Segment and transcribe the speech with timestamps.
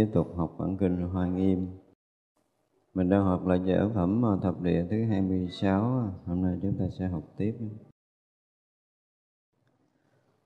[0.00, 1.66] tiếp tục học bản kinh Hoa Nghiêm.
[2.94, 5.82] Mình đang học lại giải phẩm à, thập địa thứ 26.
[6.26, 7.54] Hôm nay chúng ta sẽ học tiếp.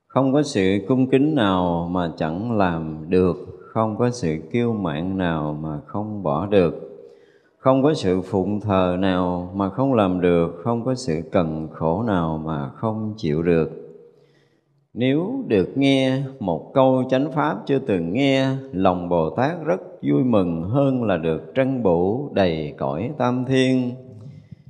[0.06, 5.18] Không có sự cung kính nào mà chẳng làm được, không có sự kiêu mạn
[5.18, 6.74] nào mà không bỏ được
[7.58, 12.02] không có sự phụng thờ nào mà không làm được không có sự cần khổ
[12.02, 13.83] nào mà không chịu được
[14.94, 20.24] nếu được nghe một câu chánh pháp chưa từng nghe, lòng bồ tát rất vui
[20.24, 23.90] mừng hơn là được trân bổ đầy cõi tam thiên.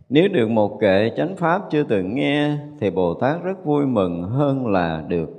[0.09, 4.23] Nếu được một kệ chánh pháp chưa từng nghe, thì bồ tát rất vui mừng
[4.23, 5.31] hơn là được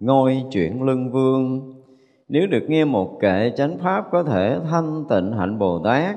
[0.00, 1.72] ngôi chuyển lưng vương.
[2.28, 6.16] Nếu được nghe một kệ chánh pháp có thể thanh tịnh hạnh bồ tát,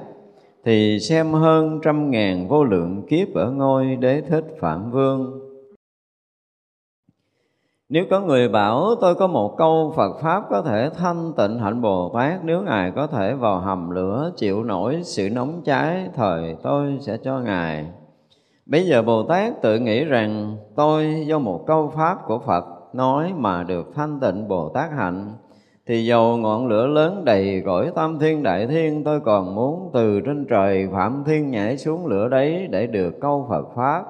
[0.65, 5.44] thì xem hơn trăm ngàn vô lượng kiếp ở ngôi đế thích phạm vương
[7.89, 11.81] nếu có người bảo tôi có một câu Phật Pháp có thể thanh tịnh hạnh
[11.81, 16.55] Bồ Tát, Nếu Ngài có thể vào hầm lửa chịu nổi sự nóng cháy, Thời
[16.63, 17.85] tôi sẽ cho Ngài.
[18.65, 23.33] Bây giờ Bồ Tát tự nghĩ rằng tôi do một câu Pháp của Phật nói
[23.37, 25.33] mà được thanh tịnh Bồ Tát hạnh,
[25.87, 30.21] thì dầu ngọn lửa lớn đầy cõi tam thiên đại thiên, tôi còn muốn từ
[30.25, 34.03] trên trời phạm thiên nhảy xuống lửa đấy để được câu Phật pháp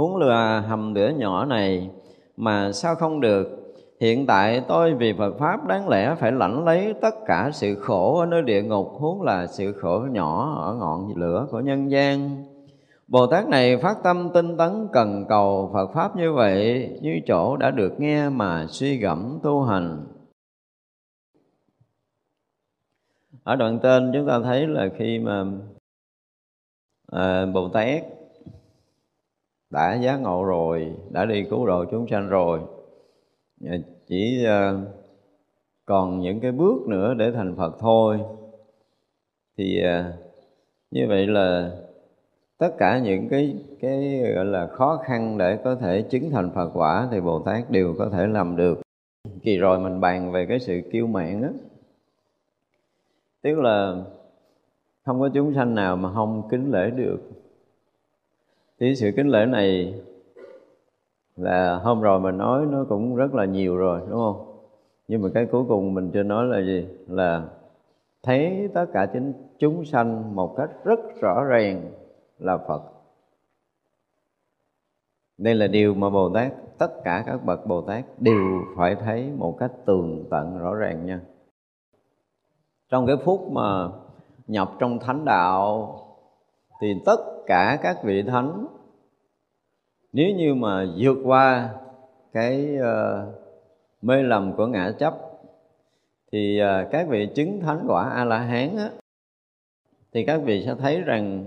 [0.00, 1.90] huống lừa hầm lửa nhỏ này
[2.36, 3.74] mà sao không được?
[4.00, 8.18] Hiện tại tôi vì Phật pháp đáng lẽ phải lãnh lấy tất cả sự khổ
[8.18, 12.44] ở nơi địa ngục huống là sự khổ nhỏ ở ngọn lửa của nhân gian.
[13.08, 17.56] Bồ Tát này phát tâm tinh tấn cần cầu Phật Pháp như vậy Như chỗ
[17.56, 20.06] đã được nghe mà suy gẫm tu hành.
[23.42, 25.44] Ở đoạn tên chúng ta thấy là khi mà
[27.12, 28.02] à, Bồ Tát
[29.70, 32.60] đã giác ngộ rồi, đã đi cứu độ chúng sanh rồi
[34.06, 34.80] Chỉ ờ,
[35.84, 38.20] còn những cái bước nữa để thành Phật thôi
[39.58, 40.12] Thì ờ,
[40.90, 41.70] như vậy là
[42.58, 46.70] tất cả những cái cái gọi là khó khăn để có thể chứng thành Phật
[46.74, 48.80] quả thì Bồ Tát đều có thể làm được.
[49.42, 51.48] Kỳ rồi mình bàn về cái sự kiêu mạn á,
[53.42, 53.94] tức là
[55.04, 57.18] không có chúng sanh nào mà không kính lễ được.
[58.80, 59.94] Thì sự kính lễ này
[61.36, 64.58] là hôm rồi mình nói nó cũng rất là nhiều rồi đúng không?
[65.08, 66.88] Nhưng mà cái cuối cùng mình chưa nói là gì?
[67.08, 67.48] Là
[68.22, 71.90] thấy tất cả chính chúng sanh một cách rất rõ ràng
[72.38, 72.82] là Phật.
[75.38, 79.30] Đây là điều mà Bồ Tát, tất cả các bậc Bồ Tát đều phải thấy
[79.36, 81.20] một cách tường tận rõ ràng nha.
[82.88, 83.88] Trong cái phút mà
[84.46, 85.96] nhập trong thánh đạo
[86.80, 88.66] thì tất cả các vị thánh
[90.12, 91.74] nếu như mà vượt qua
[92.32, 93.34] cái uh,
[94.02, 95.14] mê lầm của ngã chấp
[96.32, 98.90] thì uh, các vị chứng thánh quả a la hán á
[100.12, 101.46] thì các vị sẽ thấy rằng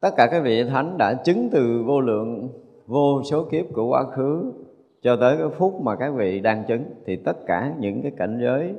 [0.00, 2.48] tất cả các vị thánh đã chứng từ vô lượng
[2.86, 4.52] vô số kiếp của quá khứ
[5.02, 6.84] cho tới cái phút mà các vị đang chứng.
[7.06, 8.74] Thì tất cả những cái cảnh giới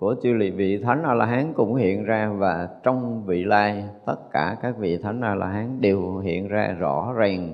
[0.00, 3.84] của chư lì vị thánh a la hán cũng hiện ra và trong vị lai,
[4.06, 7.52] tất cả các vị thánh a la hán đều hiện ra rõ ràng.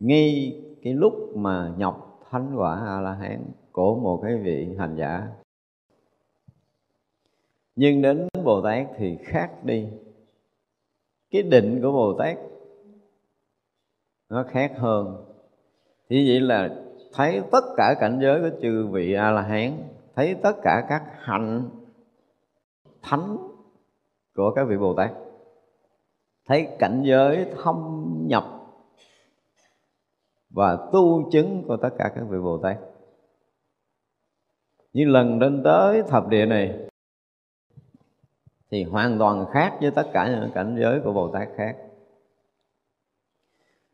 [0.00, 1.96] Ngay cái lúc mà nhập
[2.30, 5.28] thánh quả a la hán của một cái vị hành giả.
[7.76, 9.86] Nhưng đến bồ tát thì khác đi.
[11.30, 12.36] Cái định của bồ tát
[14.28, 15.24] nó khác hơn.
[16.10, 16.70] Thì vậy là
[17.14, 19.72] thấy tất cả cảnh giới của chư vị a la hán
[20.14, 21.68] thấy tất cả các hạnh
[23.02, 23.36] thánh
[24.34, 25.10] của các vị bồ tát.
[26.46, 28.44] Thấy cảnh giới thâm nhập
[30.50, 32.76] và tu chứng của tất cả các vị bồ tát.
[34.92, 36.88] Như lần đến tới thập địa này,
[38.70, 41.76] thì hoàn toàn khác với tất cả những cảnh giới của bồ tát khác.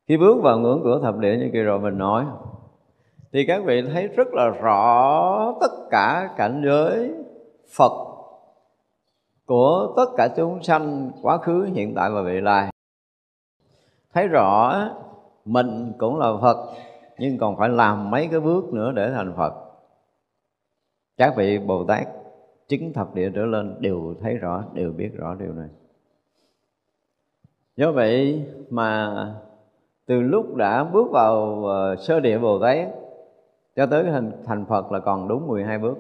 [0.07, 2.27] Khi bước vào ngưỡng cửa thập địa như kia rồi mình nói,
[3.33, 7.13] thì các vị thấy rất là rõ tất cả cảnh giới
[7.77, 8.14] phật
[9.47, 12.71] của tất cả chúng sanh quá khứ hiện tại và vị lai.
[14.15, 14.85] Thấy rõ
[15.45, 16.75] mình cũng là phật
[17.19, 19.55] nhưng còn phải làm mấy cái bước nữa để thành phật.
[21.17, 22.09] Các vị bồ tát
[22.69, 25.69] chứng thập địa trở lên đều thấy rõ đều biết rõ điều này.
[27.77, 29.15] Do vậy mà
[30.07, 32.89] từ lúc đã bước vào ờ, sơ địa bồ tát
[33.77, 35.99] cho tới thành, thành phật là còn đúng 12 bước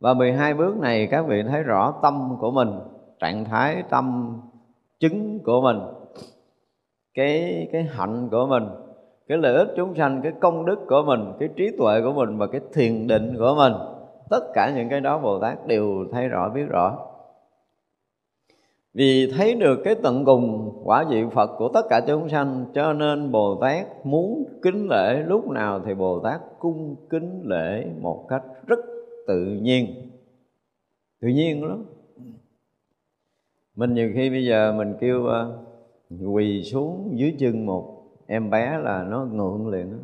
[0.00, 2.70] và 12 bước này các vị thấy rõ tâm của mình,
[3.18, 4.36] trạng thái tâm
[5.00, 5.78] chứng của mình,
[7.14, 8.64] cái cái hạnh của mình,
[9.28, 12.38] cái lợi ích chúng sanh, cái công đức của mình, cái trí tuệ của mình
[12.38, 13.72] và cái thiền định của mình.
[14.30, 16.98] Tất cả những cái đó bồ tát đều thấy rõ, biết rõ.
[18.94, 22.92] Vì thấy được cái tận cùng quả vị Phật của tất cả chúng sanh, cho
[22.92, 25.22] nên Bồ Tát muốn kính lễ.
[25.26, 28.78] Lúc nào thì Bồ Tát cung kính lễ một cách rất
[29.30, 30.10] tự nhiên.
[31.20, 31.84] Tự nhiên lắm.
[33.74, 38.78] Mình nhiều khi bây giờ mình kêu uh, quỳ xuống dưới chân một em bé
[38.78, 39.98] là nó ngượng liền đó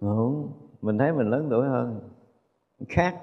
[0.00, 0.52] ngượng.
[0.82, 2.00] Mình thấy mình lớn tuổi hơn.
[2.88, 3.20] Khác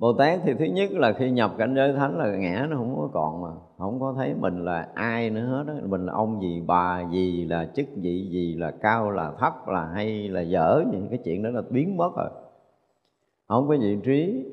[0.00, 2.96] Bồ Tát thì thứ nhất là khi nhập cảnh giới thánh là ngã nó không
[2.96, 3.48] có còn mà.
[3.78, 5.74] Không có thấy mình là ai nữa hết đó.
[5.82, 9.84] mình là ông gì, bà gì, là chức vị gì, là cao, là thấp, là
[9.84, 10.82] hay, là dở.
[10.92, 12.30] Những cái chuyện đó là biến mất rồi.
[13.48, 14.46] Không có vị trí.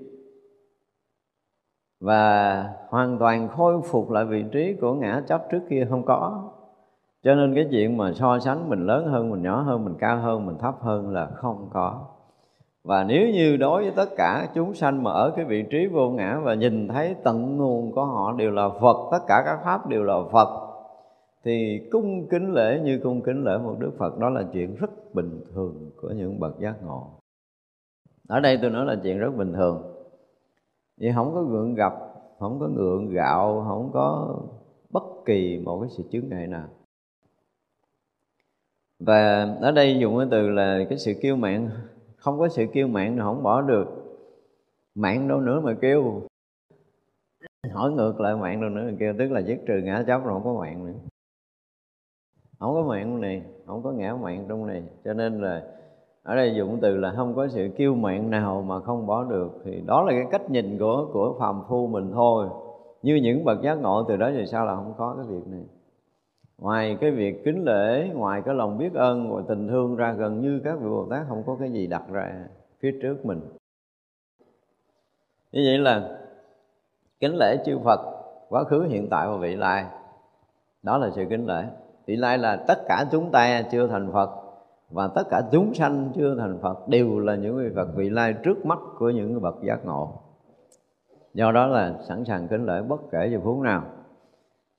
[2.00, 6.51] Và hoàn toàn khôi phục lại vị trí của ngã chấp trước kia không có.
[7.23, 10.17] Cho nên cái chuyện mà so sánh mình lớn hơn, mình nhỏ hơn, mình cao
[10.17, 12.16] hơn, mình thấp hơn là không có
[12.88, 16.10] và nếu như đối với tất cả chúng sanh mà ở cái vị trí vô
[16.10, 19.88] ngã và nhìn thấy tận nguồn của họ đều là Phật, tất cả các pháp
[19.88, 20.67] đều là Phật,
[21.44, 25.13] thì cung kính lễ như cung kính lễ một Đức Phật, đó là chuyện rất
[25.13, 27.08] bình thường của những bậc giác ngộ.
[28.27, 29.82] Ở đây tôi nói là chuyện rất bình thường.
[30.98, 31.94] Vì không có gượng gặp
[32.39, 34.36] không có ngượng gạo, không có
[34.89, 36.67] bất kỳ một cái sự chứng ngại nào.
[39.00, 41.70] Và ở đây dùng cái từ là cái sự kiêu mạn
[42.17, 43.88] không có sự kêu mạn nào không bỏ được.
[44.95, 46.21] Mạng đâu nữa mà kêu.
[47.71, 49.13] Hỏi ngược lại, mạng đâu nữa mà kêu.
[49.19, 51.00] Tức là giết trừ ngã chấp rồi không có mạng nữa.
[52.59, 54.83] Không có mạng này, không có ngã mạng trong này.
[55.05, 55.63] Cho nên là
[56.24, 59.62] ở đây dùng từ là không có sự kiêu mạng nào mà không bỏ được.
[59.65, 62.47] Thì đó là cái cách nhìn của của phàm phu mình thôi.
[63.01, 65.63] Như những bậc giác ngộ từ đó về sau là không có cái việc này
[66.61, 70.41] ngoài cái việc kính lễ, ngoài cái lòng biết ơn, ngoài tình thương ra gần
[70.41, 72.47] như các vị bồ tát không có cái gì đặt ra
[72.79, 73.41] phía trước mình.
[75.51, 76.17] Như vậy là
[77.19, 77.99] kính lễ chư phật,
[78.49, 79.85] quá khứ, hiện tại và vị lai.
[80.83, 81.65] Đó là sự kính lễ.
[82.05, 84.29] Vị lai là tất cả chúng ta chưa thành phật
[84.89, 88.33] và tất cả chúng sanh chưa thành phật đều là những vị phật vị lai
[88.43, 90.21] trước mắt của những bậc giác ngộ.
[91.33, 93.83] Do đó là sẵn sàng kính lễ bất kể giờ phút nào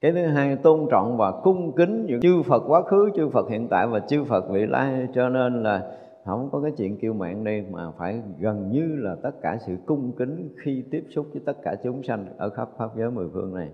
[0.00, 3.50] cái thứ hai tôn trọng và cung kính những chư Phật quá khứ, chư Phật
[3.50, 5.08] hiện tại và chư Phật vị lai.
[5.14, 5.92] Cho nên là
[6.24, 9.76] không có cái chuyện kêu mạng đây mà phải gần như là tất cả sự
[9.86, 13.28] cung kính khi tiếp xúc với tất cả chúng sanh ở khắp pháp giới mười
[13.32, 13.68] phương này.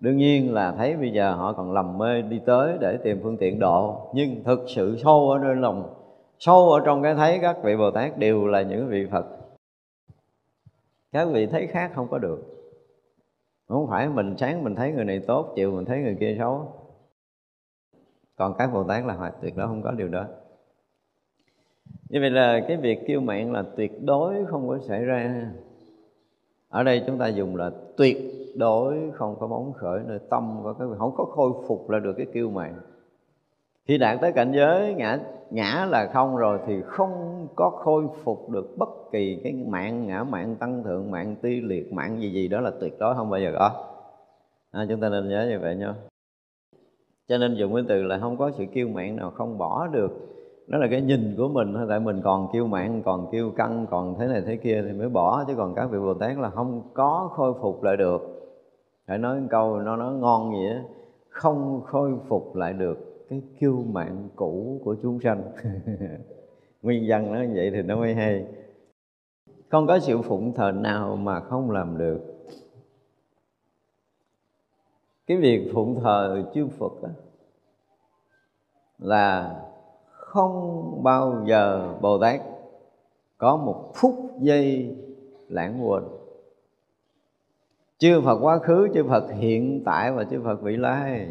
[0.00, 3.36] Đương nhiên là thấy bây giờ họ còn lầm mê đi tới để tìm phương
[3.36, 5.94] tiện độ nhưng thực sự sâu ở nơi lòng
[6.38, 9.26] sâu ở trong cái thấy các vị bồ tát đều là những vị phật.
[11.12, 12.55] Các vị thấy khác không có được
[13.68, 16.72] không phải mình sáng mình thấy người này tốt, chiều mình thấy người kia xấu.
[18.36, 20.24] Còn các bồ tát là hoàn tuyệt đó không có điều đó.
[22.08, 25.50] Như vậy là cái việc kêu mạng là tuyệt đối không có xảy ra.
[26.68, 28.16] Ở đây chúng ta dùng là tuyệt
[28.56, 32.14] đối không có bóng khởi, nơi tâm của cái không có khôi phục là được
[32.16, 32.80] cái kêu mạng
[33.86, 35.18] khi đạt tới cảnh giới ngã
[35.50, 40.24] ngã là không rồi thì không có khôi phục được bất kỳ cái mạng ngã
[40.24, 43.40] mạng tăng thượng mạng ti liệt mạng gì gì đó là tuyệt đối không bao
[43.40, 43.70] giờ có.
[44.70, 45.94] À, chúng ta nên nhớ như vậy nha
[47.28, 50.10] cho nên dùng cái từ là không có sự kiêu mạng nào không bỏ được.
[50.66, 53.86] Đó là cái nhìn của mình thôi tại mình còn kiêu mạng còn kiêu căng
[53.90, 56.50] còn thế này thế kia thì mới bỏ chứ còn các vị bồ tát là
[56.50, 58.20] không có khôi phục lại được.
[59.06, 60.82] Phải nói một câu nó nó ngon gì á
[61.28, 65.42] không khôi phục lại được cái kiêu mạng cũ của chúng sanh.
[66.82, 68.46] Nguyên văn nó như vậy thì nó mới hay.
[69.68, 72.20] Không có sự phụng thờ nào mà không làm được.
[75.26, 77.08] Cái việc phụng thờ chư Phật đó,
[78.98, 79.60] là
[80.02, 82.40] không bao giờ Bồ Tát
[83.38, 84.96] có một phút giây
[85.48, 86.02] lãng quên.
[87.98, 91.30] Chư Phật quá khứ chư Phật hiện tại và chư Phật vị lai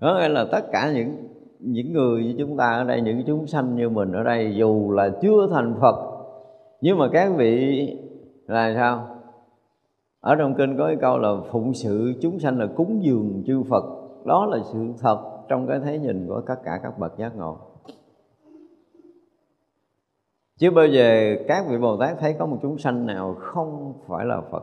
[0.00, 1.28] đó là tất cả những
[1.58, 4.90] những người như chúng ta ở đây, những chúng sanh như mình ở đây, dù
[4.90, 5.96] là chưa thành Phật,
[6.80, 7.96] nhưng mà các vị
[8.46, 9.06] là sao?
[10.20, 13.62] Ở trong kinh có cái câu là phụng sự chúng sanh là cúng dường chư
[13.70, 13.84] Phật.
[14.24, 17.56] Đó là sự thật trong cái thấy nhìn của tất cả các bậc giác ngộ.
[20.58, 24.26] Chứ bao giờ các vị Bồ Tát thấy có một chúng sanh nào không phải
[24.26, 24.62] là Phật?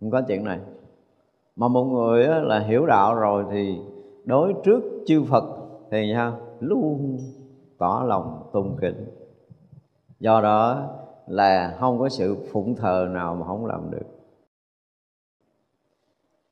[0.00, 0.60] Không có chuyện này.
[1.56, 3.78] Mà một người là hiểu đạo rồi thì
[4.24, 5.44] đối trước chư Phật
[5.90, 7.18] thì nha luôn
[7.78, 9.06] tỏ lòng tôn kính.
[10.20, 10.82] Do đó
[11.26, 14.06] là không có sự phụng thờ nào mà không làm được.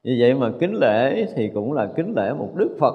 [0.03, 2.95] Như vậy mà kính lễ thì cũng là kính lễ một đức phật.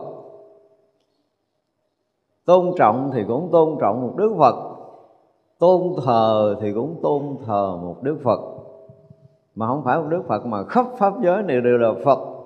[2.45, 4.75] Tôn trọng thì cũng tôn trọng một đức phật.
[5.59, 8.39] Tôn thờ thì cũng tôn thờ một đức phật.
[9.55, 12.36] Mà không phải một đức phật mà khắp pháp giới này đều là phật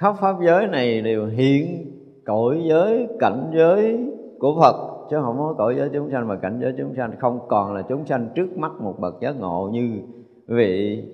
[0.00, 1.92] khắp pháp giới này đều hiện
[2.24, 4.06] cõi giới, cảnh giới
[4.38, 5.06] của phật.
[5.10, 7.82] Chứ không có cõi giới chúng sanh và cảnh giới chúng sanh không còn là
[7.82, 10.02] chúng sanh trước mắt một bậc giác ngộ như
[10.46, 11.04] vị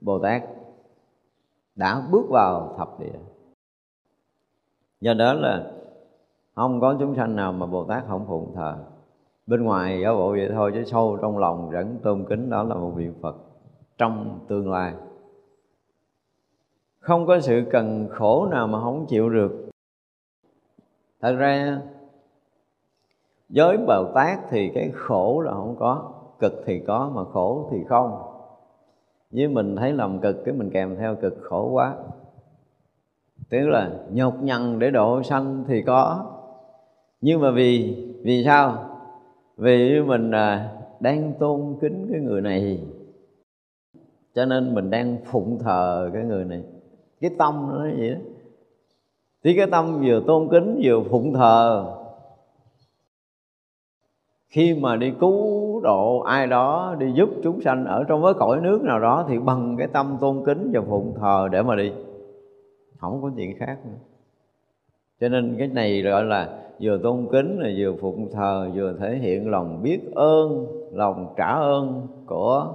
[0.00, 0.42] Bồ Tát
[1.76, 3.18] đã bước vào thập địa.
[5.00, 5.70] Do đó là
[6.54, 8.76] không có chúng sanh nào mà Bồ Tát không phụng thờ.
[9.46, 12.74] Bên ngoài giả bộ vậy thôi, chứ sâu trong lòng vẫn tôn kính đó là
[12.74, 13.36] một vị Phật
[13.98, 14.92] trong tương lai
[17.02, 19.68] không có sự cần khổ nào mà không chịu được.
[21.20, 21.80] Thật ra,
[23.48, 27.78] giới bào tát thì cái khổ là không có, cực thì có mà khổ thì
[27.88, 28.22] không.
[29.30, 31.94] Với mình thấy lòng cực cái mình kèm theo cực khổ quá.
[33.50, 36.30] Tức là nhọc nhằn để độ sanh thì có.
[37.20, 38.84] Nhưng mà vì vì sao?
[39.56, 42.84] Vì mình à, đang tôn kính cái người này.
[44.34, 46.62] Cho nên mình đang phụng thờ cái người này
[47.22, 48.20] cái tâm nó vậy đó.
[49.44, 51.86] Thì cái tâm vừa tôn kính vừa phụng thờ.
[54.48, 58.60] Khi mà đi cứu độ ai đó, đi giúp chúng sanh ở trong cái cõi
[58.60, 61.92] nước nào đó, thì bằng cái tâm tôn kính và phụng thờ để mà đi.
[62.98, 63.98] Không có chuyện khác nữa.
[65.20, 69.16] Cho nên cái này gọi là vừa tôn kính là vừa phụng thờ, vừa thể
[69.16, 72.72] hiện lòng biết ơn, lòng trả ơn của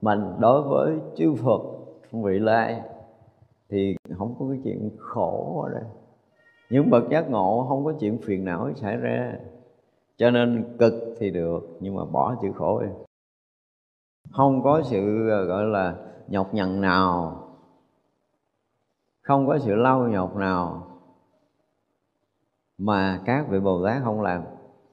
[0.00, 1.60] mình đối với chư Phật
[2.12, 2.80] vị lai
[3.74, 5.82] thì không có cái chuyện khổ ở đây.
[6.70, 9.38] Những bậc giác ngộ không có chuyện phiền não xảy ra.
[10.16, 12.88] Cho nên cực thì được, nhưng mà bỏ chữ khổ đi.
[14.30, 15.96] Không có sự ờ, gọi là,
[16.28, 17.40] nhọc nhằn nào.
[19.22, 20.86] Không có sự lau nhọc nào
[22.78, 24.42] mà các vị bồ tát không làm.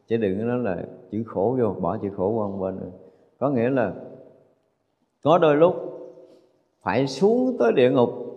[0.08, 2.92] Chứ đừng có nói là chữ khổ vô, bỏ chữ khổ qua bên nữa.
[3.40, 3.94] có nghĩa là
[5.24, 5.76] có đôi lúc
[6.82, 8.31] phải xuống tới địa ngục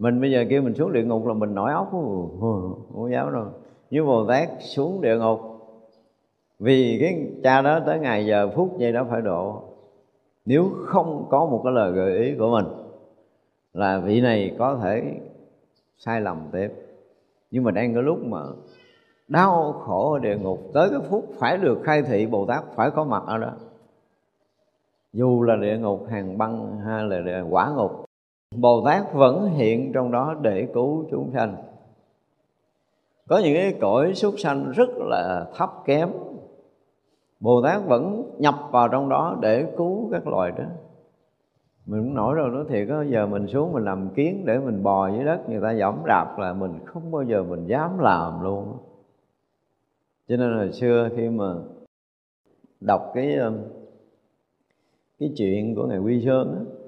[0.00, 3.44] mình bây giờ kêu mình xuống địa ngục là mình nổi óc không dám đâu
[3.90, 5.40] như Bồ Tát xuống địa ngục.
[6.58, 9.62] Vì cái cha đó tới ngày giờ phút giây đó phải độ.
[10.44, 12.64] Nếu không có một cái lời gợi ý của mình,
[13.74, 15.20] là vị này có thể
[15.96, 16.68] sai lầm tiếp.
[17.50, 18.40] Nhưng mà đang cái lúc mà
[19.28, 22.90] đau khổ ở địa ngục, tới cái phút phải được khai thị bồ tát phải
[22.90, 23.52] có mặt ở đó.
[25.12, 27.99] Dù là địa ngục hàng băng, hay là quả ngục
[28.56, 31.56] bồ tát vẫn hiện trong đó để cứu chúng sanh.
[33.28, 36.10] Có những cái cõi súc sanh rất là thấp kém.
[37.40, 40.64] Bồ tát vẫn nhập vào trong đó để cứu các loài đó.
[41.86, 44.82] Mình cũng nổi rồi nói thiệt đó, giờ mình xuống mình làm kiến để mình
[44.82, 48.42] bò dưới đất người ta dẫm đạp là mình không bao giờ mình dám làm
[48.42, 48.78] luôn
[50.28, 51.54] cho nên hồi xưa khi mà
[52.80, 53.38] đọc cái
[55.18, 56.79] cái chuyện của ngài quy sơn á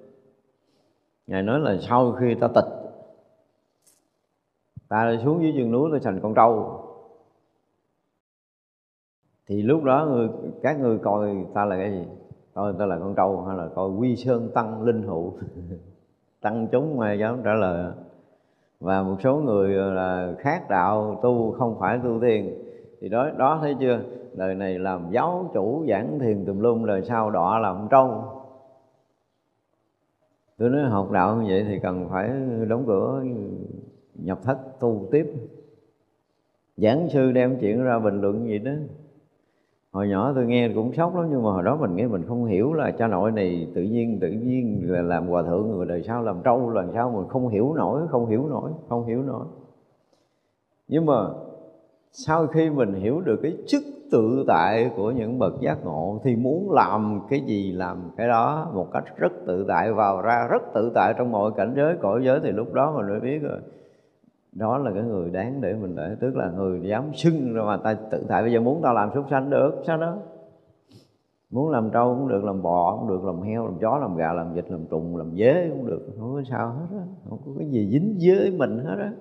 [1.26, 2.82] ngài nói là sau khi ta tịch
[4.92, 6.80] ta xuống dưới chân núi ta thành con trâu.
[9.46, 10.28] Thì lúc đó người,
[10.62, 12.06] các người coi ta là cái gì?
[12.54, 15.32] Coi ta là con trâu hay là coi quy sơn tăng linh hữu?
[16.40, 17.92] Tăng chúng mà dám trả lời.
[18.80, 22.54] Và một số người là khác đạo tu không phải tu thiền.
[23.00, 24.00] Thì đó đó thấy chưa?
[24.34, 28.24] Đời này làm giáo chủ giảng thiền tùm lum đời sau đọa làm trâu
[30.58, 32.30] tôi nói học đạo như vậy thì cần phải
[32.68, 33.24] đóng cửa,
[34.14, 35.26] nhập thất, tu tiếp.
[36.76, 38.72] Giảng sư đem chuyện ra bình luận gì đó.
[39.92, 42.44] Hồi nhỏ tôi nghe cũng sốc lắm, nhưng mà hồi đó mình nghe mình không
[42.44, 46.02] hiểu là cha nội này tự nhiên tự nhiên là làm hòa thượng người đời
[46.02, 49.46] sau làm trâu, lần sau mình không hiểu nổi, không hiểu nổi, không hiểu nổi.
[50.88, 51.28] Nhưng mà
[52.12, 53.82] sau khi mình hiểu được cái chức
[54.12, 58.70] tự tại của những bậc giác ngộ thì muốn làm cái gì làm cái đó
[58.74, 62.20] một cách rất tự tại vào ra rất tự tại trong mọi cảnh giới, cõi
[62.24, 63.58] giới thì lúc đó mình mới biết rồi.
[64.52, 67.76] Đó là cái người đáng để mình để, tức là người dám xưng rồi mà
[67.76, 68.42] ta tự tại.
[68.42, 70.16] Bây giờ muốn tao làm súc sanh được, sao đó?
[71.50, 74.32] Muốn làm trâu cũng được, làm bò cũng được, làm heo, làm chó, làm gà,
[74.32, 76.06] làm vịt, làm trùng, làm dế cũng được.
[76.18, 79.12] Không có sao hết á, không có cái gì dính với mình hết á.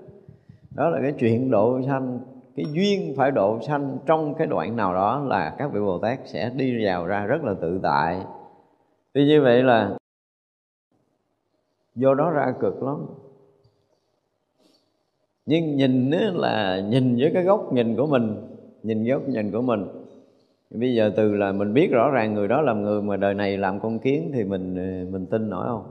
[0.75, 0.83] Đó.
[0.83, 2.19] đó là cái chuyện độ sanh
[2.55, 6.20] cái duyên phải độ sanh trong cái đoạn nào đó là các vị bồ tát
[6.25, 8.22] sẽ đi vào ra rất là tự tại.
[9.13, 9.98] Tuy như vậy là
[11.96, 13.06] do đó ra cực lắm.
[15.45, 18.36] Nhưng nhìn là nhìn với cái góc nhìn của mình,
[18.84, 19.88] nhìn góc nhìn của mình.
[20.69, 23.58] Bây giờ từ là mình biết rõ ràng người đó làm người mà đời này
[23.58, 24.75] làm con kiến thì mình
[25.12, 25.84] mình tin nổi không?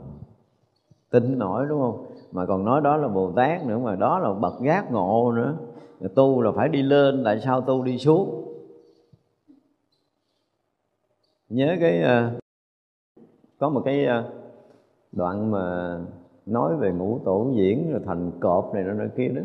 [1.10, 2.06] Tin nổi đúng không?
[2.32, 5.54] Mà còn nói đó là bồ tát nữa mà đó là bậc giác ngộ nữa
[6.08, 8.46] tu là phải đi lên tại sao tu đi xuống?
[11.48, 12.30] Nhớ cái ờ,
[13.58, 14.32] có một cái ờ,
[15.12, 15.96] đoạn mà
[16.46, 19.42] nói về ngũ tổ diễn rồi thành cọp này đó kia đó.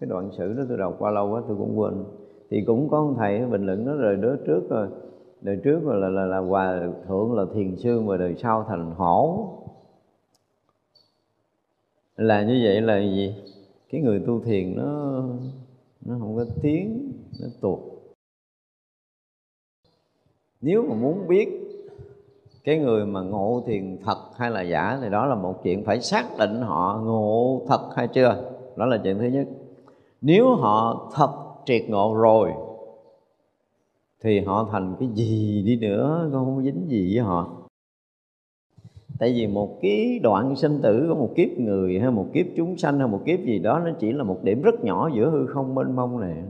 [0.00, 2.04] Cái đoạn sử đó tôi đọc qua lâu quá tôi cũng quên.
[2.50, 4.88] Thì cũng có ông thầy bình luận nó rồi đứa trước rồi
[5.40, 8.90] đời trước là là, là, là hòa thượng là thiền sư mà đời sau thành
[8.90, 9.48] hổ.
[12.16, 13.34] Là như vậy là gì?
[13.90, 15.22] Cái người tu thiền nó
[16.04, 17.78] nó không có tiếng, nó tuột.
[20.60, 21.48] Nếu mà muốn biết
[22.64, 26.00] cái người mà ngộ thiền thật hay là giả thì đó là một chuyện phải
[26.00, 28.52] xác định họ ngộ thật hay chưa.
[28.76, 29.48] Đó là chuyện thứ nhất.
[30.20, 31.30] Nếu họ thật
[31.66, 32.52] triệt ngộ rồi,
[34.22, 37.59] thì họ thành cái gì đi nữa, cũng không dính gì với họ
[39.20, 42.76] tại vì một cái đoạn sinh tử của một kiếp người hay một kiếp chúng
[42.76, 45.46] sanh hay một kiếp gì đó, nó chỉ là một điểm rất nhỏ giữa hư
[45.46, 46.44] không, mênh mông này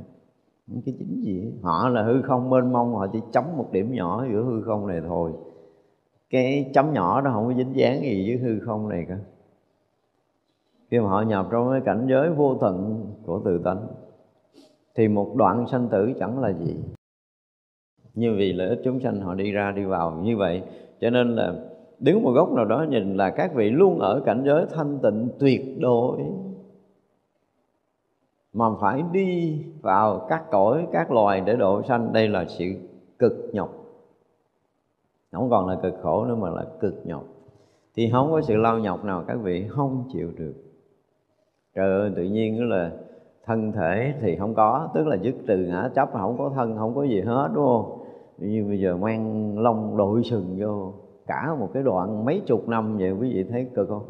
[0.84, 1.52] cái chính gì?
[1.62, 4.86] Họ là hư không, mênh mông, họ chỉ chấm một điểm nhỏ giữa hư không
[4.86, 5.32] này thôi.
[6.30, 9.18] Cái chấm nhỏ đó không có dính dáng gì với hư không này cả.
[10.90, 13.86] Khi mà họ nhập trong cái cảnh giới vô tận của tự tánh,
[14.94, 16.76] thì một đoạn sanh tử chẳng là gì.
[18.14, 20.62] Như vì lợi ích chúng sanh, họ đi ra đi vào như vậy.
[21.00, 21.54] Cho nên là
[22.00, 25.28] đứng một góc nào đó nhìn là các vị luôn ở cảnh giới thanh tịnh
[25.38, 26.18] tuyệt đối,
[28.52, 32.64] mà phải đi vào các cõi, các loài để độ sanh, đây là sự
[33.18, 33.74] cực nhọc.
[35.32, 37.24] Không còn là cực khổ nữa mà là cực nhọc.
[37.94, 40.54] Thì không có sự lao nhọc nào các vị không chịu được.
[41.74, 42.92] Trời ơi, tự nhiên đó là
[43.44, 46.94] thân thể thì không có, tức là dứt trừ ngã chấp không có thân, không
[46.94, 48.04] có gì hết, đúng không?
[48.38, 50.92] Như bây giờ mang lông đội sừng vô
[51.30, 54.02] cả một cái đoạn mấy chục năm vậy, quý vị thấy cực không?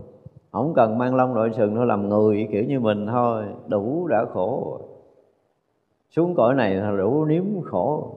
[0.52, 4.24] Không cần mang lông đội sừng thôi, làm người kiểu như mình thôi, đủ đã
[4.32, 4.80] khổ.
[6.10, 8.16] Xuống cõi này là đủ nếm khổ.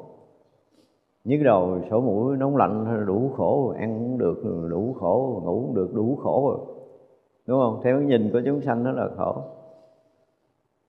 [1.24, 5.76] Nhức đầu, sổ mũi nóng lạnh, đủ khổ, ăn cũng được, đủ khổ, ngủ cũng
[5.76, 6.50] được, đủ khổ.
[6.50, 6.76] Rồi
[7.48, 7.80] đúng không?
[7.84, 9.36] Theo cái nhìn của chúng sanh đó là khổ.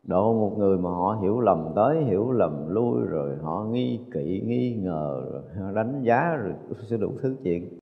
[0.03, 4.43] Độ một người mà họ hiểu lầm tới, hiểu lầm lui, rồi họ nghi kỵ,
[4.47, 6.53] nghi ngờ, rồi họ đánh giá, rồi
[6.91, 7.79] sẽ đủ thứ chuyện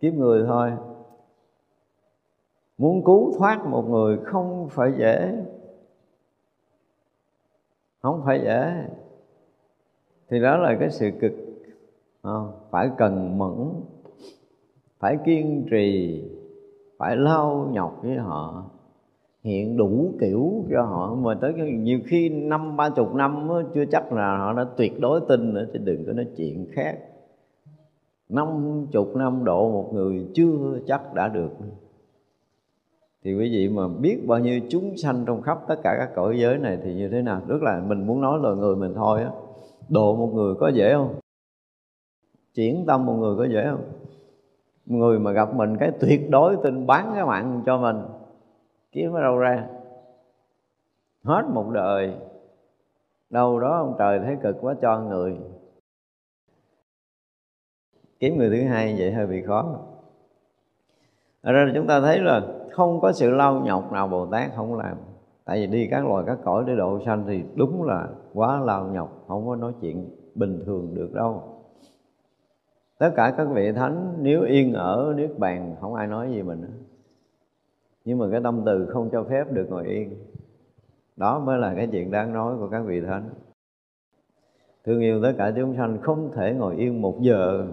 [0.00, 0.72] kiếp người thôi.
[2.78, 5.44] Muốn cứu thoát một người không phải dễ.
[8.02, 8.72] Không phải dễ.
[10.28, 11.32] Thì đó là cái sự cực
[12.22, 12.32] à,
[12.70, 13.70] phải cần mẫn,
[14.98, 16.22] phải kiên trì,
[16.98, 18.64] phải lao nhọc với họ,
[19.42, 21.14] hiện đủ kiểu cho họ.
[21.14, 25.20] Mà tới nhiều khi năm ba chục năm chưa chắc là họ đã tuyệt đối
[25.28, 26.98] tin nữa, chứ đừng có nói chuyện khác
[28.28, 28.46] năm
[28.92, 31.50] chục năm độ một người chưa chắc đã được.
[33.24, 36.38] Thì quý vị mà biết bao nhiêu chúng sanh trong khắp tất cả các cõi
[36.38, 37.42] giới này thì như thế nào?
[37.48, 39.30] Tức là mình muốn nói là người mình thôi á.
[39.88, 41.14] Độ một người có dễ không?
[42.54, 43.82] Chuyển tâm một người có dễ không?
[44.86, 47.96] Người mà gặp mình cái tuyệt đối tin bán cái mạng cho mình,
[48.92, 49.66] kiếm ở đâu ra?
[51.24, 52.12] Hết một đời.
[53.30, 55.36] Đâu đó ông trời thấy cực quá cho người
[58.20, 59.78] kiếm người thứ hai vậy hơi bị khó.
[61.42, 64.74] Ở ra chúng ta thấy là không có sự lau nhọc nào Bồ Tát không
[64.74, 64.96] làm.
[65.44, 68.86] Tại vì đi các loài các cõi để độ sanh thì đúng là quá lao
[68.86, 71.42] nhọc, Không có nói chuyện bình thường được đâu.
[72.98, 76.64] Tất cả các vị thánh, nếu yên ở Niết Bàn, không ai nói gì mình.
[78.04, 80.14] Nhưng mà cái tâm từ không cho phép được ngồi yên.
[81.16, 83.30] Đó mới là cái chuyện đáng nói của các vị thánh.
[84.84, 87.66] Thương yêu tất cả chúng sanh không thể ngồi yên một giờ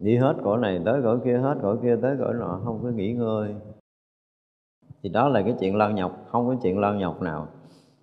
[0.00, 2.88] đi hết cõi này tới cõi kia, hết cõi kia tới cõi nọ, không có
[2.88, 3.54] nghỉ ngơi.
[5.02, 7.48] Thì đó là cái chuyện lao nhọc, không có chuyện lao nhọc nào.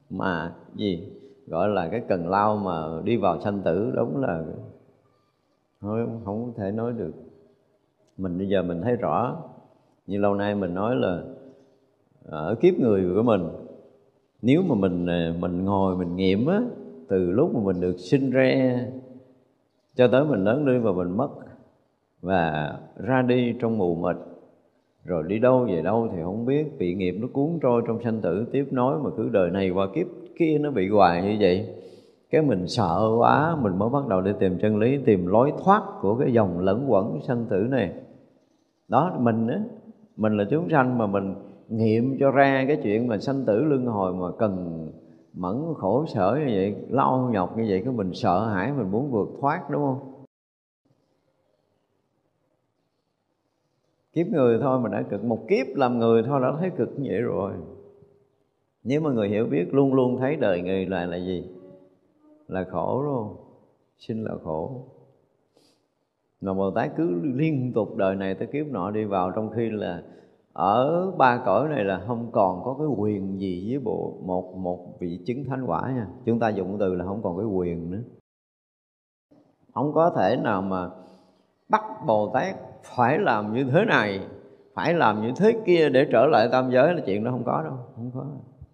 [0.09, 1.09] Mà gì?
[1.47, 4.43] Gọi là cái cần lao mà đi vào sanh tử, đúng là
[5.81, 7.13] thôi, không thể nói được.
[8.17, 9.37] Mình bây giờ mình thấy rõ.
[10.07, 11.23] Như lâu nay mình nói là
[12.25, 13.47] ở kiếp người của mình,
[14.41, 16.61] nếu mà mình à, mình ngồi, mình nghiệm á,
[17.07, 18.79] từ lúc mà mình được sinh ra
[19.95, 21.29] cho tới mình lớn lên và mình mất
[22.27, 24.15] và ra đi trong mù mịt.
[25.05, 28.21] Rồi đi đâu về đâu thì không biết, bị nghiệp nó cuốn trôi trong sanh
[28.21, 28.45] tử.
[28.51, 30.07] Tiếp nối mà cứ đời này qua kiếp
[30.39, 31.69] kia nó bị hoài như vậy.
[32.31, 35.83] Cái mình sợ quá, mình mới bắt đầu đi tìm chân lý, tìm lối thoát
[36.01, 37.91] của cái dòng lẫn quẩn sanh tử này.
[38.87, 39.59] Đó, mình á,
[40.17, 41.35] mình là chúng sanh mà mình
[41.69, 44.83] nghiệm cho ra cái chuyện mà sanh tử luân hồi mà cần
[45.33, 49.11] mẫn khổ sở như vậy lau nhọc như vậy, cái mình sợ hãi, mình muốn
[49.11, 50.16] vượt thoát, đúng không?
[54.17, 55.23] Kiếp người thôi mà đã cực.
[55.23, 57.53] Một kiếp làm người thôi đã thấy cực như vậy rồi.
[58.83, 61.49] Nếu mà người hiểu biết, luôn luôn thấy đời người là là gì?
[62.47, 63.35] Là khổ, đúng không?
[63.97, 64.85] Sinh là khổ.
[66.41, 69.69] Mà Bồ Tát cứ liên tục đời này tới kiếp nọ đi vào trong khi
[69.69, 70.03] là
[70.53, 74.99] ở ba cõi này là không còn có cái quyền gì với bộ, một một
[74.99, 76.07] vị chứng thánh quả nha.
[76.25, 78.01] Chúng ta dùng từ là không còn cái quyền nữa.
[79.73, 80.89] Không có thể nào mà
[81.69, 82.55] bắt bồ tát
[82.95, 84.19] phải làm như thế này
[84.73, 87.63] phải làm như thế kia để trở lại tam giới là chuyện đó không có
[87.63, 88.25] đâu không có.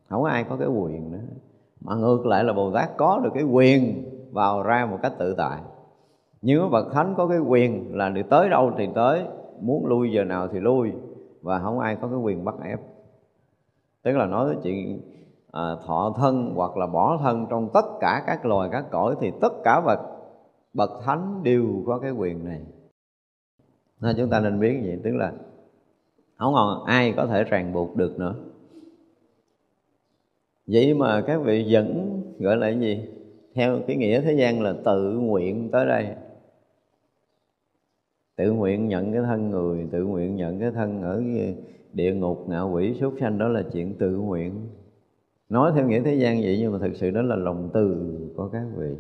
[0.10, 1.20] Không có ai có cái quyền nữa.
[1.82, 5.36] Mà ngược lại là bồ tát có được cái quyền vào ra một cách tự
[5.38, 5.60] tại.
[6.42, 9.24] Như bậc thánh có cái quyền là được tới đâu thì tới
[9.62, 10.92] muốn lui giờ nào thì lui
[11.42, 12.80] và không ai có cái quyền bắt ép.
[14.04, 15.02] Tức là nói tới chuyện
[15.52, 19.32] à, thọ thân hoặc là bỏ thân trong tất cả các loài các cõi thì
[19.42, 20.00] tất cả bậc
[20.74, 22.62] bậc thánh đều có cái quyền này
[24.02, 25.34] nên chúng ta nên biết vậy, tức là
[26.36, 28.36] không còn ai có thể ràng buộc được nữa.
[30.68, 33.06] Vậy mà các vị vẫn gọi là gì?
[33.54, 36.08] Theo cái nghĩa thế gian là tự nguyện tới đây.
[38.36, 41.24] Tự nguyện nhận cái thân người, tự nguyện nhận cái thân ở
[41.94, 44.68] địa ngục, ngạ quỷ, súc sanh, đó là chuyện tự nguyện.
[45.50, 48.50] Nói theo nghĩa thế gian vậy nhưng mà thực sự đó là lòng từ của
[48.50, 48.96] các vị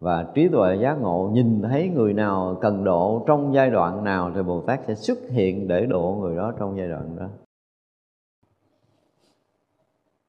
[0.00, 4.32] và trí tuệ giác ngộ, nhìn thấy người nào cần độ trong giai đoạn nào
[4.34, 7.28] thì Bồ Tát sẽ xuất hiện để độ người đó trong giai đoạn đó.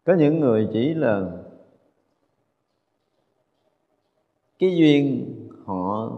[0.05, 1.31] Có những người chỉ là
[4.59, 6.11] cái duyên, họ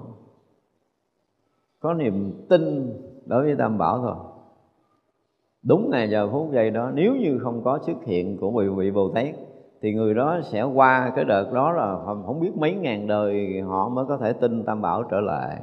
[1.79, 2.93] có niềm tin
[3.25, 4.15] đối với Tam Bảo thôi.
[5.63, 8.91] Đúng ngày giờ phút giây đó, nếu như không có xuất hiện của vị vị
[8.91, 9.35] Bồ Tát
[9.81, 13.89] thì người đó sẽ qua cái đợt đó là không biết mấy ngàn đời họ
[13.89, 15.57] mới có thể tin tam bảo trở lại.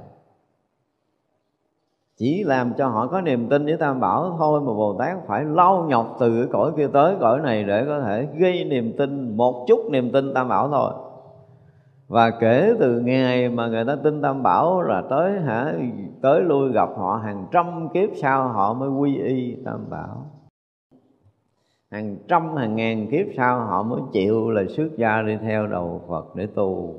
[2.17, 5.45] Chỉ làm cho họ có niềm tin với tam bảo thôi mà bồ tát phải
[5.45, 9.37] lau nhọc từ cái cõi kia tới cõi này để có thể gây niềm tin,
[9.37, 10.93] một chút niềm tin tam bảo thôi.
[12.09, 15.75] Và kể từ ngày mà người ta tin tam bảo là tới hả,
[16.23, 20.27] tới lui gặp họ hàng trăm kiếp sau họ mới quy y tam bảo
[21.91, 26.03] hàng trăm, hàng ngàn kiếp sau, họ mới chịu là xuất gia đi theo đầu
[26.09, 26.95] Phật để tu.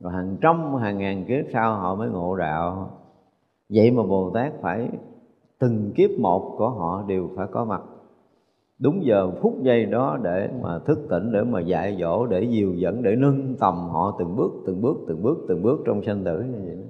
[0.00, 2.90] Và hàng trăm, hàng ngàn kiếp sau, họ mới ngộ đạo.
[3.68, 4.88] Vậy mà Bồ Tát phải
[5.58, 7.82] từng kiếp một của họ đều phải có mặt.
[8.78, 12.74] Đúng giờ, phút giây đó để mà thức tỉnh, để mà dạy dỗ, để dìu
[12.74, 16.24] dẫn, để nâng tầm họ từng bước từng bước từng bước từng bước trong sanh
[16.24, 16.86] tử như vậy đó.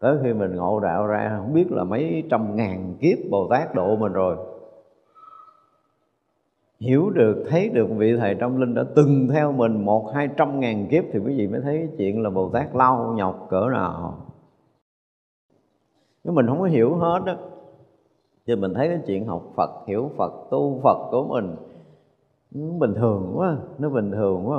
[0.00, 3.74] Tới khi mình ngộ đạo ra, không biết là mấy trăm ngàn kiếp Bồ Tát
[3.74, 4.36] độ mình rồi
[6.82, 10.60] hiểu được thấy được vị thầy trong linh đã từng theo mình một hai trăm
[10.60, 14.18] ngàn kiếp thì quý vị mới thấy chuyện là bồ tát lau nhọc cỡ nào.
[16.24, 17.34] Nếu mình không có hiểu hết đó
[18.46, 21.56] thì mình thấy cái chuyện học phật hiểu phật tu phật của mình
[22.50, 24.58] nó bình thường quá nó bình thường quá.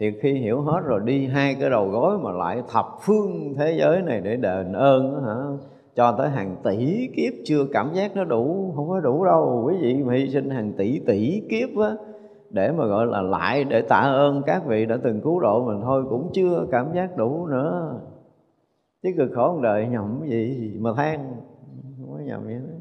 [0.00, 3.76] Thì khi hiểu hết rồi đi hai cái đầu gối mà lại thập phương thế
[3.78, 5.36] giới này để đền ơn đó, hả?
[5.96, 9.64] Cho tới hàng tỷ kiếp chưa cảm giác nó đủ, không có đủ đâu.
[9.66, 11.96] Quý vị mà hy sinh hàng tỷ tỷ kiếp á,
[12.50, 15.80] để mà gọi là lại, để tạ ơn các vị đã từng cứu độ mình
[15.82, 18.00] thôi, cũng chưa cảm giác đủ nữa.
[19.02, 21.34] Chứ cực khổ một đời nhầm gì mà than,
[21.98, 22.78] không có nhầm gì hết.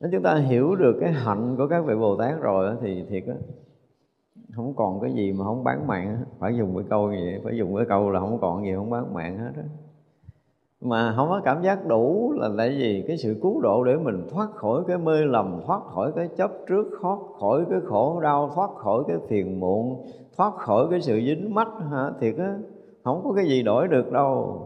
[0.00, 3.24] nếu chúng ta hiểu được cái hạnh của các vị Bồ Tát rồi thì thiệt
[3.26, 3.34] á,
[4.52, 7.38] không còn cái gì mà không bán mạng phải dùng cái câu gì?
[7.44, 9.62] Phải dùng cái câu là không còn gì không bán mạng hết á
[10.80, 14.26] mà không có cảm giác đủ là tại vì cái sự cứu độ để mình
[14.30, 18.50] thoát khỏi cái mê lầm, thoát khỏi cái chấp trước, thoát khỏi cái khổ đau,
[18.54, 22.10] thoát khỏi cái phiền muộn, thoát khỏi cái sự dính mắt hả?
[22.20, 22.58] Thiệt á,
[23.04, 24.60] không có cái gì đổi được đâu.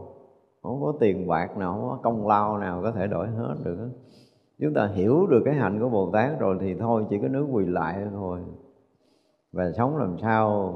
[0.63, 3.77] Không có tiền bạc nào, không có công lao nào có thể đổi hết được
[4.59, 7.47] chúng ta hiểu được cái hạnh của bồ tát rồi thì thôi, chỉ có nước
[7.51, 8.39] quỳ lại thôi.
[9.51, 10.73] Và sống làm sao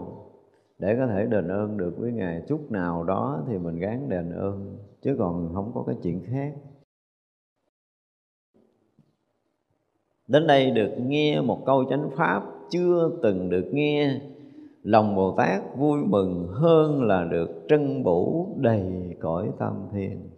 [0.80, 2.43] để có thể đền ơn được với ngài.
[2.47, 6.53] Chút nào đó thì mình gắng đền ơn chứ còn không có cái chuyện khác.
[10.27, 14.21] Đến đây được nghe một câu chánh pháp chưa từng được nghe.
[14.83, 20.29] Lòng bồ tát vui mừng hơn là được trân bủ đầy cõi tam thiên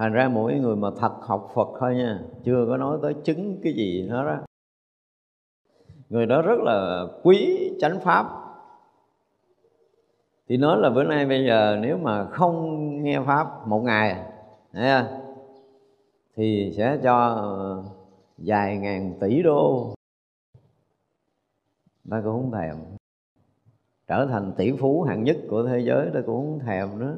[0.00, 3.60] thành ra mỗi người mà thật học phật thôi nha, chưa có nói tới chứng
[3.62, 4.38] cái gì hết đó
[6.08, 8.39] người đó rất là quý chánh pháp
[10.50, 14.16] thì nói là bữa nay bây giờ nếu mà không nghe pháp một ngày,
[14.72, 15.02] thấy
[16.36, 17.82] thì sẽ cho ờ,
[18.38, 19.94] vài ngàn tỷ đô.
[22.10, 22.76] Ta cũng không thèm.
[24.08, 27.16] Trở thành tỷ phú hạng nhất của thế giới ta cũng không thèm nữa.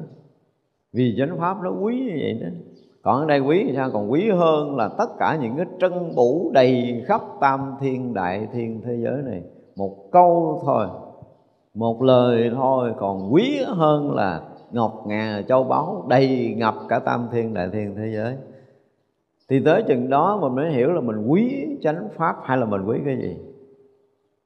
[0.93, 2.47] Vì chánh pháp nó quý như vậy đó.
[3.01, 3.91] Còn ở đây quý thì sao?
[3.93, 8.47] Còn quý hơn là tất cả những cái trân bủ đầy khắp tam thiên, đại
[8.53, 9.43] thiên thế giới này.
[9.75, 10.87] Một câu thôi
[11.73, 17.27] một lời thôi còn quý hơn là ngọc ngà châu báu đầy ngập cả tam
[17.31, 18.37] thiên đại thiên thế giới.
[19.49, 22.85] Thì tới chừng đó mình mới hiểu là mình quý chánh pháp hay là mình
[22.85, 23.37] quý cái gì.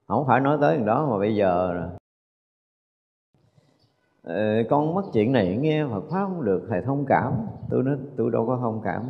[0.08, 1.82] Không phải nói tới chừng đó mà bây giờ
[4.24, 7.34] ờ, con mất chuyện này nghe Phật pháp không được thầy thông cảm.
[7.70, 9.04] Tôi nói tôi đâu có thông cảm.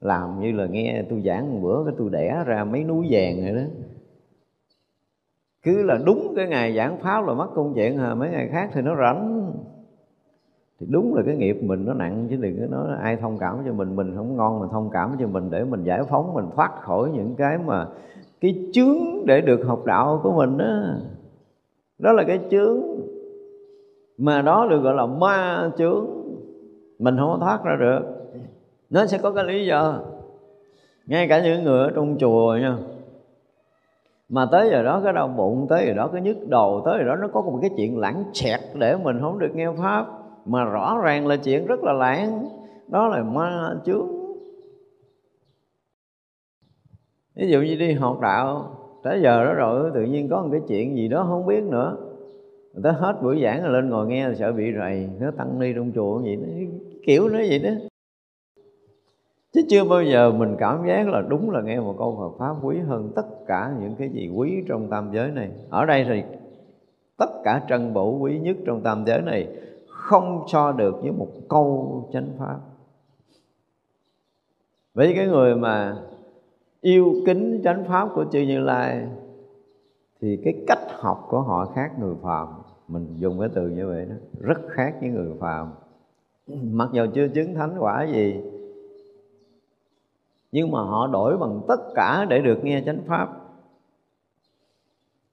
[0.00, 3.44] Làm như là nghe tôi giảng một bữa cái tôi đẻ ra mấy núi vàng
[3.44, 3.70] rồi đó
[5.64, 8.14] cứ là đúng cái ngày giảng pháp là mất công chuyện hả?
[8.14, 9.52] Mấy ngày khác thì nó rảnh.
[10.80, 13.58] Thì đúng là cái nghiệp mình nó nặng, chứ đừng có nói ai thông cảm
[13.66, 16.44] cho mình mình không ngon mà thông cảm cho mình để mình giải phóng, mình
[16.54, 17.86] thoát khỏi những cái mà
[18.40, 20.64] cái chướng để được học đạo của mình đó
[21.98, 22.80] đó là cái chướng.
[24.18, 26.06] Mà đó được gọi là ma chướng.
[26.98, 28.00] Mình không có thoát ra được.
[28.90, 30.00] Nó sẽ có cái lý do.
[31.06, 32.76] Ngay cả những người ở trong chùa nha
[34.28, 37.04] mà tới giờ đó, cái đau bụng, tới giờ đó, cái nhức đầu, tới giờ
[37.04, 40.06] đó nó có một cái chuyện lãng xẹt để mình không được nghe pháp.
[40.46, 42.48] Mà rõ ràng là chuyện rất là lãng.
[42.88, 44.08] Đó là ma chướng.
[47.34, 50.60] Ví dụ như đi học đạo, tới giờ đó rồi tự nhiên có một cái
[50.68, 51.96] chuyện gì đó không biết nữa.
[52.74, 55.58] Người ta hết buổi giảng là lên ngồi nghe là sợ bị rầy, nó tăng
[55.58, 56.42] ni trong chùa gì đó.
[57.06, 57.70] Kiểu nó vậy đó
[59.54, 62.64] chứ chưa bao giờ mình cảm giác là đúng là nghe một câu Phật pháp
[62.64, 65.50] quý hơn tất cả những cái gì quý trong tam giới này.
[65.70, 66.22] Ở đây thì
[67.16, 69.48] tất cả trân bổ quý nhất trong tam giới này
[69.88, 72.58] không so được với một câu chánh pháp.
[74.94, 75.96] Với cái người mà
[76.80, 79.06] yêu kính chánh pháp của chư như lai
[80.20, 82.48] thì cái cách học của họ khác người phàm.
[82.88, 85.72] Mình dùng cái từ như vậy đó, rất khác với người phàm.
[86.62, 88.40] Mặc dù chưa chứng thánh quả gì
[90.54, 93.28] nhưng mà họ đổi bằng tất cả để được nghe chánh pháp.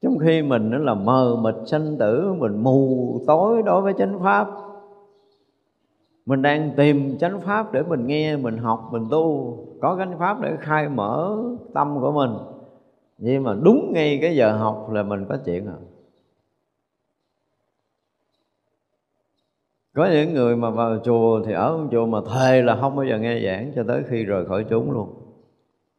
[0.01, 4.19] Trong khi mình nó là mờ mịt sanh tử, mình mù tối đối với chánh
[4.23, 4.47] pháp.
[6.25, 9.57] Mình đang tìm chánh pháp để mình nghe, mình học, mình tu.
[9.81, 11.37] Có chánh pháp để khai mở
[11.73, 12.31] tâm của mình.
[13.17, 15.79] Nhưng mà đúng ngay cái giờ học là mình có chuyện rồi
[19.95, 23.19] có những người mà vào chùa thì ở chùa mà thề là không bao giờ
[23.19, 25.09] nghe giảng cho tới khi rời khỏi chúng luôn.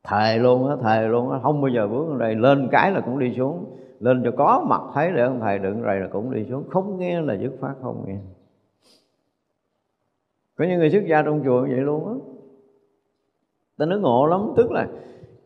[0.05, 2.35] Thề luôn á, thề luôn á, không bao giờ bước lên đây.
[2.35, 3.65] Lên cái là cũng đi xuống.
[4.01, 6.65] Lên cho có mặt thấy để ông thầy đựng rầy là cũng đi xuống.
[6.71, 8.17] Không nghe là dứt phát không nghe.
[10.59, 12.15] Có những người xuất gia trong chùa vậy luôn á.
[13.79, 14.53] Ta nói ngộ lắm.
[14.57, 14.87] Tức là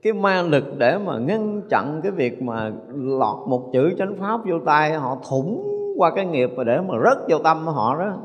[0.03, 4.41] cái ma lực để mà ngăn chặn cái việc mà lọt một chữ chánh pháp
[4.47, 8.19] vô tay họ thủng qua cái nghiệp và để mà rớt vô tâm họ đó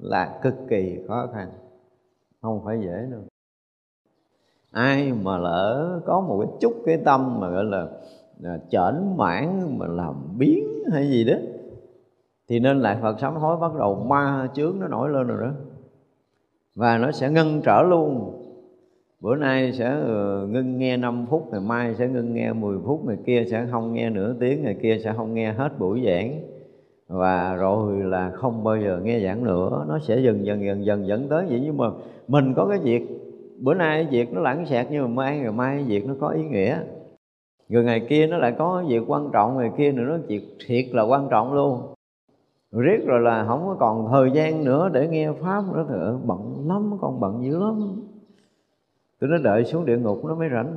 [0.00, 1.48] là cực kỳ khó khăn.
[2.42, 3.20] Không phải dễ đâu.
[4.70, 7.86] Ai mà lỡ có một cái chút cái tâm mà gọi là,
[8.38, 11.36] là chởn mãn mà làm biến hay gì đó
[12.48, 15.50] thì nên lại Phật sám hối bắt đầu ma chướng nó nổi lên rồi đó.
[16.74, 18.34] Và nó sẽ ngưng trở luôn.
[19.20, 23.04] Bữa nay sẽ ờ, ngưng nghe 5 phút ngày mai sẽ ngưng nghe 10 phút
[23.06, 26.40] ngày kia sẽ không nghe nửa tiếng ngày kia sẽ không nghe hết buổi giảng
[27.08, 29.84] và rồi là không bao giờ nghe giảng nữa.
[29.88, 31.60] Nó sẽ dần dần dần dần dẫn tới vậy.
[31.64, 31.90] Nhưng mà
[32.28, 33.06] mình có cái việc,
[33.58, 36.14] bữa nay cái việc nó lãng xẹt, nhưng mà mai ngày mai cái việc nó
[36.20, 36.78] có ý nghĩa.
[37.68, 40.86] Rồi ngày kia nó lại có việc quan trọng, ngày kia nữa nó việc thiệt
[40.92, 41.94] là quan trọng luôn.
[42.72, 45.86] Riết rồi là không có còn thời gian nữa để nghe pháp nữa.
[45.88, 45.94] Thì
[46.26, 48.02] bận lắm, con bận dữ lắm.
[49.20, 50.74] Tôi nó đợi xuống địa ngục nó mới rảnh.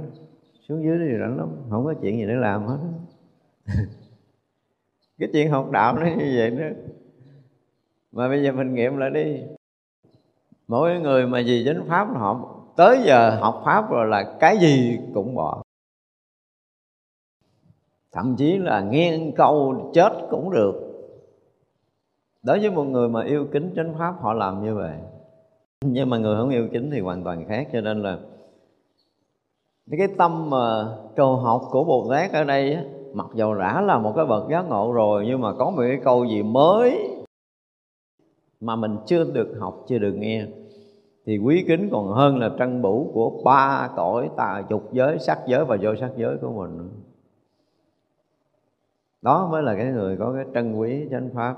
[0.70, 2.78] Xuống dưới thì rảnh lắm, không có chuyện gì để làm hết.
[5.22, 6.66] cái chuyện học đạo nó như vậy đó.
[8.12, 9.42] Mà bây giờ mình nghiệm lại đi.
[10.68, 15.00] Mỗi người mà gì chánh pháp họ tới giờ học pháp rồi là cái gì
[15.14, 15.64] cũng bỏ.
[18.12, 20.74] Thậm chí là nghe câu chết cũng được.
[22.44, 24.98] Đối với một người mà yêu kính chánh pháp họ làm như vậy.
[25.86, 28.20] Nhưng mà người không yêu kính thì hoàn toàn khác cho nên là
[29.98, 34.00] cái tâm mà cầu học của bồ tát ở đây á, mặc dù đã là
[34.00, 37.08] một cái bậc giác ngộ rồi, nhưng mà có một cái câu gì mới
[38.62, 40.46] mà mình chưa được học, chưa được nghe,
[41.26, 45.40] thì quý kính còn hơn là trân bủ của ba cõi tà dục giới, sắc
[45.48, 46.90] giới và vô sắc giới của mình.
[49.22, 51.56] Đó mới là cái người có cái trân quý chánh pháp.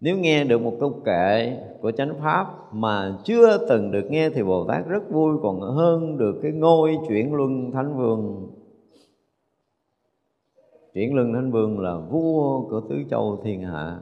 [0.00, 4.42] Nếu nghe được một câu kệ của chánh pháp mà chưa từng được nghe thì
[4.42, 8.50] bồ tát rất vui, còn hơn được cái ngôi chuyển luân thánh vương
[10.94, 14.00] chuyển lưng thánh vương là vua của tứ châu thiên hạ.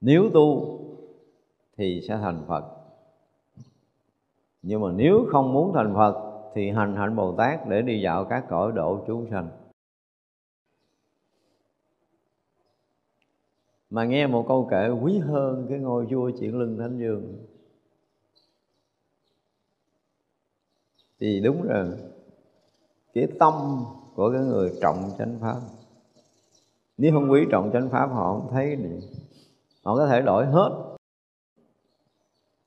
[0.00, 0.78] Nếu tu
[1.76, 2.64] thì sẽ thành phật.
[4.62, 8.24] Nhưng mà nếu không muốn thành phật thì hành hạnh bồ tát để đi dạo
[8.24, 9.48] các cõi độ chúng sanh.
[13.90, 17.46] Mà nghe một câu kể quý hơn cái ngôi vua chuyển lưng thánh dương
[21.20, 21.86] thì đúng rồi,
[23.14, 23.84] cái tâm
[24.20, 25.60] của cái người trọng chánh pháp.
[26.96, 29.08] Nếu không quý trọng chánh pháp, họ không thấy gì
[29.84, 30.96] họ có thể đổi hết.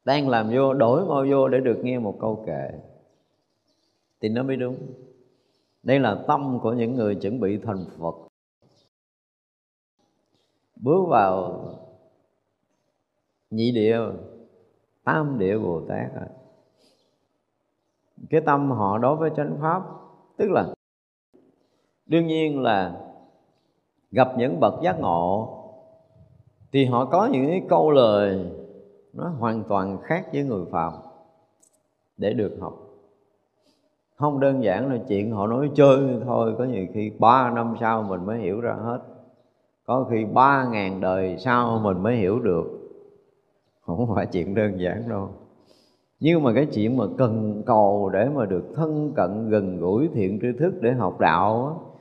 [0.05, 2.69] Đang làm vô, đổi mau vô để được nghe một câu kệ.
[4.21, 4.77] Thì nó mới đúng.
[5.83, 8.15] Đây là tâm của những người chuẩn bị thành phật.
[10.75, 11.65] Bước vào
[13.49, 13.99] nhị địa,
[15.03, 16.13] tam địa bồ tát.
[16.15, 16.27] Rồi
[18.29, 19.83] cái tâm họ đối với chánh pháp,
[20.37, 20.73] tức là
[22.05, 22.93] đương nhiên là
[24.11, 25.59] gặp những bậc giác ngộ
[26.71, 28.45] thì họ có những cái câu lời
[29.13, 30.93] nó hoàn toàn khác với người phạm
[32.17, 32.79] để được học.
[34.15, 38.03] Không đơn giản là chuyện họ nói chơi thôi có nhiều khi ba năm sau
[38.03, 38.99] mình mới hiểu ra hết.
[39.85, 42.79] Có khi ba ngàn đời sau mình mới hiểu được.
[43.81, 45.29] Không phải chuyện đơn giản đâu.
[46.19, 50.39] Nhưng mà cái chuyện mà cần cầu để mà được thân cận gần gũi thiện
[50.41, 51.92] tri thức để học đạo á,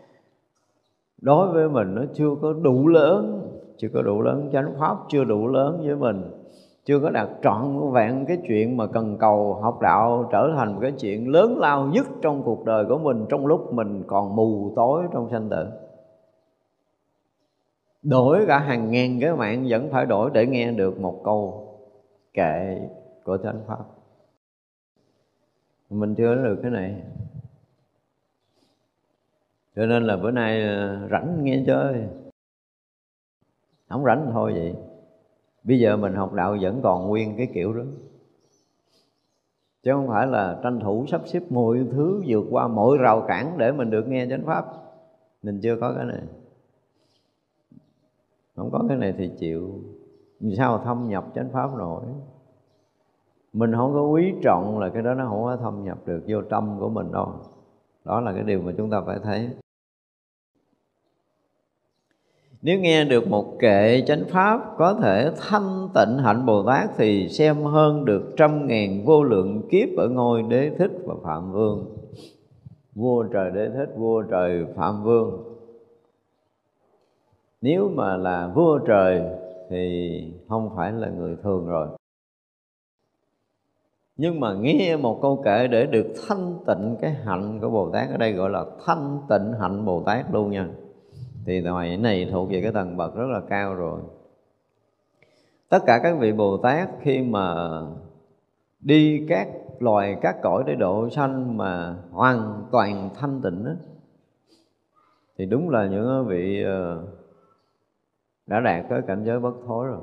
[1.22, 5.24] đối với mình nó chưa có đủ lớn, chưa có đủ lớn, chánh pháp chưa
[5.24, 6.30] đủ lớn với mình,
[6.84, 10.78] chưa có đạt trọn vẹn cái chuyện mà cần cầu học đạo trở thành một
[10.82, 14.72] cái chuyện lớn lao nhất trong cuộc đời của mình, trong lúc mình còn mù
[14.76, 15.66] tối trong sanh tử.
[18.02, 21.68] Đổi cả hàng ngàn cái mạng vẫn phải đổi để nghe được một câu
[22.34, 22.88] kệ
[23.24, 23.84] của Thánh pháp.
[25.90, 27.02] Mình chưa được cái này
[29.76, 32.08] cho nên là bữa nay ờ, rảnh nghe chơi.
[33.88, 34.74] Không rảnh thôi vậy.
[35.64, 37.82] Bây giờ mình học đạo vẫn còn nguyên cái kiểu đó.
[39.82, 43.58] Chứ không phải là tranh thủ sắp xếp mọi thứ vượt qua mọi rào cản
[43.58, 44.64] để mình được nghe chánh pháp.
[45.42, 46.22] Mình chưa có cái này.
[48.56, 49.80] Không có cái này thì chịu.
[50.56, 52.02] Sao thâm nhập chánh pháp nổi?
[53.52, 56.42] Mình không có quý trọng là cái đó nó không có thâm nhập được, vô
[56.42, 57.32] tâm của mình đâu.
[58.04, 59.50] Đó là cái điều mà chúng ta phải thấy
[62.62, 67.28] nếu nghe được một kệ chánh pháp có thể thanh tịnh hạnh bồ tát thì
[67.28, 71.96] xem hơn được trăm ngàn vô lượng kiếp ở ngôi đế thích và phạm vương.
[72.94, 75.42] Vua trời đế thích, vua trời phạm vương.
[77.60, 79.22] Nếu mà là vua trời
[79.70, 81.88] thì không phải là người thường rồi.
[84.16, 88.10] Nhưng mà nghe một câu kệ để được thanh tịnh cái hạnh của Bồ Tát,
[88.10, 90.68] ở đây gọi là thanh tịnh hạnh Bồ Tát luôn nha
[91.46, 94.00] thì ngoài này thuộc về cái tầng bậc rất là cao rồi.
[95.68, 97.54] Tất cả các vị Bồ Tát khi mà
[98.80, 103.72] đi các loài các cõi để độ sanh mà hoàn toàn thanh tịnh đó,
[105.38, 107.06] thì đúng là những vị ờ,
[108.46, 110.00] đã đạt tới cảnh giới bất thối rồi.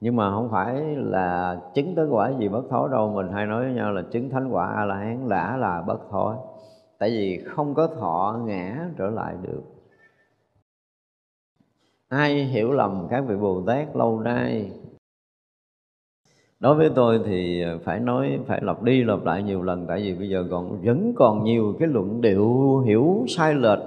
[0.00, 3.64] Nhưng mà không phải là chứng tới quả gì bất thối đâu mình hay nói
[3.64, 6.36] với nhau là chứng thánh quả a la hán đã là bất thối
[7.00, 9.62] tại vì không có thọ ngã trở lại được.
[12.08, 14.72] Ai hiểu lầm các vị bồ tát lâu nay?
[16.60, 20.14] Đối với tôi thì phải nói, phải lặp đi lặp lại nhiều lần, tại vì
[20.14, 23.82] bây giờ còn, vẫn còn nhiều cái luận điệu hiểu sai lệch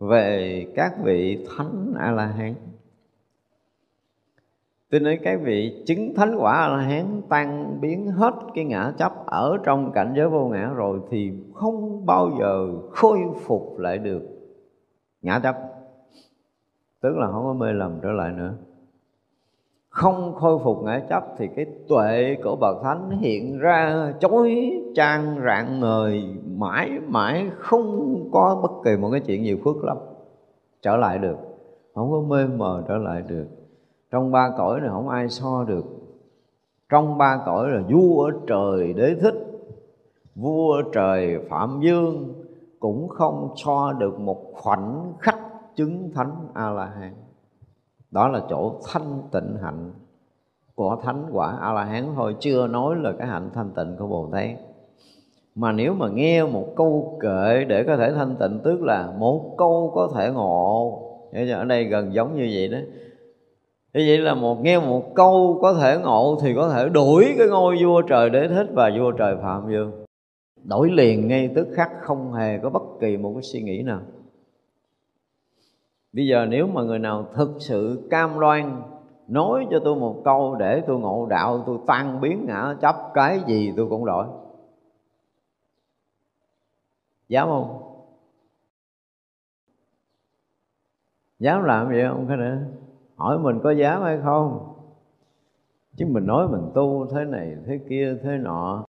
[0.00, 2.54] về các vị thánh a la hán
[4.92, 8.92] tôi nói các vị chứng thánh quả a la hán tan biến hết cái ngã
[8.98, 13.98] chấp ở trong cảnh giới vô ngã rồi thì không bao giờ khôi phục lại
[13.98, 14.22] được
[15.22, 15.56] ngã chấp
[17.02, 18.54] tức là không có mê lầm trở lại nữa.
[19.88, 25.40] Không khôi phục ngã chấp thì cái tuệ của bậc thánh hiện ra chối trang
[25.46, 26.24] rạng ngời,
[26.56, 29.96] mãi mãi không có bất kỳ một cái chuyện gì phước lắm
[30.82, 31.36] trở lại được.
[31.94, 33.46] Không có mê mờ trở lại được
[34.12, 35.84] trong ba cõi này không ai so được.
[36.88, 39.34] Trong ba cõi là vua ở trời đế thích,
[40.34, 42.34] vua ở trời phạm dương,
[42.80, 45.38] cũng không so được một khoảnh khắc
[45.76, 47.14] chứng thánh a la hán
[48.10, 49.90] đó là chỗ thanh tịnh hạnh
[50.74, 54.06] của thánh quả a la hán thôi, chưa nói là cái hạnh thanh tịnh của
[54.06, 54.50] bồ tát.
[55.54, 59.54] Mà nếu mà nghe một câu kệ để có thể thanh tịnh, tức là một
[59.58, 61.02] câu có thể ngộ.
[61.32, 62.78] Ở đây gần giống như vậy đó
[63.94, 67.46] như vậy là một, nghe một câu có thể ngộ thì có thể đuổi cái
[67.48, 70.02] ngôi vua trời đế thích và vua trời phạm dương
[70.64, 74.00] đổi liền ngay tức khắc, không hề có bất kỳ một cái suy nghĩ nào.
[76.12, 78.82] Bây giờ nếu mà người nào thực sự cam đoan,
[79.28, 83.40] nói cho tôi một câu để tôi ngộ đạo, tôi tan biến ngã chấp cái
[83.46, 84.26] gì tôi cũng đổi.
[87.28, 87.82] Dám không?
[91.38, 92.58] Dám làm vậy không cái nữa
[93.16, 94.74] hỏi mình có dám hay không?
[95.96, 98.84] Chứ mình nói mình tu thế này, thế kia, thế nọ.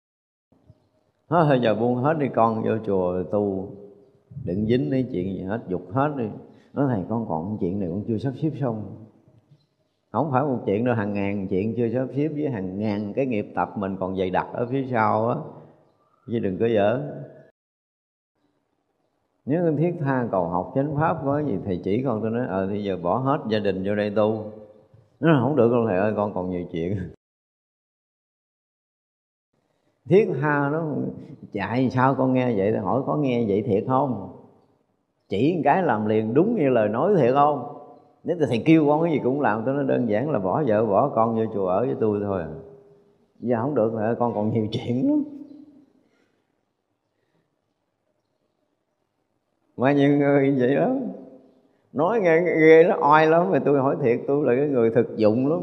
[1.28, 3.70] Hết hơi giờ buông hết đi con, vô chùa tu.
[4.46, 6.26] Đừng dính đến chuyện gì hết, dục hết đi.
[6.74, 9.06] Nói, thầy, con còn chuyện này cũng chưa sắp xếp xong.
[10.12, 13.26] Không phải một chuyện đâu, hàng ngàn chuyện chưa sắp xếp với hàng ngàn cái
[13.26, 15.36] nghiệp tập mình còn dày đặc ở phía sau á.
[16.28, 17.02] Chứ đừng có dở
[19.50, 22.48] nếu con thiết tha cầu học chánh pháp có gì thầy chỉ con tôi nói
[22.48, 24.44] ờ thì giờ bỏ hết gia đình vô đây tu.
[25.20, 26.98] Nó là không được đâu, thầy ơi, con còn nhiều chuyện.
[30.10, 30.84] Thiết tha nó
[31.54, 32.72] chạy sao con nghe vậy?
[32.72, 34.30] Thì hỏi, có nghe vậy thiệt không?
[35.30, 37.64] Chỉ một cái làm liền, đúng như lời nói thiệt không?
[38.24, 40.86] Nếu thầy kêu con cái gì cũng làm, tôi nó đơn giản là bỏ vợ,
[40.86, 42.44] bỏ con vô chùa ở với tôi thôi
[43.40, 45.39] giờ không được rồi con còn nhiều chuyện lắm.
[49.80, 50.90] Mà nhiều người vậy đó
[51.94, 55.18] nói nghe ghê nó oai lắm mà tôi hỏi thiệt tôi là cái người thực
[55.18, 55.60] dụng lắm.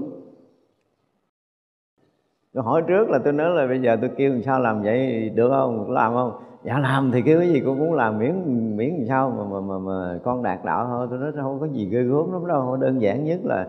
[2.54, 5.30] Tôi hỏi trước là tôi nói là bây giờ tôi kêu làm sao làm vậy
[5.34, 5.90] được không?
[5.90, 6.32] Làm không?
[6.64, 9.60] Dạ làm thì kêu cái gì cũng muốn làm miễn miễn làm sao mà mà
[9.60, 11.06] mà, mà con đạt đạo thôi.
[11.10, 13.66] Tôi nói không có gì ghê gớm lắm đâu đơn giản nhất là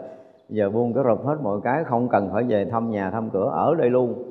[0.50, 3.52] giờ buông cái rụp hết mọi cái không cần phải về thăm nhà thăm cửa
[3.54, 4.24] ở đây luôn.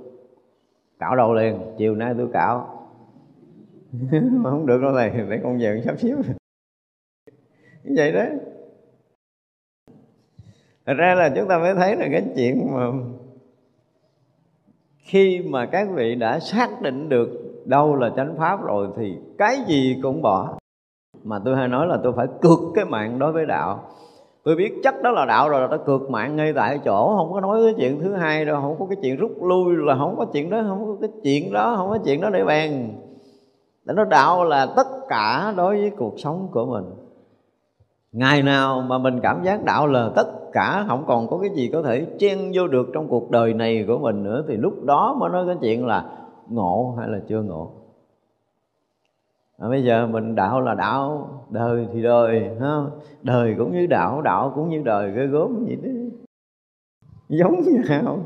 [0.99, 2.76] Cạo đầu liền chiều nay tôi cạo.
[4.33, 6.15] mà không được đâu này để con về sắp xếp.
[7.85, 8.25] Như vậy đó.
[10.87, 12.87] Thật ra là chúng ta mới thấy là cái chuyện mà
[14.99, 17.29] khi mà các vị đã xác định được
[17.65, 20.59] đâu là chánh pháp rồi thì cái gì cũng bỏ.
[21.25, 23.85] Mà tôi hay nói là tôi phải cược cái mạng đối với đạo.
[24.45, 27.33] Tôi biết chắc đó là đạo rồi, là tôi cược mạng ngay tại chỗ, không
[27.33, 30.17] có nói cái chuyện thứ hai đâu, không có cái chuyện rút lui là không
[30.19, 32.93] có chuyện đó, không có cái chuyện đó, không có chuyện đó để bàn
[33.87, 36.85] để nó đạo là tất cả đối với cuộc sống của mình.
[38.13, 41.71] Ngày nào mà mình cảm giác đạo là tất cả không còn có cái gì
[41.73, 45.17] có thể chen vô được trong cuộc đời này của mình nữa thì lúc đó
[45.19, 46.05] mới nói cái chuyện là
[46.49, 47.71] ngộ hay là chưa ngộ.
[49.59, 52.77] À, bây giờ mình đạo là đạo đời thì đời ha?
[53.23, 55.91] Đời cũng như đạo đạo cũng như đời cái gốm vậy đó.
[57.29, 58.19] Giống nhau.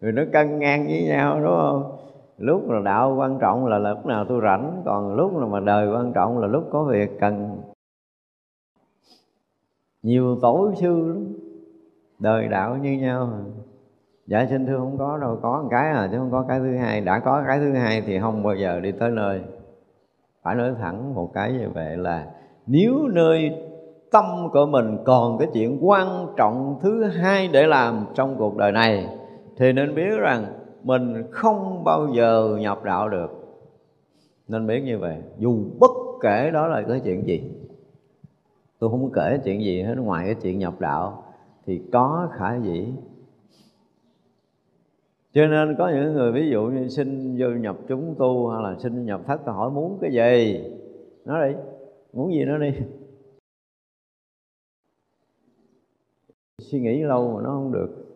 [0.00, 1.99] Rồi nó cân ngang với nhau đúng không?
[2.40, 5.92] Lúc là đạo quan trọng là, lúc nào tôi rảnh còn lúc nào mà đời
[5.92, 7.60] quan trọng là lúc có việc cần.
[10.02, 11.26] Nhiều tổ sư lắm
[12.18, 13.30] đời đạo như nhau.
[14.26, 16.76] Dạ xin thưa không có đâu có một cái à chứ không có cái thứ
[16.76, 17.00] hai.
[17.00, 19.40] Đã có cái thứ hai thì không bao giờ đi tới nơi.
[20.42, 22.26] Phải nói thẳng một cái như vậy là
[22.66, 23.50] nếu nơi
[24.10, 28.72] tâm của mình còn cái chuyện quan trọng thứ hai để làm trong cuộc đời
[28.72, 29.08] này
[29.56, 30.44] thì nên biết rằng
[30.82, 33.30] mình không bao giờ nhập đạo được.
[34.48, 35.16] Nên biết như vậy.
[35.38, 35.90] Dù bất
[36.22, 37.42] kể đó là cái chuyện gì.
[38.78, 41.24] Tôi không kể chuyện gì hết, ngoài cái chuyện nhập đạo
[41.66, 42.86] thì có khả dĩ.
[45.32, 48.78] Cho nên có những người ví dụ như xin vô nhập chúng tu hay là
[48.78, 50.64] xin nhập thất tôi hỏi muốn cái gì?
[51.24, 51.56] Nói đi.
[52.12, 52.70] Muốn gì nó đi?
[56.58, 58.09] Suy nghĩ lâu mà nó không được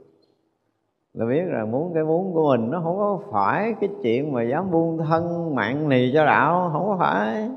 [1.15, 4.43] là biết là muốn cái muốn của mình nó không có phải cái chuyện mà
[4.43, 7.51] dám buông thân mạng này cho đạo, không có phải.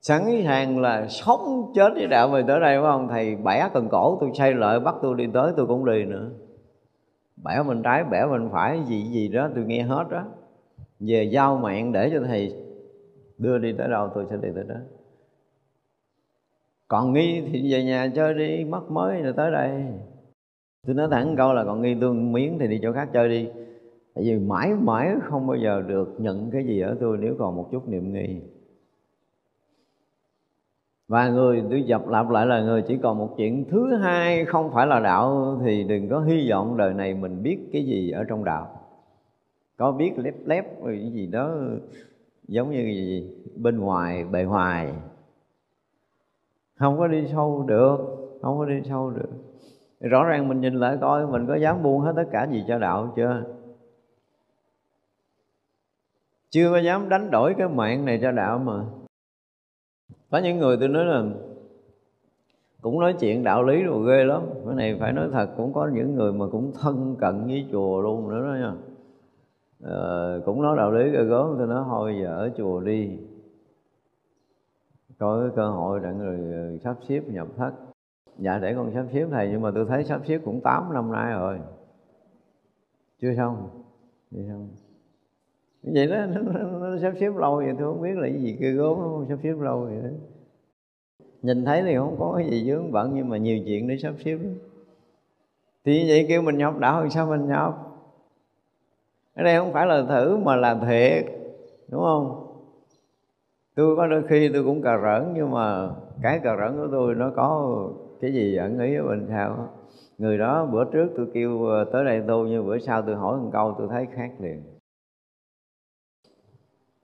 [0.00, 3.08] Sẵn sàng là sống chết với đạo về tới đây, phải không?
[3.08, 6.30] Thầy bẻ cần cổ, tôi xây lợi, bắt tôi đi tới, tôi cũng đi nữa.
[7.44, 10.24] Bẻ bên trái, bẻ bên phải, gì gì đó, tôi nghe hết đó.
[11.00, 12.54] Về giao mạng để cho thầy
[13.38, 14.74] đưa đi tới đâu, tôi sẽ đi tới đó.
[16.88, 19.84] Còn nghi thì về nhà chơi đi, mất mới rồi tới đây
[20.86, 23.48] tôi nói thẳng câu là còn nghi tôi miếng thì đi chỗ khác chơi đi.
[24.14, 27.56] Tại vì mãi mãi không bao giờ được nhận cái gì ở tôi nếu còn
[27.56, 28.40] một chút niệm nghi.
[31.08, 33.64] Và người, tôi dập lặp lại là người chỉ còn một chuyện.
[33.70, 37.58] Thứ hai, không phải là đạo thì đừng có hy vọng đời này mình biết
[37.72, 38.80] cái gì ở trong đạo.
[39.76, 41.54] Có biết lép lép cái gì đó,
[42.48, 44.92] giống như gì, bên ngoài, bề ngoài.
[46.78, 47.98] Không có đi sâu được,
[48.42, 49.28] không có đi sâu được
[50.02, 52.78] rõ ràng mình nhìn lại coi mình có dám buông hết tất cả gì cho
[52.78, 53.42] đạo chưa?
[56.50, 58.84] Chưa có dám đánh đổi cái mạng này cho đạo mà.
[60.30, 61.24] Có những người tôi nói là
[62.80, 64.42] cũng nói chuyện đạo lý rồi ghê lắm.
[64.66, 68.00] Cái này phải nói thật cũng có những người mà cũng thân cận với chùa
[68.00, 68.74] luôn nữa đó nha.
[69.90, 73.18] À, cũng nói đạo lý ghê gớm tôi nói thôi giờ ở chùa đi.
[75.18, 77.72] Có cái cơ hội để người sắp xếp nhập thất
[78.38, 81.12] dạ để con sắp xếp thầy nhưng mà tôi thấy sắp xếp cũng 8 năm
[81.12, 81.58] nay rồi.
[83.20, 83.68] Chưa xong.
[84.30, 84.68] Chưa xong.
[85.82, 88.56] Vậy đó nó, nó, nó sắp xếp lâu vậy tôi không biết là cái gì
[88.60, 90.08] kia gốm nó sắp xếp lâu vậy đó.
[91.42, 94.14] Nhìn thấy thì không có cái gì vướng bận nhưng mà nhiều chuyện để sắp
[94.24, 94.38] xếp.
[95.84, 97.88] Thì vậy kêu mình nhọc đạo thì sao mình nhọc
[99.34, 101.24] ở đây không phải là thử mà là thiệt
[101.88, 102.46] đúng không?
[103.74, 105.90] Tôi có đôi khi tôi cũng cà rỡn nhưng mà
[106.22, 107.78] cái cà rỡn của tôi nó có
[108.22, 109.68] cái gì ẩn ý ở bên sau
[110.18, 113.38] người đó bữa trước tôi kêu ờ, tới đây tu nhưng bữa sau tôi hỏi
[113.38, 114.62] một câu, tôi thấy khác liền.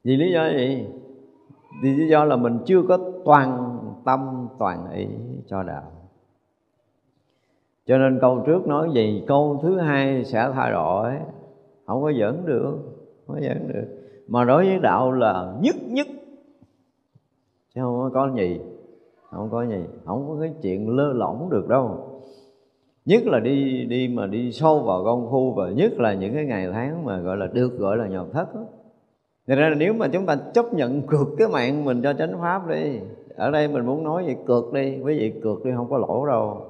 [0.05, 0.87] Vì lý do gì?
[1.83, 5.07] Vì lý do là mình chưa có toàn tâm, toàn ý
[5.47, 5.93] cho đạo.
[7.87, 11.13] Cho nên câu trước nói gì, câu thứ hai sẽ thay đổi.
[11.87, 12.79] Không có dẫn được,
[13.27, 13.87] không có dẫn được.
[14.29, 16.07] Mà đối với đạo là nhất nhất,
[17.75, 18.61] chứ không có gì
[19.31, 22.09] không có gì, không có cái chuyện lơ lỏng được đâu.
[23.05, 26.45] Nhất là đi đi mà đi sâu vào công phu và nhất là những cái
[26.45, 28.61] ngày tháng mà gọi là được, gọi là nhập thất đó.
[29.47, 32.41] Thật ra là nếu mà chúng ta chấp nhận cược cái mạng mình cho chánh
[32.41, 33.01] pháp đi,
[33.37, 36.27] Ở đây mình muốn nói vậy cược đi, Quý vị cược đi không có lỗ
[36.27, 36.67] đâu.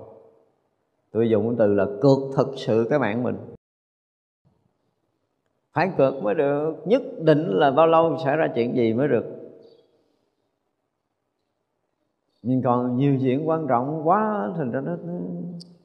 [1.13, 3.37] Tôi dùng cái từ là cược thực sự cái mạng mình.
[5.75, 9.38] Phải cược mới được, Nhất định là bao lâu xảy ra chuyện gì mới được
[12.43, 14.97] nhưng còn nhiều chuyện quan trọng quá thành ra nó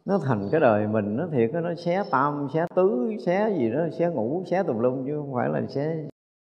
[0.06, 3.80] nó thành cái đời mình, nó thiệt nó xé tam, xé tứ, xé gì đó,
[3.92, 5.96] xé ngủ xé tùm lum, chứ không phải là xé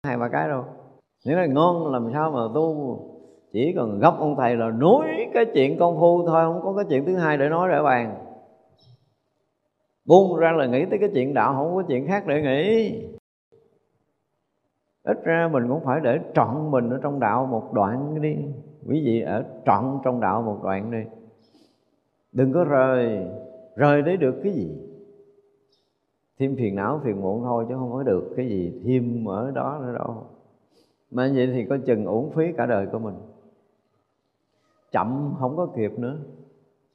[0.05, 0.63] hai, ba cái đâu.
[1.25, 2.99] Nếu là ngon làm sao mà tu?
[3.53, 6.85] Chỉ cần gấp ông thầy là nối cái chuyện công phu thôi, không có cái
[6.89, 8.25] chuyện thứ hai để nói để bàn
[10.05, 12.93] buông ra là nghĩ tới cái chuyện đạo, không có chuyện khác để nghĩ.
[15.03, 18.35] Ít ra mình cũng phải để trọn mình ở trong đạo một đoạn đi
[18.87, 21.03] quý vị ở trọn trong đạo một đoạn đi
[22.31, 23.27] đừng có rời
[23.75, 24.77] rời để được cái gì
[26.39, 29.79] thêm phiền não phiền muộn thôi chứ không có được cái gì thêm ở đó
[29.81, 30.23] nữa đâu
[31.11, 33.15] mà vậy thì có chừng uổng phí cả đời của mình
[34.91, 36.17] chậm không có kịp nữa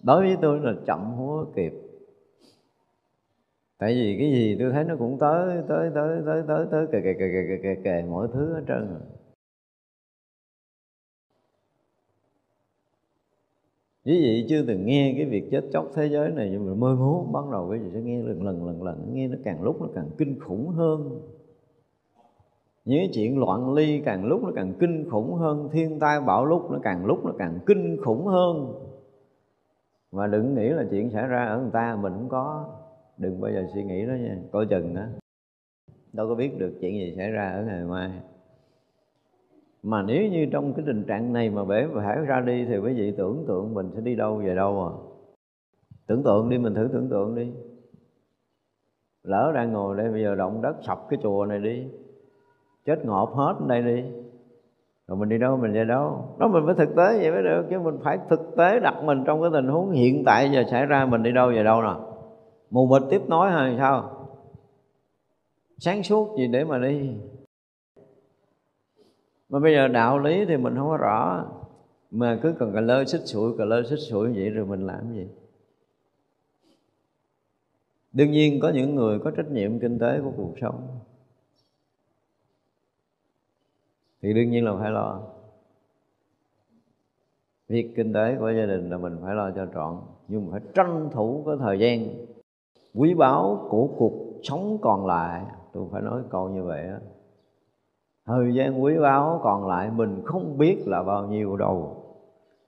[0.03, 1.73] đối với tôi là chậm không có kịp
[3.79, 7.01] tại vì cái gì tôi thấy nó cũng tới tới tới tới tới tới kề
[7.01, 9.01] kề kề kề kề kề mọi thứ hết trơn rồi
[14.05, 16.95] quý vị chưa từng nghe cái việc chết chóc thế giới này, nhưng mà mơ
[16.95, 19.83] mố, bắt đầu quý vị sẽ nghe lần lần lần lần, nghe nó càng lúc
[19.83, 21.21] nó càng kinh khủng hơn.
[22.85, 26.71] Những chuyện loạn ly càng lúc nó càng kinh khủng hơn, thiên tai bão lúc
[26.71, 28.75] nó càng lúc nó càng kinh khủng hơn.
[30.13, 32.65] Và đừng nghĩ là chuyện xảy ra ở người ta, mình cũng có.
[33.19, 34.39] Đừng bao giờ suy nghĩ đó nha.
[34.53, 35.03] Coi chừng đó.
[36.13, 38.11] Đâu có biết được chuyện gì xảy ra ở ngày mai
[39.85, 42.95] mà nếu như trong cái tình trạng này mà bể phải ra đi thì quý
[42.95, 44.91] vị tưởng tượng mình sẽ đi đâu, về đâu à?
[46.07, 47.53] Tưởng tượng đi, mình thử tưởng tượng đi.
[49.23, 51.87] Lỡ đang ngồi đây, bây giờ động đất sập cái chùa này đi,
[52.85, 54.05] chết ngộp hết đây đi.
[55.09, 56.35] Rồi mình đi đâu, mình về đâu?
[56.39, 59.25] Đó, mình phải thực tế vậy mới được, chứ mình phải thực tế đặt mình
[59.27, 61.95] trong cái tình huống hiện tại giờ xảy ra, mình đi đâu, về đâu nè?
[62.71, 64.11] Mù mịt tiếp nói hay sao?
[65.79, 67.11] Sáng suốt gì để mà đi?
[69.55, 71.45] Mà bây giờ đạo lý thì mình không có rõ.
[72.11, 75.13] Mà cứ cần cà lơ xích sụi cà lơ xích sụi vậy rồi mình làm
[75.13, 75.29] gì?
[78.13, 80.89] Đương nhiên có những người có trách nhiệm kinh tế của cuộc sống.
[84.23, 85.21] Thì đương nhiên là phải lo.
[87.69, 90.61] Việc kinh tế của gia đình là mình phải lo cho trọn, nhưng mà phải
[90.75, 92.09] tranh thủ cái thời gian.
[92.95, 95.43] Quý báu của cuộc sống còn lại,
[95.73, 96.99] tôi phải nói câu như vậy đó
[98.27, 102.01] thời gian quý báu còn lại mình không biết là bao nhiêu đâu.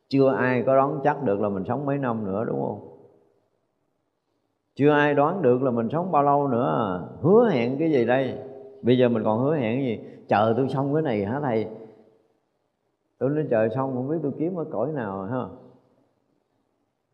[0.09, 2.81] Chưa ai có đoán chắc được là mình sống mấy năm nữa, đúng không?
[4.75, 7.03] Chưa ai đoán được là mình sống bao lâu nữa.
[7.21, 8.39] Hứa hẹn cái gì đây?
[8.83, 10.01] Bây giờ mình còn hứa hẹn cái gì?
[10.29, 11.67] Chờ tôi xong cái này hả thầy?
[13.19, 15.45] Tôi nói chờ xong, không biết tôi kiếm ở cõi nào ha?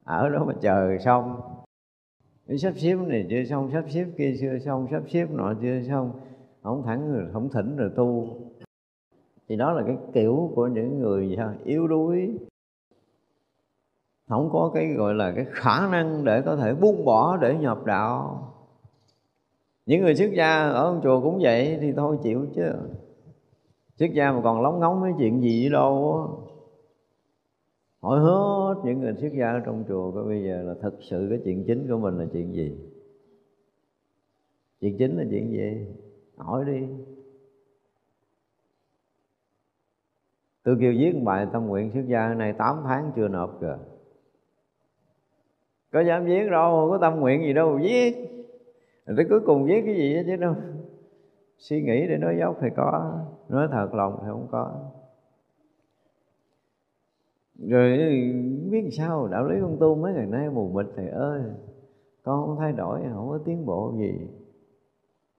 [0.04, 1.40] Ở đó mà chờ xong.
[2.58, 6.10] Sắp xếp này chưa xong, sắp xếp kia chưa xong, sắp xếp nọ chưa xong
[6.62, 8.36] không thẳng rồi, không thỉnh rồi tu.
[9.48, 12.38] Thì đó là cái kiểu của những người sao yếu đuối.
[14.28, 17.84] Không có cái gọi là cái khả năng để có thể buông bỏ, để nhập
[17.84, 18.48] đạo.
[19.86, 22.72] Những người xuất gia ở ông chùa cũng vậy thì thôi chịu chứ.
[23.96, 26.28] Xuất gia mà còn lóng ngóng mấy chuyện gì đâu
[28.00, 31.26] hỏi hết những người xuất gia ở trong chùa có bây giờ là thật sự
[31.30, 32.76] cái chuyện chính của mình là chuyện gì?
[34.80, 35.86] Chuyện chính là chuyện gì?
[36.44, 36.86] Hỏi đi.
[40.62, 43.78] Tôi kêu viết một bài tâm nguyện xuất gia này 8 tháng chưa nộp kìa.
[45.92, 48.32] Có dám viết đâu, không có tâm nguyện gì đâu viết
[49.06, 50.54] tới cuối cùng viết cái gì chứ đâu.
[51.58, 53.18] Suy nghĩ để nói dốc thì có,
[53.48, 54.90] nói thật lòng thì không có.
[57.68, 57.98] Rồi
[58.70, 61.42] biết sao, đạo lý con tu mấy ngày nay mù mịt thầy ơi.
[62.22, 64.12] Con không thay đổi, không có tiến bộ gì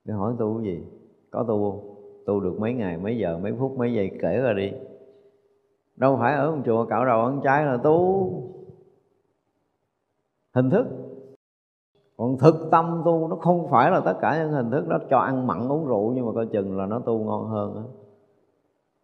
[0.05, 0.83] để hỏi tu cái gì?
[1.31, 1.95] Có tu không?
[2.25, 4.71] Tu được mấy ngày, mấy giờ, mấy phút, mấy giây kể ra đi.
[5.95, 8.29] Đâu phải ở một chùa cạo đầu ăn trái là tu.
[10.55, 10.87] Hình thức.
[12.17, 14.99] Còn thực tâm tu, nó không phải là tất cả những hình thức đó.
[15.09, 17.83] Cho ăn mặn, uống rượu nhưng mà coi chừng là nó tu ngon hơn đó.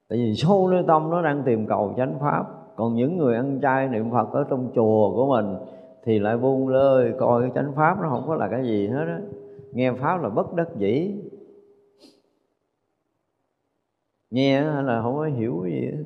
[0.10, 2.46] tại vì sâu nơi tâm nó đang tìm cầu chánh pháp.
[2.76, 5.56] Còn những người ăn chay niệm phật ở trong chùa của mình
[6.04, 9.06] thì lại buông lơi coi cái chánh pháp nó không có là cái gì hết
[9.08, 9.20] á
[9.72, 11.16] nghe pháp là bất đắc dĩ.
[14.32, 16.04] Nghe là không có hiểu gì hết.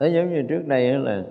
[0.00, 1.24] Thế giống như trước đây là,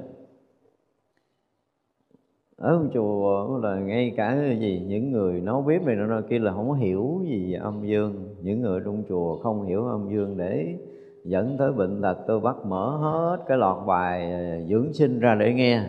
[2.58, 6.54] ở chùa là ngay cả cái gì, những người nấu bếp này nọ kia là
[6.54, 8.36] không hiểu gì về âm dương.
[8.42, 10.76] Những người trong chùa không hiểu âm dương để
[11.24, 14.32] dẫn tới bệnh tật tôi bắt mở hết cái lọt bài
[14.70, 15.88] dưỡng sinh ra để nghe.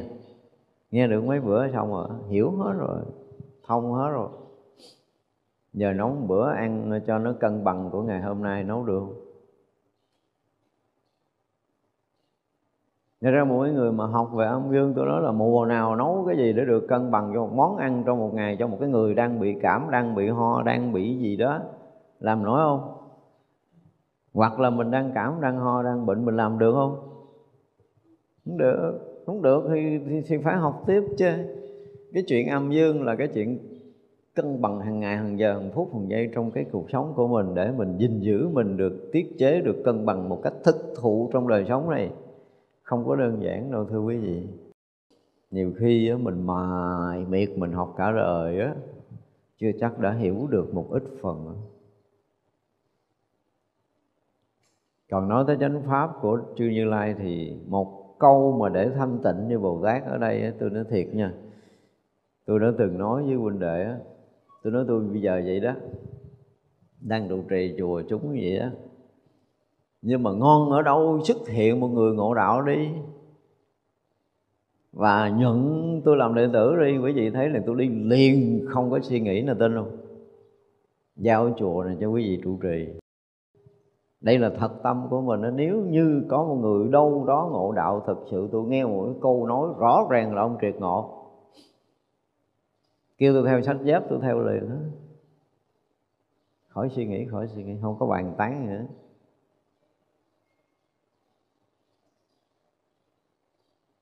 [0.90, 2.98] Nghe được mấy bữa xong rồi, hiểu hết rồi,
[3.66, 4.28] thông hết rồi
[5.76, 9.26] giờ nấu một bữa ăn cho nó cân bằng của ngày hôm nay nấu được
[13.20, 16.24] Thật ra mỗi người mà học về âm dương tôi nói là mùa nào nấu
[16.26, 18.76] cái gì để được cân bằng cho một món ăn trong một ngày cho một
[18.80, 21.60] cái người đang bị cảm, đang bị ho, đang bị gì đó
[22.20, 22.92] làm nổi không?
[24.32, 26.96] Hoặc là mình đang cảm, đang ho, đang bệnh mình làm được không?
[28.44, 31.30] Không được, không được thì, thì, thì phải học tiếp chứ.
[32.14, 33.75] Cái chuyện âm dương là cái chuyện
[34.36, 37.28] cân bằng hàng ngày, hàng giờ, hàng phút, hàng giây trong cái cuộc sống của
[37.28, 40.94] mình để mình gìn giữ mình được tiết chế, được cân bằng một cách thực
[41.00, 42.10] thụ trong đời sống này.
[42.82, 44.46] Không có đơn giản đâu thưa quý vị.
[45.50, 48.74] Nhiều khi á, mình mài miệt mình học cả đời á
[49.60, 51.56] chưa chắc đã hiểu được một ít phần.
[55.10, 59.18] Còn nói tới chánh pháp của chư như lai thì một câu mà để thanh
[59.24, 61.32] tịnh như bồ tát ở đây tôi nói thiệt nha.
[62.46, 63.98] Tôi đã từng nói với huynh đệ á
[64.66, 65.72] tôi nói tôi bây giờ vậy đó,
[67.00, 68.66] đang trụ trì chùa chúng vậy đó.
[70.02, 72.88] Nhưng mà ngon ở đâu, xuất hiện một người ngộ đạo đi.
[74.92, 78.90] Và nhận tôi làm đệ tử đi quý vị thấy là tôi đi liền, không
[78.90, 79.88] có suy nghĩ là tin luôn.
[81.16, 82.86] Giao chùa này cho quý vị trụ trì.
[84.20, 88.02] Đây là thật tâm của mình nếu như có một người đâu đó ngộ đạo
[88.06, 91.25] thật sự, tôi nghe một cái câu nói rõ ràng là ông triệt ngộ
[93.18, 94.76] kêu tôi theo sách dép tôi theo liền đó
[96.68, 97.76] khỏi suy nghĩ, khỏi suy nghĩ.
[97.82, 98.84] Không có bàn tán nữa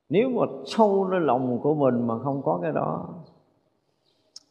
[0.09, 3.09] nếu mà sâu nơi lòng của mình mà không có cái đó,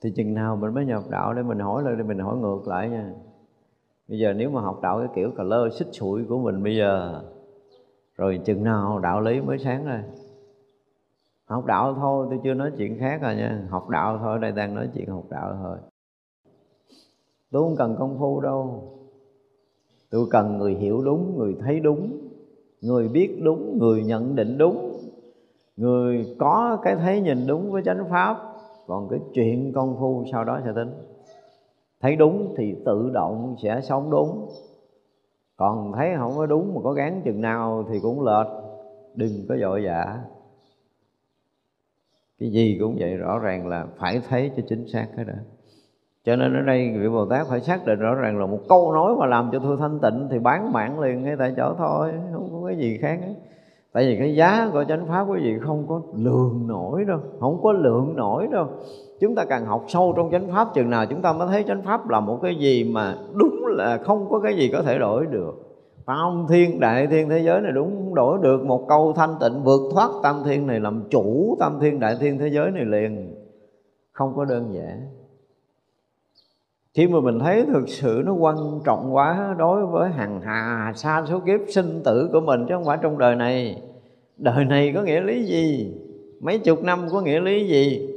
[0.01, 2.67] thì chừng nào mình mới nhập đạo để mình hỏi lại, để mình hỏi ngược
[2.67, 3.13] lại nha.
[4.07, 6.75] Bây giờ nếu mà học đạo cái kiểu cà lơ xích sụi của mình bây
[6.75, 7.23] giờ,
[8.17, 10.03] rồi chừng nào đạo lý mới sáng ra
[11.53, 13.67] học đạo thôi, tôi chưa nói chuyện khác rồi nha.
[13.69, 15.77] Học đạo thôi đây đang nói chuyện học đạo thôi.
[17.51, 18.83] Tôi không cần công phu đâu.
[20.09, 22.17] Tôi cần người hiểu đúng, người thấy đúng,
[22.81, 24.99] người biết đúng, người nhận định đúng,
[25.77, 28.37] người có cái thấy nhìn đúng với chánh pháp.
[28.87, 30.91] Còn cái chuyện công phu sau đó sẽ tính
[32.01, 34.47] thấy đúng thì tự động sẽ sống đúng.
[35.57, 38.47] Còn thấy không có đúng mà có gán chừng nào thì cũng lệch.
[39.15, 40.19] Đừng có vội vã
[42.39, 45.33] cái gì cũng vậy, rõ ràng là phải thấy cho chính xác cái đó
[46.25, 48.93] cho nên ở đây vị bồ tát phải xác định rõ ràng là một câu
[48.93, 52.11] nói mà làm cho tôi thanh tịnh thì bán mạng liền ngay tại chỗ thôi,
[52.33, 53.35] không có cái gì khác ấy.
[53.93, 57.59] tại vì cái giá của chánh pháp quý vị không có lượng nổi đâu, không
[57.63, 58.67] có lượng nổi đâu.
[59.21, 61.81] Chúng ta càng học sâu trong chánh pháp, chừng nào chúng ta mới thấy chánh
[61.81, 65.25] pháp là một cái gì mà đúng là không có cái gì có thể đổi
[65.25, 65.72] được
[66.05, 69.63] phải không thiên, đại thiên thế giới này đúng đổi được một câu thanh tịnh
[69.63, 73.35] vượt thoát tam thiên này, làm chủ tam thiên, đại thiên thế giới này liền.
[74.11, 75.07] Không có đơn giản.
[76.93, 81.25] Khi mà mình thấy thực sự nó quan trọng quá đối với hàng hà xa
[81.29, 83.81] số kiếp sinh tử của mình, chứ không phải trong đời này.
[84.37, 85.95] Đời này có nghĩa lý gì?
[86.41, 88.09] Mấy chục năm có nghĩa lý gì?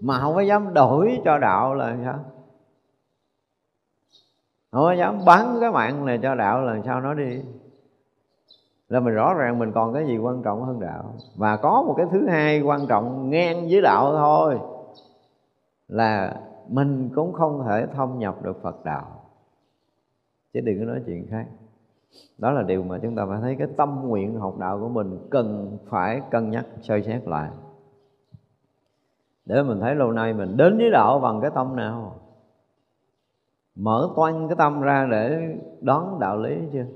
[0.00, 2.18] Mà không có dám đổi cho đạo là sao?
[4.74, 7.42] Không có dám bán cái mạng này cho đạo lần sau nó đi.
[8.88, 11.14] Là mình rõ ràng mình còn cái gì quan trọng hơn đạo.
[11.36, 14.58] Và có một cái thứ hai quan trọng ngang với đạo thôi,
[15.88, 19.04] là mình cũng không thể thông nhập được Phật đạo.
[20.54, 21.46] Chứ đừng có nói chuyện khác.
[22.38, 25.18] Đó là điều mà chúng ta phải thấy cái tâm nguyện học đạo của mình
[25.30, 27.50] cần phải cân nhắc, soi xét lại.
[29.46, 32.12] Để mình thấy lâu nay mình đến với đạo bằng cái tâm nào?
[33.74, 36.86] Mở toanh cái tâm ra để đón đạo lý chưa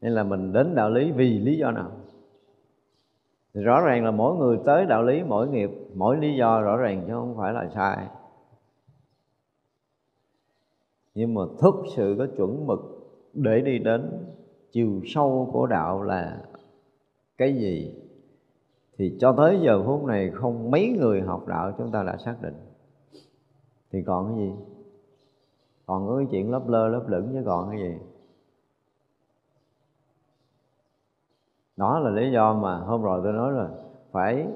[0.00, 1.90] nên là mình đến đạo lý vì lý do nào?
[3.54, 6.76] Thì rõ ràng là mỗi người tới đạo lý, mỗi nghiệp, mỗi lý do rõ
[6.76, 8.06] ràng chứ không phải là sai.
[11.14, 12.80] Nhưng mà thực sự có chuẩn mực
[13.32, 14.24] để đi đến
[14.72, 16.42] chiều sâu của đạo là
[17.38, 17.94] cái gì?
[18.98, 22.36] Thì cho tới giờ phút này không mấy người học đạo chúng ta đã xác
[22.42, 22.54] định
[23.96, 24.52] thì còn cái gì?
[25.86, 27.94] Còn có cái chuyện lấp lơ lấp lửng chứ còn cái gì?
[31.76, 33.68] Đó là lý do mà hôm rồi tôi nói rồi.
[34.12, 34.46] Phải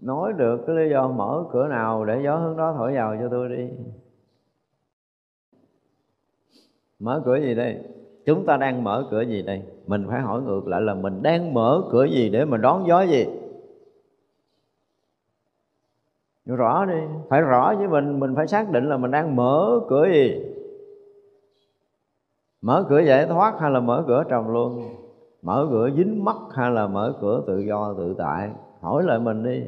[0.00, 3.28] nói được cái lý do mở cửa nào để gió hướng đó thổi vào cho
[3.30, 3.68] tôi đi.
[6.98, 7.84] Mở cửa gì đây?
[8.26, 9.62] Chúng ta đang mở cửa gì đây?
[9.86, 13.02] Mình phải hỏi ngược lại là mình đang mở cửa gì để mà đón gió
[13.02, 13.26] gì?
[16.46, 17.00] Rõ đi.
[17.28, 20.44] Phải rõ với mình mình phải xác định là mình đang mở cửa gì.
[22.62, 25.02] Mở cửa giải thoát hay là mở cửa trầm luân
[25.42, 28.50] mở cửa dính mắt hay là mở cửa tự do tự tại?
[28.80, 29.62] Hỏi lại mình đi.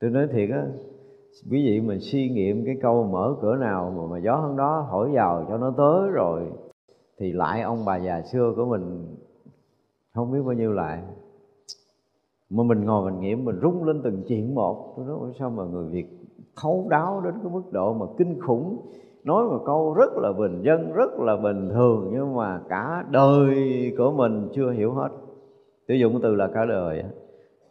[0.00, 0.66] Tôi nói thiệt á
[1.50, 4.86] quý vị mình suy nghiệm cái câu mở cửa nào mà, mà gió hơn đó
[4.90, 6.42] thổi vào cho nó tới rồi
[7.18, 9.16] thì lại ông bà già xưa của mình
[10.14, 11.02] không biết bao nhiêu lại
[12.50, 14.94] mà mình ngồi mình nghiệm, mình rung lên từng chuyện một.
[14.96, 16.06] Tôi nói sao mà người việt
[16.62, 18.76] thấu đáo đến cái mức độ mà kinh khủng?
[19.24, 23.54] Nói một câu rất là bình dân, rất là bình thường, nhưng mà cả đời
[23.98, 25.08] của mình chưa hiểu hết.
[25.88, 27.04] Sử dụng từ là cả đời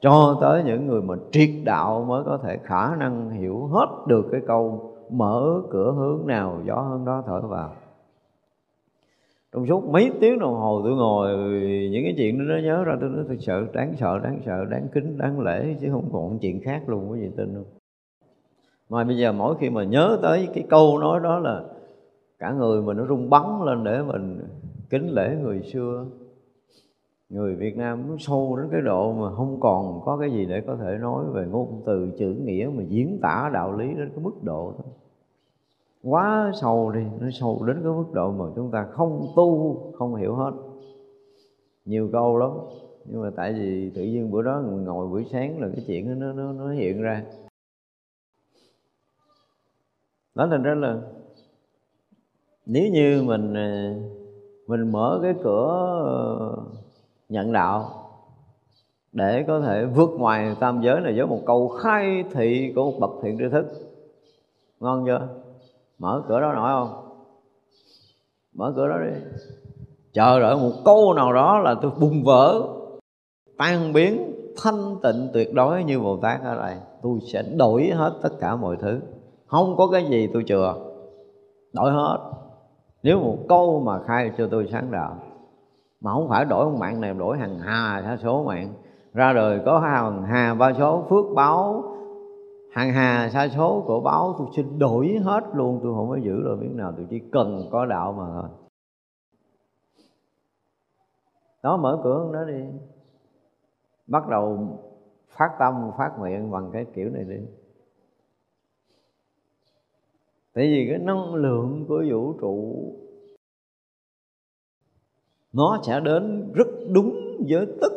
[0.01, 4.25] cho tới những người mà triệt đạo mới có thể khả năng hiểu hết được
[4.31, 7.69] cái câu mở cửa hướng nào, gió hơn đó thở vào
[9.55, 11.37] trong suốt mấy tiếng đồng hồ tôi ngồi,
[11.91, 14.65] những cái chuyện đó nó nhớ ra, tôi nói thật sự đáng sợ đáng sợ,
[14.65, 17.65] đáng kính, đáng lễ, chứ không còn chuyện khác luôn có gì tin không
[18.89, 21.63] mà bây giờ mỗi khi mà nhớ tới cái câu nói đó là
[22.39, 24.39] cả người mình nó rung bắn lên để mình
[24.89, 26.05] kính lễ người xưa.
[27.29, 30.61] Người Việt Nam nó sâu đến cái độ mà không còn có cái gì để
[30.67, 34.23] có thể nói về ngôn từ, chữ nghĩa mà diễn tả đạo lý đến cái
[34.23, 34.87] mức độ thôi
[36.05, 40.15] quá sâu đi, nó sâu đến cái mức độ mà chúng ta không tu, không
[40.15, 40.51] hiểu hết.
[41.85, 42.49] Nhiều câu lắm,
[43.05, 46.33] nhưng mà tại vì tự nhiên bữa đó ngồi buổi sáng là cái chuyện nó
[46.33, 47.23] nó nó hiện ra.
[50.35, 51.01] Đó thành ra là
[52.65, 53.95] nếu như mình à,
[54.67, 55.67] mình mở cái cửa
[56.05, 56.63] ờ,
[57.29, 57.89] nhận đạo
[59.11, 62.97] để có thể vượt ngoài tam giới này với một câu khai thị của một
[62.99, 63.65] bậc thiện tri thức,
[64.79, 65.44] ngon chưa?
[65.99, 67.05] Mở cửa đó nổi không?
[68.55, 69.19] Mở cửa đó đi.
[70.13, 72.61] Chờ đợi một câu nào đó là tôi bùng vỡ,
[73.57, 74.31] tan biến,
[74.63, 76.75] thanh tịnh tuyệt đối như bồ tát ở đây.
[77.01, 78.99] Tôi sẽ đổi hết tất cả mọi thứ.
[79.45, 80.75] Không có cái gì tôi chừa.
[81.73, 82.17] Đổi hết.
[83.03, 85.15] Nếu một câu mà khai cho tôi sáng đạo,
[86.01, 88.73] mà không phải đổi một mạng này, đổi hàng hà sa số mạng.
[89.13, 91.83] Ra đời có hàng hà, ba số, phước báo
[92.75, 96.43] hàng hà sa số của báo, tôi xin đổi hết luôn, tôi không có giữ
[96.43, 98.49] được miếng nào, tôi chỉ cần có đạo mà thôi.
[101.63, 102.63] Đó, mở cửa đó đi.
[104.07, 104.57] Bắt đầu
[105.29, 107.45] phát tâm, phát nguyện bằng cái kiểu này đi.
[110.53, 112.75] Tại vì cái năng lượng của vũ trụ,
[115.53, 117.15] nó sẽ đến rất đúng
[117.49, 117.91] với tất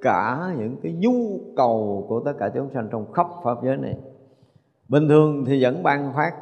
[0.00, 3.98] cả những cái nhu cầu của tất cả chúng sanh trong khắp pháp giới này
[4.88, 6.34] bình thường thì vẫn ban phát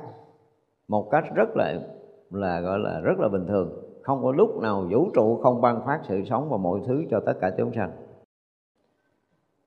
[0.88, 1.80] một cách rất là
[2.30, 3.82] là gọi là rất là bình thường.
[4.02, 7.20] Không có lúc nào vũ trụ không ban phát sự sống và mọi thứ cho
[7.26, 7.92] tất cả chúng sanh.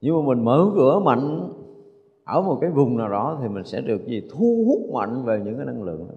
[0.00, 1.52] Nhưng mà mình mở cửa mạnh
[2.24, 4.28] ở một cái vùng nào đó thì mình sẽ được gì?
[4.32, 6.14] Thu hút mạnh về những cái năng lượng đó.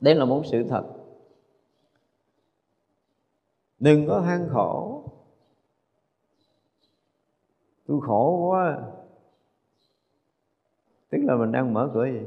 [0.00, 0.84] Đây là một sự thật.
[3.78, 5.02] Đừng có than khổ.
[7.86, 8.82] Tôi khổ quá
[11.14, 12.20] tức là mình đang mở cửa gì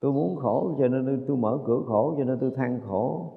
[0.00, 3.32] tôi muốn khổ cho nên tôi mở cửa khổ cho nên tôi than khổ.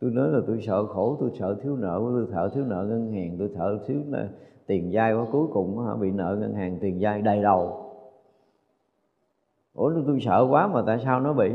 [0.00, 3.12] Tôi nói là tôi sợ khổ tôi sợ thiếu nợ tôi sợ thiếu nợ ngân
[3.12, 4.26] hàng tôi sợ thiếu nợ,
[4.66, 5.26] tiền dai quá.
[5.32, 7.90] Cuối cùng hả bị nợ ngân hàng tiền dai đầy đầu.
[9.74, 11.50] Ủa tôi sợ quá mà tại sao nó bị?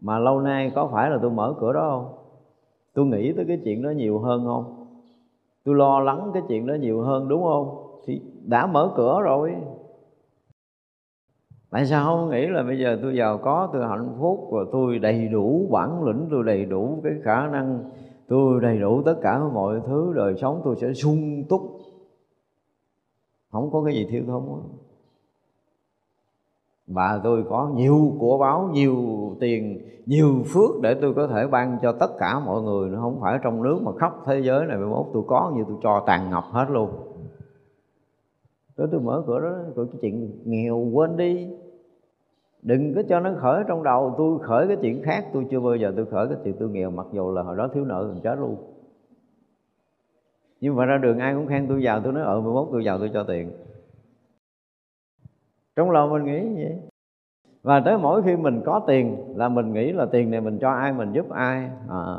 [0.00, 2.14] Mà lâu nay có phải là tôi mở cửa đó không?
[2.94, 4.86] Tôi nghĩ tới cái chuyện đó nhiều hơn không?
[5.64, 7.86] Tôi lo lắng cái chuyện đó nhiều hơn đúng không?
[8.04, 9.54] Thì đã mở cửa rồi
[11.72, 14.98] tại sao không nghĩ là bây giờ tôi giàu có, tôi hạnh phúc và tôi
[14.98, 17.84] đầy đủ bản lĩnh, tôi đầy đủ cái khả năng,
[18.28, 21.62] tôi đầy đủ tất cả mọi thứ, đời sống tôi sẽ sung túc.
[23.52, 24.60] Không có cái gì thiếu thốn đó.
[26.86, 28.96] và tôi có nhiều của báo, nhiều
[29.40, 32.90] tiền, nhiều phước để tôi có thể ban cho tất cả mọi người.
[32.90, 35.76] Nó không phải trong nước mà khắp thế giới này, mốt tôi có như tôi
[35.82, 36.90] cho tàn ngập hết luôn.
[38.76, 41.48] Tôi tôi mở cửa đó cái chuyện nghèo quên đi
[42.62, 44.14] đừng có cho nó khởi trong đầu.
[44.18, 45.26] Tôi khởi cái chuyện khác.
[45.32, 47.68] Tôi chưa bao giờ tôi khởi cái chuyện tôi nghèo mặc dù là hồi đó
[47.68, 48.56] thiếu nợ gần chết luôn.
[50.60, 52.00] Nhưng mà ra đường ai cũng khen tôi giàu.
[52.04, 53.50] Tôi nói ở ờ, 11 tôi giàu tôi cho tiền.
[55.76, 56.78] Trong lòng mình nghĩ vậy.
[57.62, 60.70] Và tới mỗi khi mình có tiền là mình nghĩ là tiền này mình cho
[60.70, 61.70] ai mình giúp ai.
[61.88, 62.18] À,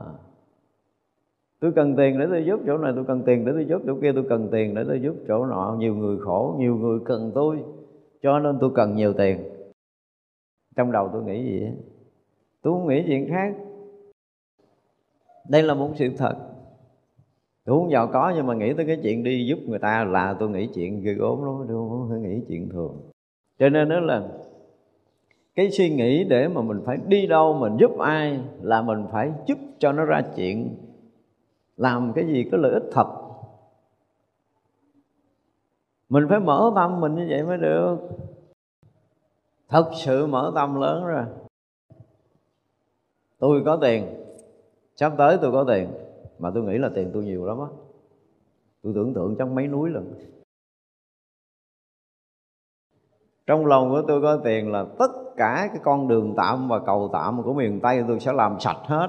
[1.60, 3.96] tôi cần tiền để tôi giúp chỗ này tôi cần tiền để tôi giúp chỗ
[4.02, 5.76] kia tôi cần tiền để tôi giúp chỗ nọ.
[5.80, 7.64] Nhiều người khổ nhiều người cần tôi
[8.22, 9.53] cho nên tôi cần nhiều tiền
[10.76, 11.68] trong đầu tôi nghĩ gì
[12.62, 13.54] tôi không nghĩ chuyện khác.
[15.50, 16.36] Đây là một sự thật.
[17.66, 20.36] Tôi không giàu có nhưng mà nghĩ tới cái chuyện đi giúp người ta là
[20.40, 22.98] tôi nghĩ chuyện ghê gốm lắm tôi không phải nghĩ chuyện thường.
[23.60, 24.28] Cho nên đó là
[25.56, 29.32] cái suy nghĩ để mà mình phải đi đâu, mình giúp ai là mình phải
[29.46, 30.76] giúp cho nó ra chuyện,
[31.78, 33.08] làm cái gì có lợi ích thật.
[36.10, 37.98] Mình phải mở tâm mình như vậy mới được
[39.74, 41.26] thật sự mở tâm lớn ra,
[43.40, 44.06] tôi có tiền.
[44.96, 45.90] Sắp tới tôi có tiền.
[46.40, 47.68] Mà tôi nghĩ là tiền tôi nhiều lắm á.
[48.84, 50.14] Tôi tưởng tượng trong mấy núi lần
[53.48, 57.10] trong lòng của tôi có tiền là tất cả cái con đường tạm và cầu
[57.14, 59.08] tạm của miền tây tôi sẽ làm sạch hết.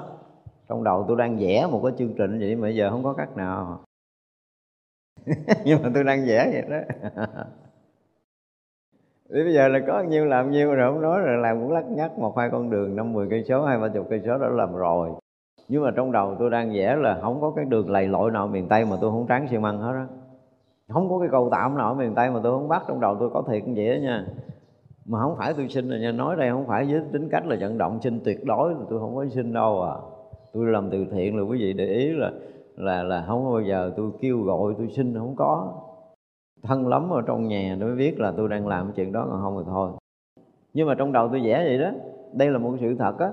[0.69, 3.13] Trong đầu tôi đang vẽ một cái chương trình vậy mà bây giờ không có
[3.13, 3.81] cách nào.
[5.65, 7.23] Nhưng mà tôi đang vẽ vậy đó.
[9.35, 11.85] Thế bây giờ là có nhiêu làm nhiêu rồi không nói rồi, làm cũng lắc
[11.91, 14.49] nhắc một hai con đường, năm, mười cây số, hai, ba chục cây số đã
[14.49, 15.11] làm rồi.
[15.69, 18.45] Nhưng mà trong đầu tôi đang vẽ là không có cái đường lầy lội nào
[18.45, 20.07] ở miền tây mà tôi không tráng xi măng hết á.
[20.89, 23.17] Không có cái cầu tạm nào ở miền tây mà tôi không bắt, trong đầu
[23.21, 24.27] tôi có thiệt như vậy đó nha.
[25.07, 27.57] Mà không phải tôi xin rồi nha, nói đây không phải với tính cách là
[27.61, 29.95] vận động xin tuyệt đối tôi không có xin đâu à.
[30.53, 32.31] Tôi làm từ thiện là quý vị để ý là
[32.77, 35.73] là là không bao giờ tôi kêu gọi tôi xin không có
[36.65, 39.41] thân lắm ở trong nhà nó mới biết là tôi đang làm chuyện đó còn
[39.43, 39.91] không thì thôi.
[40.75, 41.91] Nhưng mà trong đầu tôi vẽ vậy đó
[42.33, 43.31] đây là một sự thật á.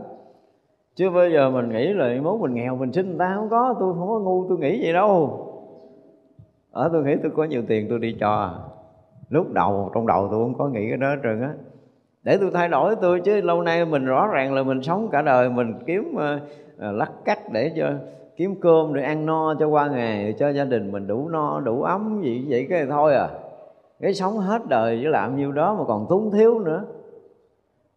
[0.95, 3.75] Chứ bây giờ mình nghĩ là mốt mình nghèo mình xin người ta không có
[3.79, 5.47] tôi không có ngu tôi nghĩ vậy đâu.
[6.71, 8.51] Ở tôi nghĩ tôi có nhiều tiền tôi đi cho à.
[9.29, 11.53] lúc đầu trong đầu tôi không có nghĩ cái đó hết trơn á.
[12.23, 15.21] Để tôi thay đổi tôi chứ lâu nay mình rõ ràng là mình sống cả
[15.21, 16.41] đời mình kiếm uh,
[16.77, 17.89] lắc cắt để cho
[18.35, 21.81] kiếm cơm để ăn no cho qua ngày cho gia đình mình đủ no đủ
[21.81, 23.27] ấm gì vậy cái thôi à.
[24.01, 26.85] Cái sống hết đời với làm nhiêu đó mà còn túng thiếu nữa.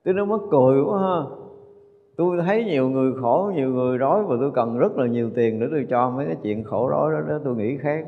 [0.05, 1.22] Tôi nó mất cười quá ha.
[2.16, 5.61] Tôi thấy nhiều người khổ nhiều người đói và tôi cần rất là nhiều tiền
[5.61, 8.07] để tôi cho mấy cái chuyện khổ đói đó, đó tôi nghĩ khác.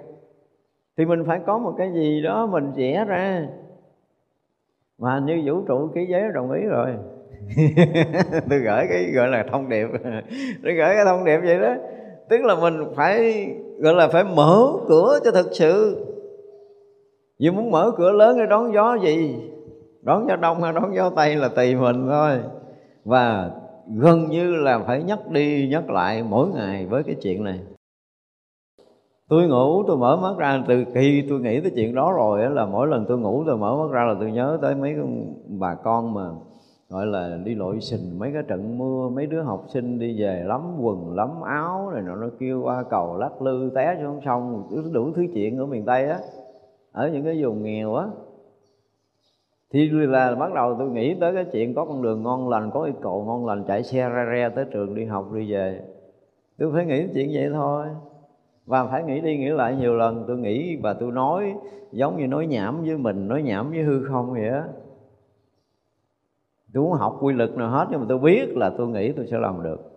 [0.97, 3.49] Thì mình phải có một cái gì đó mình vẽ ra.
[4.99, 6.95] Mà như vũ trụ ký giấy đồng ý rồi.
[8.51, 9.87] Tôi gửi cái gọi là thông điệp.
[10.63, 11.75] Tôi gửi cái thông điệp vậy đó
[12.29, 13.47] tức là mình phải,
[13.79, 16.03] gọi là phải mở cửa cho thực sự.
[17.41, 19.37] Vì muốn mở cửa lớn để đón gió gì?
[20.03, 22.39] Đón gió đông hay đón gió tây là tùy mình thôi.
[23.05, 23.51] Và
[23.95, 27.61] gần như là phải nhắc đi, nhắc lại mỗi ngày với cái chuyện này.
[29.29, 32.67] Tôi ngủ, tôi mở mắt ra, từ khi tôi nghĩ tới chuyện đó rồi là
[32.67, 34.95] mỗi lần tôi ngủ, tôi mở mắt ra là tôi nhớ tới mấy
[35.49, 36.23] bà con mà
[36.89, 40.45] gọi là đi lội sình mấy cái trận mưa, mấy đứa học sinh đi về
[40.47, 44.69] lắm quần, lắm áo, rồi nó nó kêu qua cầu lắc lư té xuống sông.
[44.93, 46.19] Đủ thứ chuyện ở miền tây á.
[46.93, 48.07] Ở những cái vùng nghèo á.
[49.73, 52.83] Thì là bắt đầu tôi nghĩ tới cái chuyện có con đường ngon lành, có
[52.83, 55.81] cái cầu ngon lành, chạy xe ra re tới trường đi học, đi về.
[56.59, 57.87] Tôi phải nghĩ chuyện vậy thôi.
[58.67, 61.55] Và phải nghĩ đi nghĩ lại nhiều lần, tôi nghĩ và tôi nói
[61.93, 64.65] giống như nói nhảm với mình, nói nhảm với hư không vậy á
[66.77, 69.27] tôi muốn học quy lực nào hết nhưng mà tôi biết là tôi nghĩ tôi
[69.31, 69.97] sẽ làm được.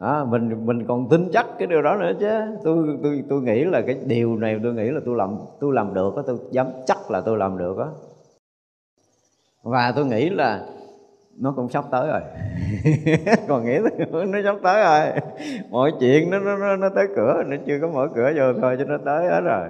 [0.00, 2.40] À, mình mình còn tin chắc cái điều đó nữa chứ.
[2.64, 5.94] Tôi tôi tôi nghĩ là cái điều này tôi nghĩ là tôi làm tôi làm
[5.94, 7.86] được á tôi dám chắc là tôi làm được á.
[9.62, 10.66] Và tôi nghĩ là
[11.38, 12.20] nó cũng sắp tới rồi.
[13.48, 13.78] Còn nghĩ
[14.12, 15.20] nó sắp tới rồi.
[15.70, 18.84] Mọi chuyện nó nó nó tới cửa nó chưa có mở cửa vô thôi cho
[18.84, 19.68] nó tới hết rồi.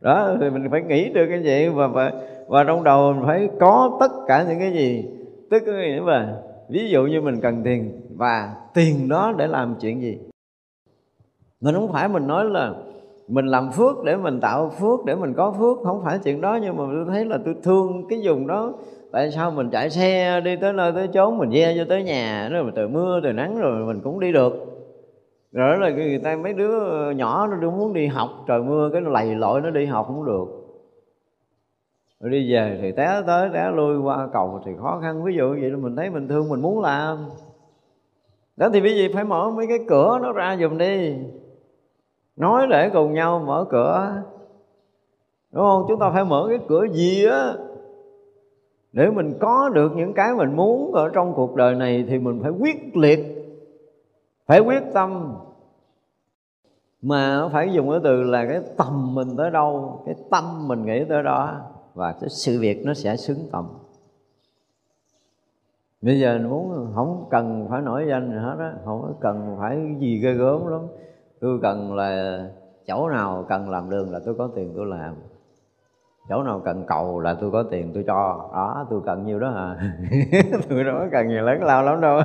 [0.00, 2.12] Đó thì mình phải nghĩ được cái gì và và,
[2.46, 5.17] và trong đầu mình phải có tất cả những cái gì
[5.50, 9.74] tức có nghĩa là ví dụ như mình cần tiền, và tiền đó để làm
[9.80, 10.18] chuyện gì?
[11.60, 12.74] Mình không phải mình nói là
[13.28, 16.58] mình làm phước để mình tạo phước, để mình có phước, không phải chuyện đó.
[16.62, 18.72] Nhưng mà tôi thấy là tôi thương cái vùng đó.
[19.12, 22.48] Tại sao mình chạy xe đi tới nơi tới chốn, mình ve cho tới nhà,
[22.48, 24.52] rồi trời mưa trời nắng rồi mình cũng đi được.
[25.52, 29.10] Rồi là người ta, mấy đứa nhỏ nó muốn đi học, trời mưa cái nó
[29.10, 30.44] lầy lội nó đi học không được
[32.20, 35.24] rồi đi về thì té tới, té lui qua cầu thì khó khăn.
[35.24, 37.18] Ví dụ vậy là mình thấy mình thương, mình muốn làm.
[38.56, 41.16] Đó thì bây gì phải mở mấy cái cửa nó ra giùm đi.
[42.36, 44.22] Nói để cùng nhau, mở cửa.
[45.52, 45.84] Đúng không?
[45.88, 47.54] Chúng ta phải mở cái cửa gì á?
[48.92, 52.40] Để mình có được những cái mình muốn ở trong cuộc đời này thì mình
[52.42, 53.20] phải quyết liệt,
[54.46, 55.34] phải quyết tâm.
[57.02, 61.04] Mà phải dùng cái từ là cái tầm mình tới đâu, cái tâm mình nghĩ
[61.08, 61.60] tới đó
[61.98, 63.68] và cái sự việc nó sẽ xứng tầm.
[66.02, 70.20] Bây giờ muốn, không cần phải nổi danh gì hết á, không cần phải gì
[70.22, 70.80] ghê gớm lắm.
[71.40, 72.40] Tôi cần là
[72.86, 75.14] chỗ nào cần làm đường là tôi có tiền tôi làm.
[76.28, 78.48] Chỗ nào cần cầu là tôi có tiền tôi cho.
[78.52, 79.76] Đó, tôi cần nhiêu đó à
[80.68, 82.20] tôi đâu có cần nhiều lớn lao lắm đâu.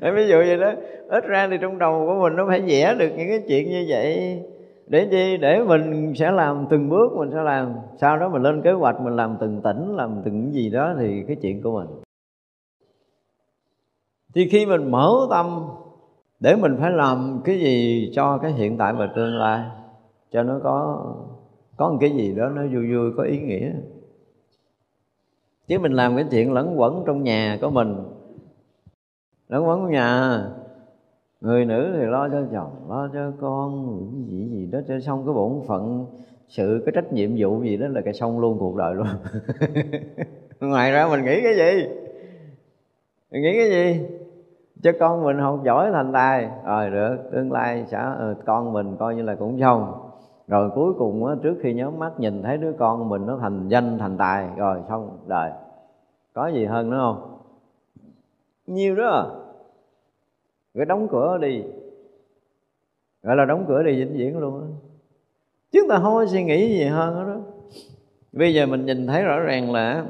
[0.14, 0.72] Ví dụ vậy đó.
[1.08, 3.86] Ít ra thì trong đầu của mình nó phải vẽ được những cái chuyện như
[3.88, 4.38] vậy
[4.90, 5.36] để chi?
[5.36, 7.74] Để mình sẽ làm từng bước, mình sẽ làm.
[8.00, 10.94] Sau đó mình lên kế hoạch, mình làm từng tỉnh, làm từng cái gì đó
[10.98, 11.88] thì cái chuyện của mình.
[14.34, 15.66] Thì khi mình mở tâm,
[16.40, 19.64] để mình phải làm cái gì cho cái hiện tại và tương lai,
[20.30, 21.06] cho nó có
[21.76, 23.72] có một cái gì đó nó vui vui, có ý nghĩa.
[25.66, 27.96] Chứ mình làm cái chuyện lẫn quẩn trong nhà của mình.
[29.48, 30.44] Lẫn quẩn trong nhà
[31.40, 34.78] người nữ thì lo cho chồng lo cho con cái gì gì đó.
[34.88, 36.06] Cho xong cái bổn phận
[36.48, 39.06] sự cái trách nhiệm vụ gì đó là cái xong luôn cuộc đời luôn.
[40.60, 41.88] Ngoài ra mình nghĩ cái gì?
[43.30, 44.06] Mình nghĩ cái gì?
[44.82, 46.50] Cho con mình học giỏi thành tài.
[46.66, 50.10] Rồi được tương lai sẽ ờ, con mình coi như là cũng xong
[50.48, 53.68] rồi cuối cùng á, trước khi nhắm mắt nhìn thấy đứa con mình nó thành
[53.68, 55.50] danh thành tài rồi xong đời.
[56.34, 57.38] Có gì hơn nữa không?
[58.66, 59.39] Nhiều đó à
[60.74, 61.62] rồi đóng cửa đi.
[63.22, 64.66] Gọi là đóng cửa đi vĩnh viễn luôn á.
[65.72, 67.40] Chúng ta không có suy nghĩ gì hơn đó
[68.32, 70.06] bây giờ mình nhìn thấy rõ ràng là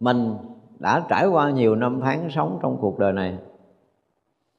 [0.00, 0.34] mình
[0.78, 3.38] đã trải qua nhiều năm tháng sống trong cuộc đời này.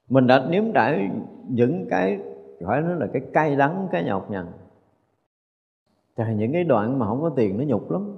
[0.09, 1.09] Mình đã nếm trải
[1.49, 2.19] những cái,
[2.59, 4.45] gọi nó là cái cay đắng, cái nhọc nhằn.
[6.17, 8.15] Trời, những cái đoạn mà không có tiền nó nhục lắm.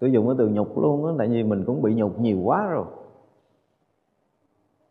[0.00, 2.68] Tôi dùng cái từ nhục luôn á, Tại vì mình cũng bị nhục nhiều quá
[2.68, 2.86] rồi.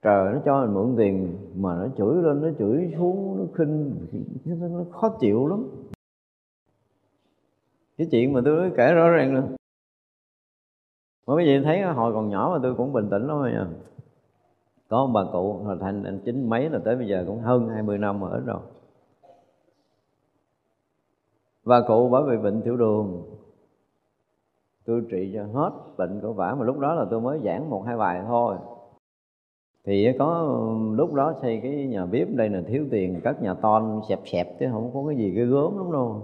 [0.05, 3.95] Trời nó cho mình mượn tiền Mà nó chửi lên nó chửi xuống Nó khinh
[4.45, 5.67] Nó, nó khó chịu lắm.
[7.97, 9.43] Cái chuyện mà tôi kể rõ ràng nữa
[11.27, 13.67] Mà quý vị thấy hồi còn nhỏ mà tôi cũng bình tĩnh lắm rồi nha.
[14.89, 17.67] Có ông bà cụ hồi thành anh chín mấy là tới bây giờ cũng hơn
[17.67, 18.59] 20 năm mà ít rồi.
[21.63, 23.23] Và cụ bởi vì bệnh tiểu đường.
[24.85, 27.83] Tôi trị cho hết bệnh của vả mà lúc đó là tôi mới giảng một
[27.85, 28.55] hai bài thôi
[29.85, 30.59] thì có
[30.91, 34.59] lúc đó xây cái nhà bếp đây là thiếu tiền các nhà ton xẹp xẹp
[34.59, 36.21] chứ không có cái gì cái gớm lắm đâu.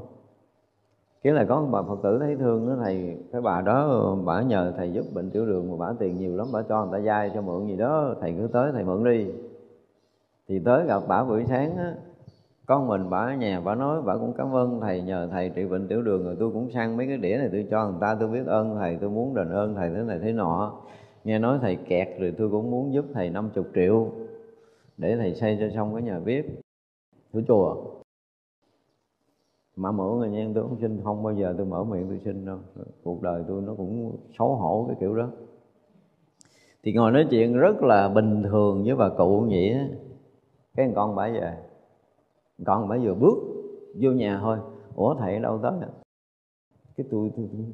[1.23, 4.73] Cái là có bà phật tử thấy thương đó, thầy, cái bà đó, bà nhờ
[4.77, 7.31] thầy giúp bệnh tiểu đường mà bà tiền nhiều lắm, bà cho người ta vay
[7.33, 9.27] cho mượn gì đó, thầy cứ tới thầy mượn đi.
[10.47, 11.93] Thì tới gặp bà buổi sáng á
[12.65, 15.65] con mình bà ở nhà, bà nói, bà cũng cảm ơn thầy, nhờ thầy trị
[15.65, 18.15] bệnh tiểu đường rồi tôi cũng sang mấy cái đĩa này tôi cho người ta,
[18.19, 20.73] tôi biết ơn thầy, tôi muốn đền ơn thầy thế này thế nọ
[21.23, 24.11] nghe nói thầy kẹt rồi tôi cũng muốn giúp thầy 50 triệu
[24.97, 26.45] để thầy xây cho xong cái nhà bếp.
[27.33, 27.75] Của chùa
[29.75, 32.45] mà mượn người nha tôi cũng xin không bao giờ tôi mở miệng tôi xin
[32.45, 32.57] đâu.
[33.03, 35.29] Cuộc đời tôi nó cũng xấu hổ cái kiểu đó.
[36.83, 39.87] Thì ngồi nói chuyện rất là bình thường với bà cụ vậy á
[40.75, 41.57] cái con bả về
[42.65, 43.37] con bả vừa bước
[44.01, 44.57] vô nhà thôi.
[44.95, 45.71] Ủa thầy đâu tới
[46.97, 47.65] cái tôi, tôi, tôi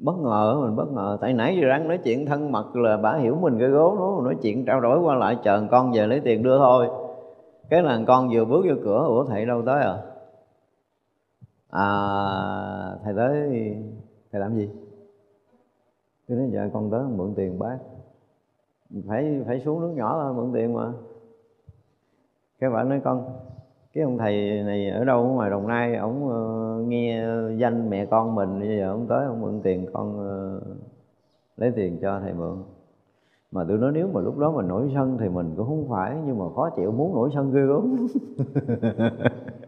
[0.00, 1.18] bất ngờ, mình bất ngờ.
[1.20, 4.20] Tại nãy giờ đang nói chuyện thân mật là bà hiểu mình cái gố đó,
[4.24, 6.88] nói chuyện trao đổi qua lại, chờ con về lấy tiền đưa thôi.
[7.68, 9.98] Cái là con vừa bước vô cửa, ủa, thầy đâu tới à?
[11.70, 11.88] À
[13.04, 13.50] thầy tới,
[14.32, 14.70] thầy làm gì?
[16.28, 17.78] Tôi nói dạ con tới mượn tiền bác.
[19.08, 20.92] Phải phải xuống nước nhỏ thôi, mượn tiền mà.
[22.58, 23.24] Cái bạn nói, con
[23.96, 25.22] cái ông thầy này ở đâu?
[25.22, 25.96] Ở ngoài đồng nai.
[25.96, 27.24] Ổng uh, ờ, nghe
[27.58, 30.62] danh mẹ con mình bây giờ ông tới ông mượn tiền con uh,
[31.56, 32.56] lấy tiền cho thầy mượn.
[33.50, 36.16] Mà tôi nói nếu mà lúc đó mình nổi sân thì mình cũng không phải
[36.26, 37.96] nhưng mà khó chịu muốn nổi sân ghê gớm.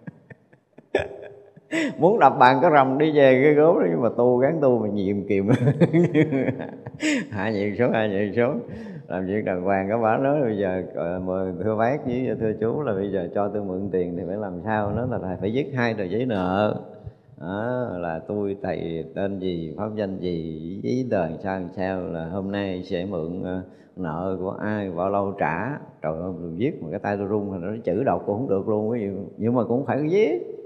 [1.98, 4.78] muốn đập bàn có rầm đi về cái gốm đó nhưng mà tu gắn tu
[4.78, 5.48] mà nhiệm kiềm
[7.30, 8.54] hạ nhiệm số hạ nhiệm số
[9.08, 12.52] làm việc đàng hoàng các bác nói bây giờ ờ, mời thưa bác với thưa
[12.60, 14.92] chú là bây giờ cho tôi mượn tiền thì phải làm sao?
[14.92, 16.80] Nó là phải viết hai tờ giấy nợ.
[17.40, 22.52] Đó, là tôi thầy tên gì pháp danh gì giấy tờ sao sao là hôm
[22.52, 23.62] nay sẽ mượn ờ,
[23.96, 25.78] nợ của ai bao lâu trả.
[26.02, 28.68] Trời ơi viết mà cái tay tôi run thì nó chữ đọc cũng không được
[28.68, 28.98] luôn
[29.36, 30.57] nhưng mà cũng phải viết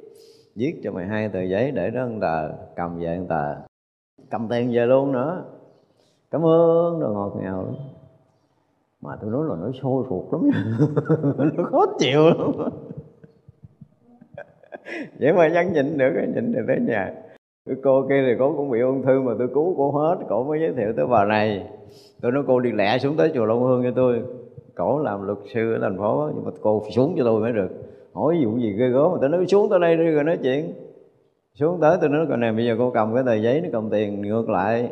[0.54, 3.54] viết cho mày hai tờ giấy để đó anh tờ, cầm về anh tờ.
[4.30, 5.44] Cầm tiền về luôn nữa.
[6.30, 7.74] Cảm ơn, đồ ngọt ngào lắm.
[9.00, 10.50] Mà tôi nói là nó sôi ruột lắm
[11.56, 12.52] nó khó chịu lắm.
[15.20, 17.14] Vậy mà vẫn nhịn được nhịn được tới nhà.
[17.66, 20.16] Cái cô kia thì cô cũng bị ung thư mà tôi cứu cô hết.
[20.28, 21.66] Cổ mới giới thiệu tới bà này.
[22.20, 24.22] Tôi nói cô đi lẹ xuống tới chùa Long Hương cho tôi.
[24.74, 27.68] Cổ làm luật sư ở thành phố, nhưng mà cô xuống cho tôi mới được
[28.14, 30.72] hỏi vụ gì ghê gớm mà tôi nói, xuống tới đây đi rồi nói chuyện.
[31.54, 33.90] Xuống tới tôi nói còn này bây giờ cô cầm cái tờ giấy nó cầm
[33.90, 34.90] tiền ngược lại.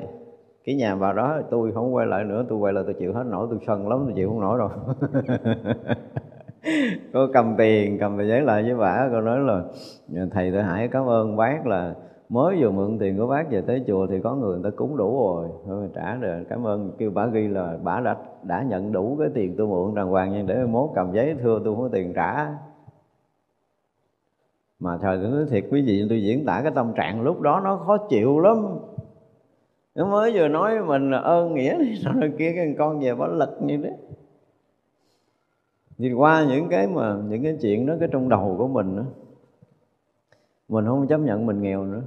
[0.64, 3.24] Cái nhà vào đó tôi không quay lại nữa, tôi quay lại tôi chịu hết
[3.26, 4.68] nổi, tôi sân lắm tôi chịu không nổi rồi.
[7.12, 9.62] Cô cầm tiền, cầm tờ giấy lại với bà, cô nói là
[10.30, 11.94] thầy tôi hải cảm ơn bác là
[12.28, 14.96] mới vừa mượn tiền của bác về tới chùa thì có người người ta cúng
[14.96, 15.48] đủ rồi.
[15.66, 16.90] Thôi trả rồi, cảm ơn.
[16.98, 20.32] Kêu bà ghi là, bà đã đã nhận đủ cái tiền tôi mượn đàng hoàng
[20.32, 22.46] nhưng để mốt cầm giấy thưa tôi không có tiền trả
[24.80, 27.60] mà thời tôi nói thiệt quý vị tôi diễn tả cái tâm trạng lúc đó
[27.64, 28.56] nó khó chịu lắm.
[29.94, 33.14] Nó mới vừa nói mình là ơn nghĩa đi sao nó kia cái con về
[33.14, 33.96] bỏ lật như thế
[36.00, 39.02] nhìn qua những cái mà những cái chuyện đó cái trong đầu của mình đó,
[40.68, 42.02] mình không chấp nhận mình nghèo nữa.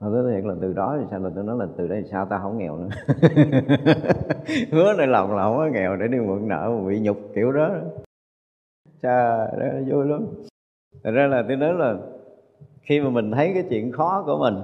[0.00, 1.20] Mà tôi thiệt là từ đó thì sao?
[1.20, 2.26] Là tôi nói là từ đây sao?
[2.26, 2.88] Ta không nghèo nữa.
[4.70, 7.52] Hứa này lòng là không có nghèo để đi mượn nợ mà bị nhục kiểu
[7.52, 7.70] đó.
[9.02, 10.26] Cha đó vui lắm
[11.04, 11.98] thật ra là tôi nói là
[12.82, 14.54] khi mà mình thấy cái chuyện khó của mình,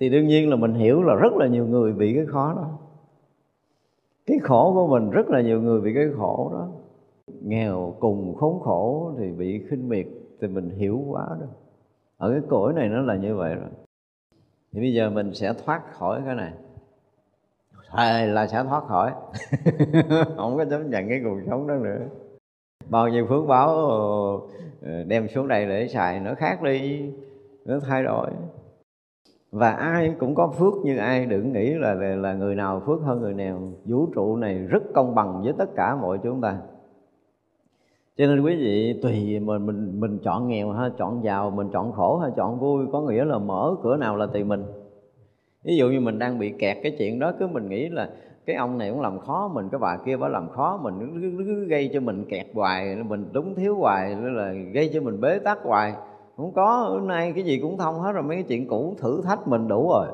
[0.00, 2.78] thì đương nhiên là mình hiểu là rất là nhiều người bị cái khó đó.
[4.26, 6.68] Cái khổ của mình, rất là nhiều người bị cái khổ đó.
[7.42, 10.06] Nghèo cùng khốn khổ thì bị khinh miệt
[10.40, 11.48] thì mình hiểu quá rồi
[12.18, 13.68] ở cái cõi này nó là như vậy rồi.
[14.72, 16.52] Thì bây giờ mình sẽ thoát khỏi cái này.
[17.90, 19.12] Thầy là sẽ thoát khỏi.
[20.36, 21.98] Không có chấp nhận cái cuộc sống đó nữa
[22.86, 23.68] bao nhiêu phước báo
[24.82, 27.10] ờ, đem xuống đây để xài nó khác đi,
[27.64, 28.30] nó thay đổi.
[29.52, 33.20] Và ai cũng có phước như ai, đừng nghĩ là là người nào phước hơn
[33.20, 33.72] người nào.
[33.84, 36.58] Vũ trụ này rất công bằng với tất cả mọi chúng ta.
[38.16, 41.92] Cho nên quý vị, tùy mình mình mình chọn nghèo hay chọn giàu, mình chọn
[41.92, 44.64] khổ hay chọn vui, có nghĩa là mở cửa nào là tùy mình.
[45.64, 48.10] Ví dụ như mình đang bị kẹt cái chuyện đó, cứ mình nghĩ là
[48.48, 51.44] cái ông này cũng làm khó mình cái bà kia bà làm khó mình cứ,
[51.46, 55.38] cứ gây cho mình kẹt hoài mình đúng thiếu hoài là gây cho mình bế
[55.38, 55.94] tắc hoài.
[56.36, 59.22] Không có hôm nay cái gì cũng thông hết rồi mấy cái chuyện cũ thử
[59.22, 60.06] thách mình đủ rồi.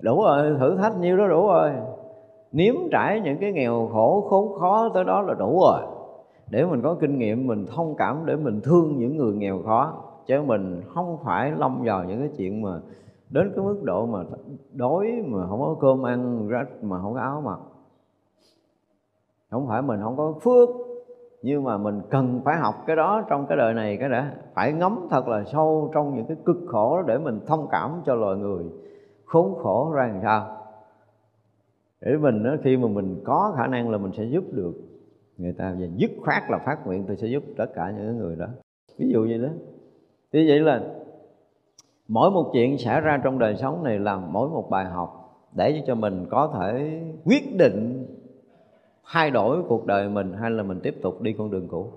[0.00, 1.70] Đủ rồi thử thách nhiêu đó đủ rồi.
[2.52, 5.80] Nếm trải những cái nghèo khổ khốn khó tới đó là đủ rồi.
[6.50, 9.92] Để mình có kinh nghiệm mình thông cảm để mình thương những người nghèo khó.
[10.26, 12.70] Chứ mình không phải lâm vào những cái chuyện mà
[13.30, 14.24] đến cái mức độ mà
[14.72, 17.58] đói mà không có cơm ăn rách mà không có áo mặc.
[19.50, 20.68] Không phải mình không có phước
[21.42, 24.72] nhưng mà mình cần phải học cái đó trong cái đời này cái đã phải
[24.72, 28.14] ngấm thật là sâu trong những cái cực khổ đó để mình thông cảm cho
[28.14, 28.64] loài người.
[29.24, 30.56] Khốn khổ ra làm sao?
[32.00, 34.72] Để mình đó, khi mà mình có khả năng là mình sẽ giúp được
[35.38, 38.36] người ta và dứt khoát là phát nguyện tôi sẽ giúp tất cả những người
[38.36, 38.46] đó.
[38.98, 39.48] Ví dụ như đó.
[40.32, 40.94] Thì vậy là
[42.08, 45.18] mỗi một chuyện xảy ra trong đời sống này là mỗi một bài học
[45.52, 48.06] để cho mình có thể quyết định
[49.04, 51.92] thay đổi cuộc đời mình hay là mình tiếp tục đi con đường cũ.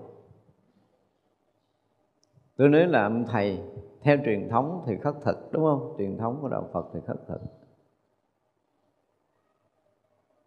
[2.56, 3.60] Tôi nói là thầy,
[4.00, 5.94] theo truyền thống thì khất thực, đúng không?
[5.98, 7.40] Truyền thống của đạo phật thì khất thực.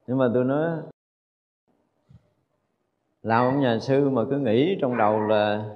[0.08, 0.70] Nhưng mà tôi nói
[3.24, 5.76] làm ông nhà sư mà cứ nghĩ trong đầu là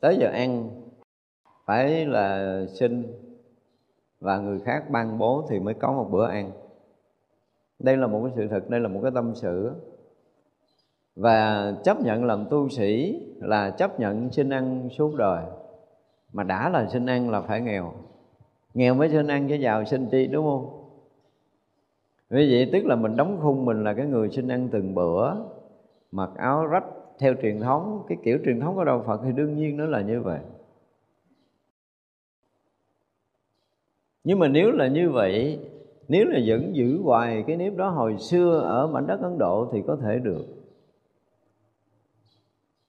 [0.00, 0.79] tới giờ ăn
[1.70, 3.06] phải là xin
[4.20, 6.50] và người khác ban bố thì mới có một bữa ăn.
[7.78, 9.72] Đây là một cái sự thật, đây là một cái tâm sự.
[11.16, 15.44] Và chấp nhận làm tu sĩ là chấp nhận xin ăn suốt đời.
[16.32, 17.92] Mà đã là xin ăn là phải nghèo.
[18.74, 20.84] Nghèo mới xin ăn chứ giàu xin chi, đúng không?
[22.30, 25.34] Vì vậy tức là mình đóng khung mình là cái người xin ăn từng bữa,
[26.12, 26.84] mặc áo rách
[27.18, 28.02] theo truyền thống.
[28.08, 30.40] Cái kiểu truyền thống của đạo Phật thì đương nhiên nó là như vậy.
[34.24, 35.58] Nhưng mà nếu là như vậy,
[36.08, 39.68] nếu là vẫn giữ hoài cái nếp đó hồi xưa ở mảnh đất Ấn Độ
[39.72, 40.44] thì có thể được.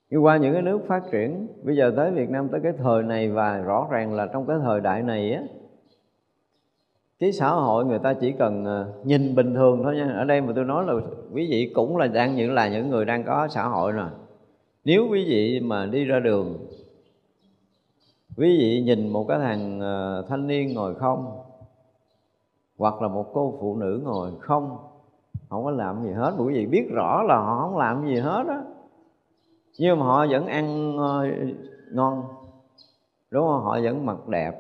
[0.10, 3.04] Nhưng qua những cái nước phát triển, bây giờ tới Việt Nam tới cái thời
[3.04, 5.44] này và rõ ràng là trong cái thời đại này á,
[7.20, 10.14] cái xã hội người ta chỉ cần ờ, nhìn bình thường thôi nha.
[10.18, 10.94] Ở đây mà tôi nói là
[11.34, 14.10] quý vị cũng là đang những là những người đang có xã hội rồi
[14.86, 16.58] nếu quý vị mà đi ra đường
[18.38, 21.42] quý vị nhìn một cái thằng ờ, thanh niên ngồi không?
[22.78, 24.78] Hoặc là một cô phụ nữ ngồi không?
[25.50, 28.16] Không có làm gì hết mà quý vị biết rõ là họ không làm gì
[28.16, 28.64] hết á.
[29.80, 31.28] Nhưng mà họ vẫn ăn ờ,
[31.94, 32.24] ngon.
[33.32, 33.64] Đúng không?
[33.64, 34.52] Họ vẫn mặc đẹp.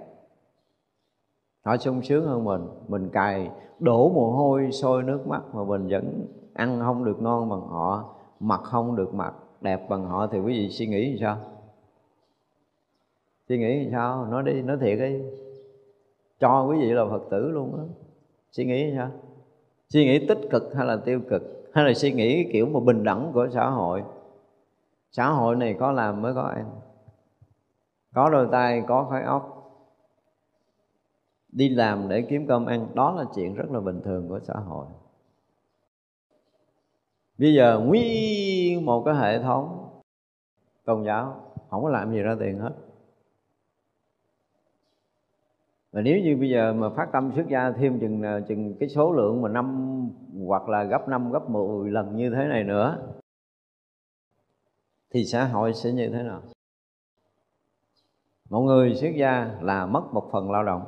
[1.65, 2.67] Họ sung sướng hơn mình.
[2.87, 3.49] Mình cài
[3.79, 8.15] đổ mồ hôi, sôi nước mắt mà mình vẫn ăn không được ngon bằng họ,
[8.39, 11.37] mặc không được mặc, đẹp bằng họ thì quý vị suy nghĩ sao?
[13.51, 14.25] Suy nghĩ như sao?
[14.25, 15.21] Nói đi, nói thiệt đi.
[16.39, 17.83] Cho quý vị là phật tử luôn á.
[18.51, 19.11] Suy nghĩ sao?
[19.89, 21.41] Suy nghĩ tích cực hay là tiêu cực?
[21.73, 24.03] Hay là suy nghĩ kiểu mà bình đẳng của xã hội?
[25.11, 26.71] Xã hội này có làm mới có ăn
[28.13, 29.57] có đôi tay, có khói óc
[31.51, 34.53] đi làm để kiếm cơm ăn, đó là chuyện rất là bình thường của xã
[34.53, 34.85] hội.
[37.37, 39.87] Bây giờ nguyên một cái hệ thống.
[40.85, 42.71] Tôn giáo, không có làm gì ra tiền hết
[45.91, 48.89] và nếu như bây giờ mà phát tâm xuất gia thêm chừng à, chừng cái
[48.89, 49.87] số lượng mà năm
[50.47, 53.13] hoặc là gấp năm, gấp 10 lần như thế này nữa,
[55.09, 56.41] thì xã hội sẽ như thế nào?
[58.49, 60.81] Một người xuất gia là mất một phần lao động.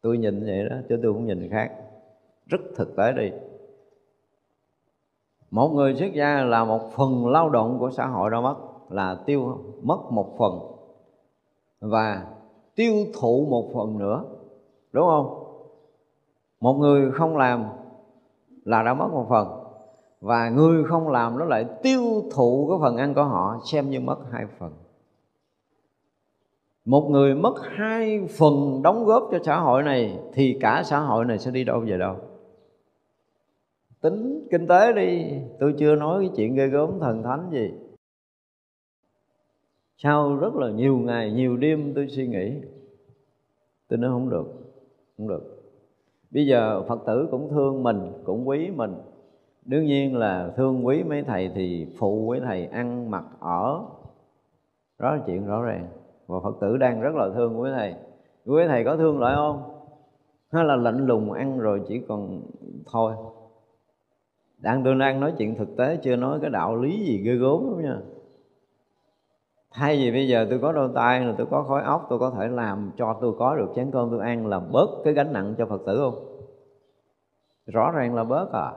[0.00, 1.70] Tôi nhìn vậy đó, chứ tôi cũng nhìn khác.
[2.46, 3.32] Rất thực tế đi.
[5.50, 8.56] Một người xuất gia là một phần lao động của xã hội đó mất,
[8.90, 10.58] là tiêu mất một phần.
[11.80, 12.33] Và
[12.76, 14.24] tiêu thụ một phần nữa,
[14.92, 15.44] đúng không?
[16.60, 17.64] Một người không làm
[18.64, 19.48] là đã mất một phần,
[20.20, 22.02] và người không làm nó lại tiêu
[22.34, 24.72] thụ cái phần ăn của họ, xem như mất hai phần.
[26.84, 31.24] Một người mất hai phần đóng góp cho xã hội này, thì cả xã hội
[31.24, 32.16] này sẽ đi đâu về đâu?
[34.00, 35.24] Tính kinh tế đi.
[35.60, 37.70] Tôi chưa nói cái chuyện ghê gớm thần thánh gì
[39.96, 42.52] sau rất là nhiều ngày, nhiều đêm tôi suy nghĩ,
[43.88, 44.64] tôi nói không được
[45.18, 45.42] không được.
[46.30, 48.94] Bây giờ phật tử cũng thương mình, cũng quý mình.
[49.64, 53.80] Đương nhiên là thương quý mấy thầy thì phụ với thầy ăn mặc ở.
[54.98, 55.86] Đó là chuyện rõ ràng.
[56.26, 57.94] Và phật tử đang rất là thương quý thầy.
[58.46, 59.62] Quý thầy có thương lại không?
[60.52, 62.42] Hay là lạnh lùng ăn rồi chỉ còn
[62.92, 63.14] thôi.
[64.58, 67.70] Đang tôi đang nói chuyện thực tế, chưa nói cái đạo lý gì ghê gớm
[67.70, 67.98] lắm nha
[69.74, 72.30] thay vì bây giờ tôi có đôi tay là tôi có khối óc, tôi có
[72.30, 75.54] thể làm cho tôi có được chén cơm, tôi ăn là bớt cái gánh nặng
[75.58, 76.24] cho phật tử không?
[77.66, 78.72] Rõ ràng là bớt à.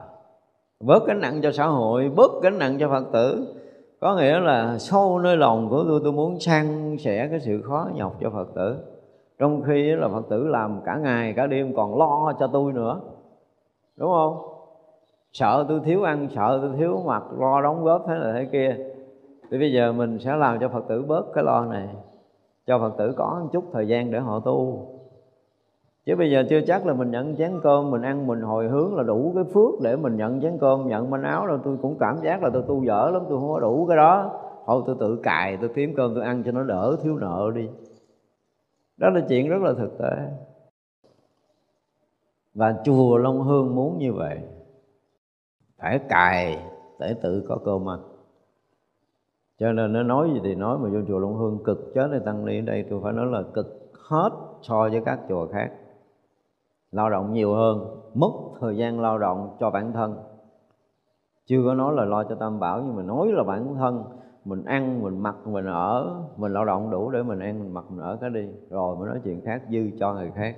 [0.80, 3.54] Bớt gánh nặng cho xã hội, bớt gánh nặng cho phật tử.
[4.00, 7.88] Có nghĩa là sâu nơi lòng của tôi tôi muốn san sẻ cái sự khó
[7.94, 8.76] nhọc cho phật tử.
[9.38, 13.00] Trong khi là phật tử làm cả ngày, cả đêm còn lo cho tôi nữa.
[13.96, 14.36] Đúng không?
[15.32, 18.76] Sợ tôi thiếu ăn, sợ tôi thiếu mặc, lo đóng góp thế này thế kia
[19.50, 21.88] thì bây giờ mình sẽ làm cho phật tử bớt cái lo này,
[22.66, 24.88] cho phật tử có một chút thời gian để họ tu.
[26.06, 28.94] Chứ bây giờ chưa chắc là mình nhận chén cơm, mình ăn, mình hồi hướng
[28.94, 31.96] là đủ cái phước để mình nhận chén cơm, nhận manh áo đâu tôi cũng
[32.00, 34.40] cảm giác là tôi tu dở lắm, tôi không có đủ cái đó.
[34.66, 37.68] Thôi tôi tự cài, tôi kiếm cơm tôi ăn cho nó đỡ thiếu nợ đi.
[38.96, 40.10] Đó là chuyện rất là thực tế.
[42.54, 44.38] Và chùa Long Hương muốn như vậy.
[45.78, 46.62] Phải cài
[46.98, 47.98] để tự có cơm ăn
[49.58, 52.20] cho nên nó nói gì thì nói, mà vô chùa Long Hương cực chết này
[52.24, 54.30] tăng ni ở đây, tôi phải nói là cực hết
[54.62, 55.70] so với các chùa khác.
[56.92, 58.30] Lao động nhiều hơn, mất
[58.60, 60.16] thời gian lao động cho bản thân.
[61.46, 64.04] Chưa có nói là lo cho tam bảo, nhưng mà nói là bản thân,
[64.44, 67.84] mình ăn, mình mặc, mình ở, mình lao động đủ để mình ăn, mình mặc,
[67.90, 68.48] mình ở cái đi.
[68.70, 70.56] Rồi mới nói chuyện khác, dư cho người khác.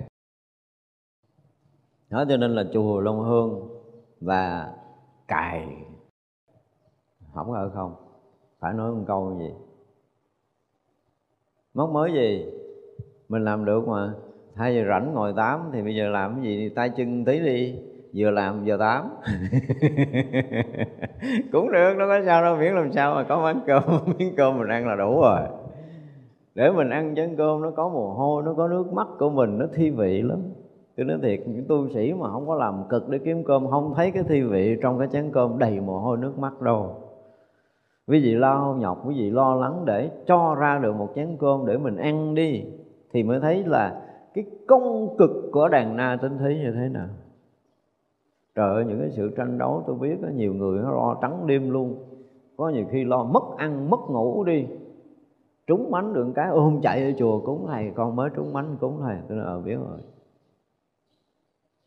[2.09, 3.69] Đó, cho nên là chùa Long Hương
[4.21, 4.73] và
[5.27, 5.67] cài,
[7.33, 7.95] không ở không?
[8.61, 9.49] Phải nói một câu gì?
[11.73, 12.45] Móc mới gì?
[13.29, 14.13] Mình làm được mà.
[14.55, 16.69] Thay vì rảnh ngồi tám thì bây giờ làm cái gì?
[16.69, 17.75] Tay chân tí đi.
[18.15, 19.09] Vừa làm vừa tám.
[21.51, 22.57] Cũng được, đâu có sao đâu.
[22.57, 23.83] Miễn làm sao mà có món cơm.
[24.17, 25.41] Miếng cơm mình ăn là đủ rồi.
[26.55, 29.57] Để mình ăn chén cơm, nó có mồ hôi, nó có nước mắt của mình,
[29.57, 30.39] nó thi vị lắm.
[30.97, 33.93] Tôi nói thiệt, những tu sĩ mà không có làm cực để kiếm cơm, không
[33.95, 37.10] thấy cái thi vị trong cái chén cơm đầy mồ hôi, nước mắt đâu
[38.11, 41.65] quý vị lo nhọc, quý vị lo lắng để cho ra được một chén cơm
[41.65, 42.63] để mình ăn đi,
[43.13, 44.01] thì mới thấy là
[44.33, 47.07] cái công cực của đàn na tinh thí như thế nào.
[48.55, 51.47] Trời ơi, những cái sự tranh đấu, tôi biết có nhiều người nó lo trắng
[51.47, 51.95] đêm luôn.
[52.57, 54.67] Có nhiều khi lo mất ăn, mất ngủ đi.
[55.67, 58.99] Trúng mánh được cái, ôm chạy ở chùa cúng thầy, con mới trúng mánh cúng
[59.01, 59.17] thầy.
[59.27, 59.99] Tôi nói ờ biết rồi.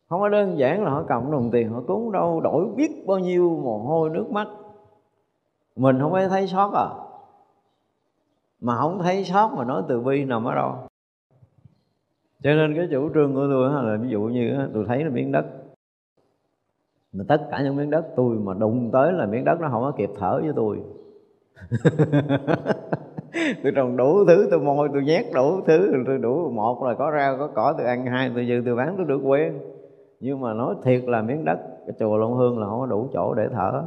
[0.09, 3.19] Không có đơn giản là họ cầm đồng tiền họ cúng đâu, đổi biết bao
[3.19, 4.47] nhiêu mồ hôi, nước mắt
[5.75, 6.87] mình không phải thấy sót à?
[8.61, 10.75] Mà không thấy sót mà nói từ bi nằm ở đâu?
[12.43, 15.31] Cho nên cái chủ trương của tôi là ví dụ như tôi thấy là miếng
[15.31, 15.45] đất.
[17.13, 19.81] Mà tất cả những miếng đất tôi mà đụng tới là miếng đất nó không
[19.81, 20.79] có kịp thở với tôi.
[23.63, 27.11] Tôi trồng đủ thứ, tôi môi, tôi nhét đủ thứ, tôi đủ một là có
[27.17, 29.59] rau, có cỏ, tôi ăn hai, tôi dư, tôi bán, tôi được quen
[30.19, 33.09] nhưng mà nói thiệt là miếng đất, cái chùa Long Hương là không có đủ
[33.13, 33.83] chỗ để thở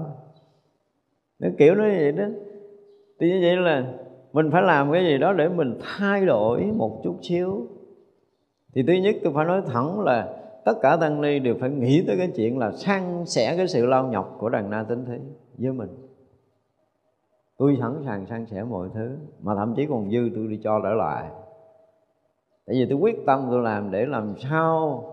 [1.39, 2.25] nó kiểu nó vậy đó.
[3.21, 3.93] Thì như vậy là
[4.33, 7.67] mình phải làm cái gì đó để mình thay đổi một chút xíu.
[8.75, 10.35] Thì thứ nhất tôi phải nói thẳng là
[10.65, 13.87] tất cả tăng ni đều phải nghĩ tới cái chuyện là san sẻ cái sự
[13.87, 15.19] lao nhọc của đàn na tính thế
[15.59, 15.89] với mình.
[17.59, 20.81] Tôi sẵn sàng san sẻ mọi thứ, mà thậm chí còn dư tôi đi cho
[20.83, 21.25] trở lại.
[22.67, 25.05] Tại vì tôi quyết tâm tôi làm để làm sao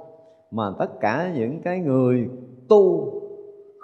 [0.51, 2.29] mà tất cả những cái người
[2.69, 3.11] tu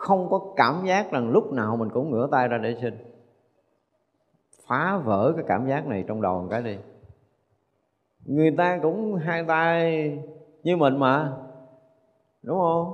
[0.01, 2.93] không có cảm giác rằng lúc nào mình cũng ngửa tay ra để xin.
[4.67, 6.77] Phá vỡ cái cảm giác này trong đầu một cái đi.
[8.25, 10.17] Người ta cũng hai tay
[10.63, 11.33] như mình mà,
[12.43, 12.93] đúng không?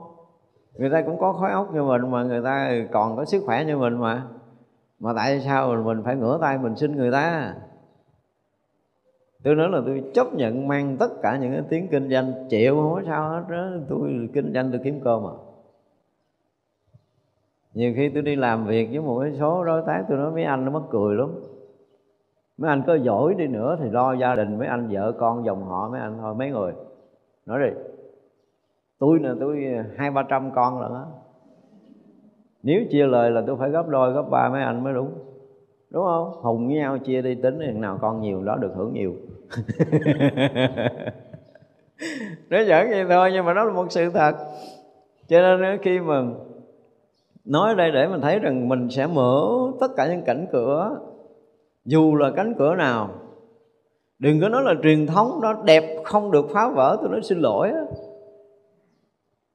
[0.73, 3.65] Người ta cũng có khối óc như mình mà, người ta còn có sức khỏe
[3.65, 4.27] như mình mà.
[4.99, 7.55] Mà tại sao mình phải ngửa tay mình xin người ta?
[9.43, 12.75] Tôi nói là tôi chấp nhận mang tất cả những cái tiếng kinh doanh, chịu
[12.75, 15.31] không có sao hết đó tôi kinh doanh tôi kiếm cơm mà
[17.77, 20.43] nhiều khi tôi đi làm việc với một cái số đối tác, tôi nói mấy
[20.43, 21.29] anh nó mất cười lắm.
[22.57, 25.63] Mấy anh có giỏi đi nữa thì lo gia đình mấy anh, vợ con, dòng
[25.63, 26.73] họ mấy anh thôi, mấy người.
[27.45, 27.69] Nói đi,
[28.99, 31.03] tôi nè, tôi ờ, hai, ba trăm con lận á.
[32.63, 35.11] Nếu chia lời là tôi phải gấp đôi, gấp ba mấy anh mới đúng.
[35.89, 36.31] Đúng không?
[36.41, 39.13] Hùng với nhau chia đi, tính thì nào con nhiều, đó được hưởng nhiều.
[42.49, 44.35] Nói giỡn vậy thôi, nhưng mà nó là một sự thật.
[45.27, 46.23] Cho nên khi mà
[47.48, 49.48] nói đây để mình thấy rằng mình sẽ mở
[49.80, 50.99] tất cả những cánh cửa.
[51.86, 53.10] Dù là cánh cửa nào,
[54.19, 57.40] đừng có nói là truyền thống nó đẹp không được phá vỡ, tôi nói xin
[57.40, 57.72] lỗi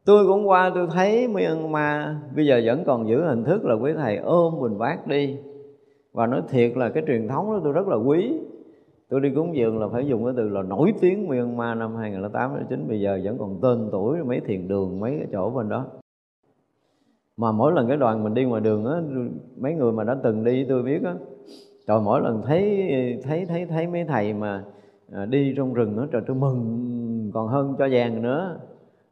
[0.05, 3.93] tôi cũng qua tôi thấy Myanmar, bây giờ vẫn còn giữ hình thức là quý
[3.97, 5.37] thầy ôm mình bát đi.
[6.13, 8.33] Và nói thiệt là cái truyền thống đó tôi rất là quý.
[9.09, 12.51] Tôi đi cúng dường là phải dùng cái từ là nổi tiếng Myanmar năm 2008
[12.51, 15.87] 2009 bây giờ vẫn còn tên tuổi mấy thiền đường, mấy cái chỗ bên đó
[17.37, 19.01] mà mỗi lần cái đoàn mình đi ngoài đường á
[19.57, 21.15] mấy người mà đã từng đi, tôi biết á,
[21.87, 22.91] trời, mỗi lần thấy
[23.25, 24.65] thấy thấy thấy mấy thầy mà
[25.13, 28.59] à, đi trong rừng á, trời, tôi mừng còn hơn cho vàng nữa.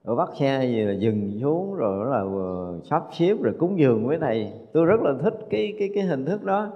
[0.05, 4.06] Rồi bắt xe gì là dừng xuống, rồi là ờ, sắp xếp rồi cúng dường
[4.06, 4.52] với thầy.
[4.72, 6.70] Tôi rất là thích cái cái cái hình thức đó.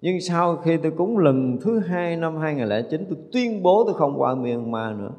[0.00, 4.20] Nhưng sau khi tôi cúng lần thứ hai năm 2009 tôi tuyên bố tôi không
[4.20, 5.10] qua Myanmar nữa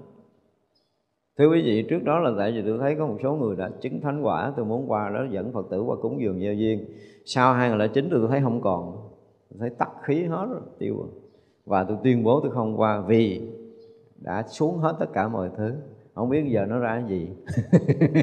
[1.42, 3.70] thưa quý vị, trước đó là tại vì tôi thấy có một số người đã
[3.82, 6.86] chứng thánh quả, tôi muốn qua đó dẫn phật tử qua cúng dường gieo duyên.
[7.26, 9.10] Sau 2009 tôi thấy không còn,
[9.50, 11.08] tôi thấy tắt khí hết rồi, tiêu rồi.
[11.66, 13.42] Và tôi tuyên bố tôi không qua vì
[14.20, 15.74] đã xuống hết tất cả mọi thứ.
[16.16, 17.30] Không biết giờ nó ra cái gì.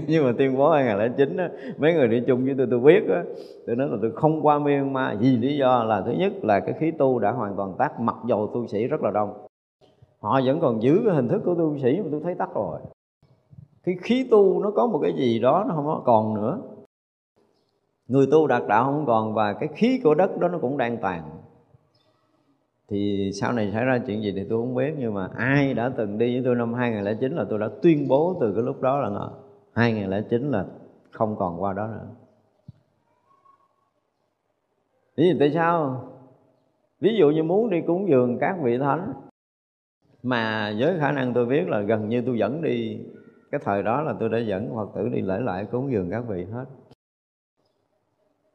[0.08, 3.24] Nhưng mà tuyên bố 2009 á, mấy người đi chung với tôi tôi biết á.
[3.66, 6.74] Tôi nói là tôi không qua Myanmar vì lý do là thứ nhất là cái
[6.80, 9.46] khí tu đã hoàn toàn tắt, mặc dầu tu sĩ rất là đông.
[10.20, 12.80] Họ vẫn còn giữ cái hình thức của tu sĩ mà tôi thấy tắt rồi
[13.84, 16.60] cái khí tu nó có một cái gì đó nó không còn nữa.
[18.08, 20.96] Người tu đạt đạo không còn và cái khí của đất đó nó cũng đang
[20.96, 21.30] tàn.
[22.88, 25.92] Thì sau này xảy ra chuyện gì thì tôi không biết, nhưng mà ai đã
[25.96, 28.98] từng đi với tôi năm 2009 là tôi đã tuyên bố từ cái lúc đó
[28.98, 29.30] là ngờ.
[29.72, 30.66] 2009 là
[31.10, 32.08] không còn qua đó nữa.
[35.16, 36.04] Vì tại sao?
[37.00, 39.12] Ví dụ như muốn đi cúng dường các vị thánh,
[40.22, 43.00] Mà với khả năng tôi biết là gần như tôi vẫn đi
[43.50, 46.24] cái thời đó là tôi đã dẫn Phật tử đi lễ lại cúng dường các
[46.28, 46.64] vị hết.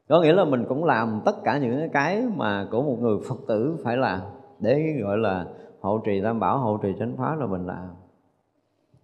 [0.08, 3.38] Có nghĩa là mình cũng làm tất cả những cái mà của một người phật
[3.48, 4.20] tử phải làm
[4.60, 5.46] để gọi là
[5.80, 7.88] hộ trì tam bảo, hộ trì chánh pháp là mình làm.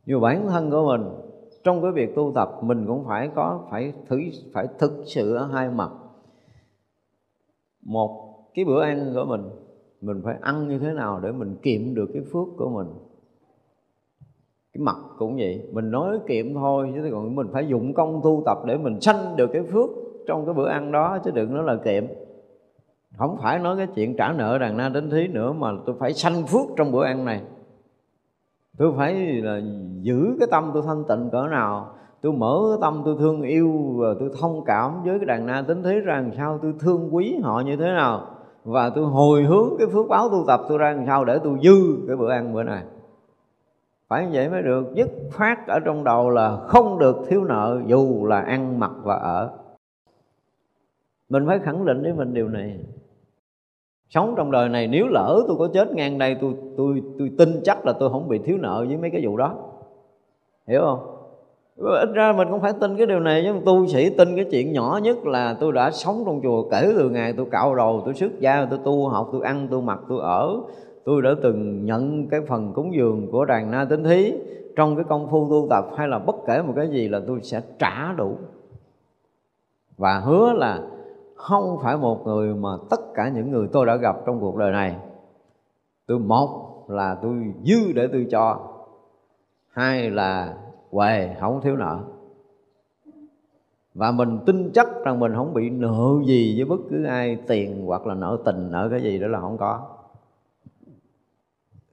[0.06, 1.08] Nhưng bản thân của mình,
[1.64, 4.20] trong cái việc tu tập, mình cũng phải có, phải thử,
[4.54, 5.90] phải thực sự ở hai mặt.
[7.82, 9.42] Một, cái bữa ăn của mình
[10.00, 13.09] mình phải ăn như thế nào để mình kiệm được cái phước của mình?
[14.74, 18.42] Cái mặt cũng vậy, mình nói kiệm thôi, chứ còn mình phải dụng công tu
[18.46, 19.90] tập để mình sanh được cái phước
[20.26, 22.04] trong cái bữa ăn đó, chứ đừng nói là kiệm.
[23.18, 26.12] Không phải nói cái chuyện trả nợ đàn na đến thí nữa, mà tôi phải
[26.12, 27.42] sanh phước trong bữa ăn này.
[28.78, 29.60] Tôi phải là
[30.00, 31.94] giữ cái tâm tôi thanh tịnh cỡ nào.
[32.22, 35.64] Tôi mở cái tâm tôi thương yêu và tôi thông cảm với cái đàn na
[35.68, 38.26] tính thế rằng sao tôi thương quý họ như thế nào.
[38.64, 41.58] Và tôi hồi hướng cái phước báo tu tập tôi ra làm sao để tôi
[41.62, 42.82] dư cái bữa ăn bữa này
[44.10, 44.94] phải như vậy mới được.
[44.94, 49.14] Dứt phát ở trong đầu là không được thiếu nợ dù là ăn mặc và
[49.14, 49.50] ở.
[51.28, 52.78] Mình phải khẳng định với mình điều này.
[54.08, 57.60] Sống trong đời này, nếu lỡ tôi có chết ngang đây, tôi tôi tôi tin
[57.64, 59.54] chắc là tôi không bị thiếu nợ với mấy cái vụ đó.
[60.66, 61.16] Hiểu không?
[61.76, 64.72] Ít ra mình cũng phải tin cái điều này, chứ tu sĩ tin cái chuyện
[64.72, 68.14] nhỏ nhất là tôi đã sống trong chùa kể từ ngày tôi cạo đầu, tôi
[68.14, 70.60] xuất gia tôi tu học, tôi ăn, tôi mặc, tôi ở
[71.04, 74.34] tôi đã từng nhận cái phần cúng dường của đàn na tính thí
[74.76, 77.40] trong cái công phu tu tập hay là bất kể một cái gì là tôi
[77.42, 78.36] sẽ trả đủ.
[79.96, 80.82] Và hứa là
[81.34, 84.72] không phải một người mà tất cả những người tôi đã gặp trong cuộc đời
[84.72, 84.96] này.
[86.06, 87.32] Tôi một là tôi
[87.64, 88.58] dư để tôi cho,
[89.68, 90.56] hai là
[90.90, 91.98] huề không thiếu nợ.
[93.94, 97.86] Và mình tin chắc rằng mình không bị nợ gì với bất cứ ai, tiền
[97.86, 99.80] hoặc là nợ tình, nợ cái gì đó là không có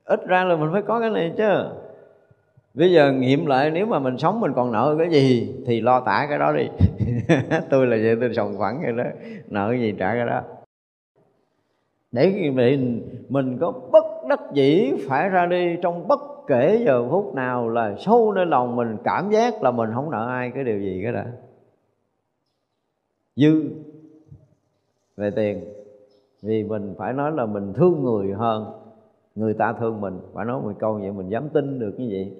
[0.07, 1.63] ít ra là mình phải có cái này chứ.
[2.73, 5.99] Bây giờ nghiệm lại, nếu mà mình sống mình còn nợ cái gì thì lo
[5.99, 6.67] tả cái đó đi.
[7.69, 9.03] Tôi là vậy, tôi sòng phẳng vậy đó.
[9.47, 10.41] Nợ cái gì trả cái đó.
[12.11, 17.35] Để mình mình có bất đắc dĩ phải ra đi trong bất kể giờ phút
[17.35, 20.79] nào là sâu nơi lòng mình cảm giác là mình không nợ ai cái điều
[20.79, 21.25] gì cái đã.
[23.35, 23.69] Dư
[25.17, 25.63] về tiền.
[26.41, 28.86] Vì mình phải nói là mình thương người hơn
[29.37, 32.35] người ta thương mình phải nói một câu vậy mình dám tin được như vậy.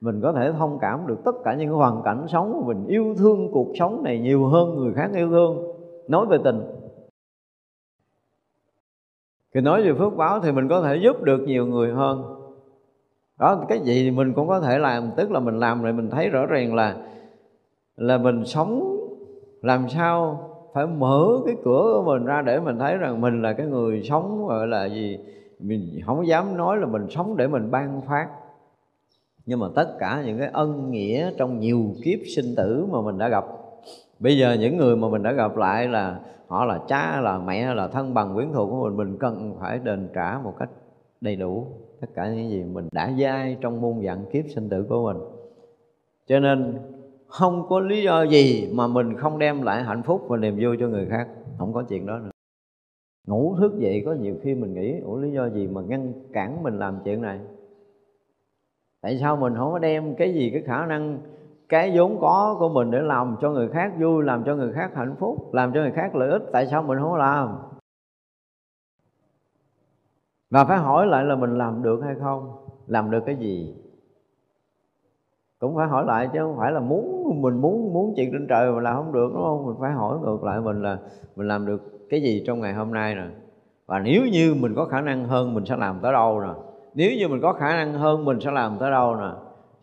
[0.00, 2.86] Mình có thể thông cảm được tất cả những cái hoàn cảnh sống của mình,
[2.86, 5.72] yêu thương cuộc sống này nhiều hơn người khác yêu thương.
[6.08, 6.62] Nói về tình.
[9.54, 12.22] Thì nói về phước báo thì mình có thể giúp được nhiều người hơn.
[13.38, 16.10] Đó, cái gì thì mình cũng có thể làm, tức là mình làm rồi mình
[16.10, 16.96] thấy rõ ràng là
[17.96, 18.96] là mình sống,
[19.62, 20.38] làm sao
[20.74, 24.02] phải mở cái cửa của mình ra để mình thấy rằng mình là cái người
[24.02, 25.18] sống gọi là gì?
[25.58, 28.28] Mình không dám nói là mình sống để mình ban phát.
[29.46, 33.18] Nhưng mà tất cả những cái ân nghĩa trong nhiều kiếp sinh tử mà mình
[33.18, 33.44] đã gặp.
[34.18, 37.74] Bây giờ những người mà mình đã gặp lại là họ là cha, là mẹ,
[37.74, 40.70] là thân bằng quyến thuộc của mình mình cần phải đền trả một cách
[41.20, 41.66] đầy đủ
[42.00, 45.22] tất cả những gì mình đã dai trong muôn vạn kiếp sinh tử của mình.
[46.26, 46.78] Cho nên
[47.26, 50.76] không có lý do gì mà mình không đem lại hạnh phúc và niềm vui
[50.80, 51.28] cho người khác.
[51.58, 52.30] Không có chuyện đó nữa
[53.26, 56.62] ngủ thức dậy có nhiều khi mình nghĩ, ủa, lý do gì mà ngăn cản
[56.62, 57.40] mình làm chuyện này?
[59.00, 61.18] Tại sao mình không có đem cái gì, cái khả năng,
[61.68, 64.90] cái vốn có của mình để làm cho người khác vui, làm cho người khác
[64.94, 66.42] hạnh phúc, làm cho người khác lợi ích?
[66.52, 67.58] Tại sao mình không làm?
[70.50, 72.52] Và phải hỏi lại là mình làm được hay không?
[72.86, 73.74] Làm được cái gì?
[75.58, 78.72] Cũng phải hỏi lại chứ không phải là muốn, mình muốn muốn chuyện trên trời
[78.72, 79.66] mà làm không được, đúng không?
[79.66, 80.98] Mình phải hỏi ngược lại mình là
[81.36, 83.26] mình làm được cái gì trong ngày hôm nay nè
[83.86, 86.52] và nếu như mình có khả năng hơn, mình sẽ làm tới đâu nè
[86.94, 89.30] nếu như mình có khả năng hơn, mình sẽ làm tới đâu nè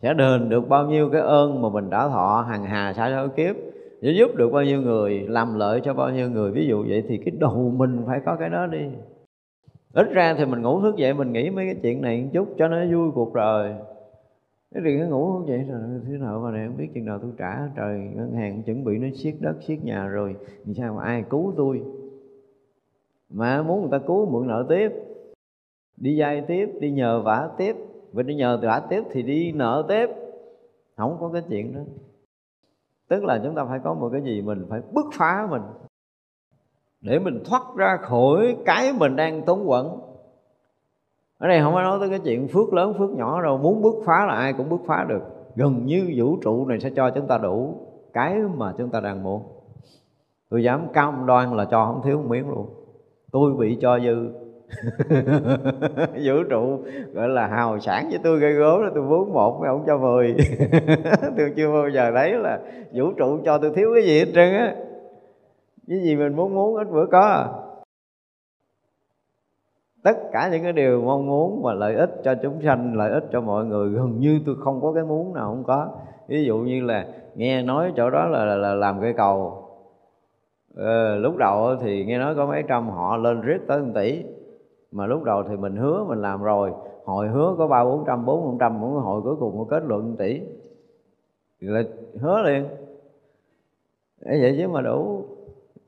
[0.02, 3.28] sẽ đền được bao nhiêu cái ơn mà mình đã thọ hàng hà sa số
[3.36, 3.56] kiếp.
[4.00, 6.50] Để giúp được bao nhiêu người, làm lợi cho bao nhiêu người.
[6.50, 8.88] Ví dụ vậy thì cái đầu mình phải có cái đó đi.
[9.92, 12.48] Ít ra thì mình ngủ thức dậy mình nghĩ mấy cái chuyện này một chút
[12.58, 13.74] cho nó vui cuộc đời.
[14.74, 17.18] Cái gì cứ ngủ không vậy rồi, thế nào mà này, không biết chừng nào
[17.22, 17.68] tôi trả.
[17.76, 20.36] Trời, ngân hàng chuẩn bị nó siết đất, siết nhà rồi.
[20.64, 21.82] Thì sao mà ai cứu tôi?
[23.32, 24.92] Mà muốn người ta cứu mượn nợ tiếp,
[25.96, 27.76] đi vay tiếp, đi nhờ vả tiếp.
[28.12, 30.10] Và đi nhờ vả tiếp thì đi nợ tiếp.
[30.96, 31.80] Không có cái chuyện đó.
[33.08, 35.62] Tức là chúng ta phải có một cái gì mình phải bứt phá mình.
[37.00, 40.00] Để mình thoát ra khỏi cái mình đang tốn quẩn
[41.38, 43.58] ở đây không phải nói tới cái chuyện phước lớn, phước nhỏ đâu.
[43.58, 45.22] Muốn bứt phá là ai cũng bứt phá được.
[45.56, 47.74] Gần như vũ trụ này sẽ cho chúng ta đủ
[48.12, 49.42] cái mà chúng ta đang muốn.
[50.48, 52.66] Tôi dám cam đoan là cho không thiếu một miếng luôn
[53.32, 54.30] tôi bị cho dư.
[56.24, 56.78] Vũ trụ
[57.12, 59.98] gọi là hào sản với tôi gây gớm là tôi muốn một mà ông cho
[59.98, 60.34] mười.
[61.38, 62.60] Tôi chưa bao giờ đấy là
[62.92, 64.74] vũ trụ cho tôi thiếu cái gì hết trơn á.
[65.88, 67.48] Cái gì mình muốn muốn ít bữa có à.
[70.02, 73.24] tất cả những cái điều mong muốn và lợi ích cho chúng sanh lợi ích
[73.32, 75.88] cho mọi người gần như tôi không có cái muốn nào không có.
[76.28, 79.61] Ví dụ như là nghe nói chỗ đó là, là, là làm cây cầu
[80.74, 84.22] ờ, lúc đầu thì nghe nói có mấy trăm họ lên riết tới 1 tỷ.
[84.92, 86.72] Mà lúc đầu thì mình hứa mình làm rồi.
[87.04, 90.10] Hội hứa có ba bốn trăm bốn trăm mỗi hội cuối cùng có kết luận
[90.10, 90.40] 1 tỷ.
[91.60, 91.82] Là
[92.20, 92.66] hứa liền.
[94.20, 95.24] Để vậy chứ mà đủ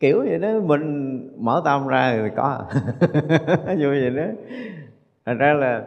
[0.00, 0.48] kiểu vậy đó.
[0.64, 2.64] Mình mở tâm ra thì có.
[3.66, 4.26] Vui vậy đó.
[5.26, 5.84] Thành ra là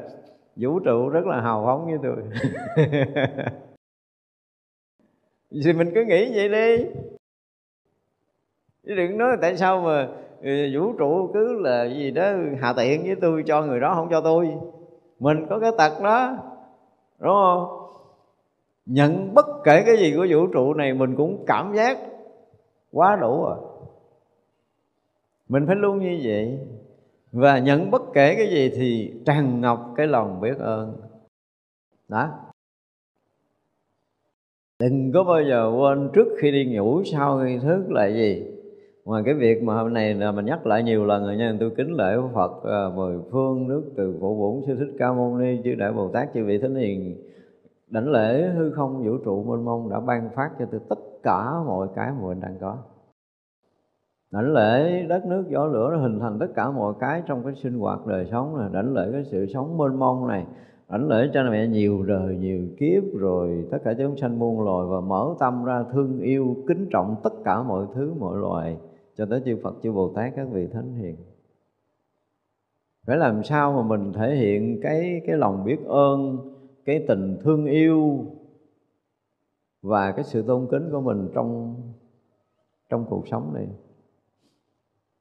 [0.55, 2.15] vũ trụ rất là hào phóng với tôi
[5.63, 6.85] thì mình cứ nghĩ vậy đi
[8.87, 10.07] chứ đừng nói tại sao mà
[10.41, 12.31] ừ, vũ trụ cứ là gì đó
[12.61, 14.49] hạ tiện với tôi, cho người đó không cho tôi.
[15.19, 16.37] Mình có cái tật đó,
[17.19, 17.67] đúng không?
[18.85, 21.97] Nhận bất kể cái gì của vũ trụ này, mình cũng cảm giác
[22.91, 23.57] quá đủ rồi.
[25.49, 26.59] Mình phải luôn như vậy.
[27.31, 30.97] Và nhận bất kể cái gì thì tràn ngọc cái lòng biết ơn.
[32.07, 32.29] Đó.
[34.79, 38.56] Đừng có bao giờ quên trước khi đi ngủ sau khi thức là gì?
[39.07, 41.71] Ngoài cái việc mà hôm nay là mình nhắc lại nhiều lần rồi nha tôi
[41.77, 45.61] kính lễ Phật à, mười phương nước từ phổ bổn sư thích ca mâu ni
[45.63, 47.15] chư đại bồ tát chư vị thánh hiền.
[47.89, 51.51] Đảnh lễ hư không vũ trụ mênh mông đã ban phát cho tôi tất cả
[51.65, 52.77] mọi cái mà mình đang có.
[54.31, 57.53] Đảnh lễ đất nước gió lửa nó hình thành tất cả mọi cái trong cái
[57.63, 58.69] sinh hoạt đời sống này.
[58.73, 60.45] Đảnh lễ cái sự sống mênh mông này.
[60.89, 64.85] Đảnh lễ cho mẹ nhiều đời nhiều kiếp rồi tất cả chúng sanh muôn loài
[64.89, 68.77] và mở tâm ra thương yêu kính trọng tất cả mọi thứ mọi loài
[69.17, 71.15] cho tới chư Phật, chư Bồ Tát các vị thánh hiền.
[73.05, 76.37] Phải làm sao mà mình thể hiện cái cái lòng biết ơn,
[76.85, 78.25] cái tình thương yêu
[79.81, 81.75] và cái sự tôn kính của mình trong
[82.89, 83.67] trong cuộc sống này?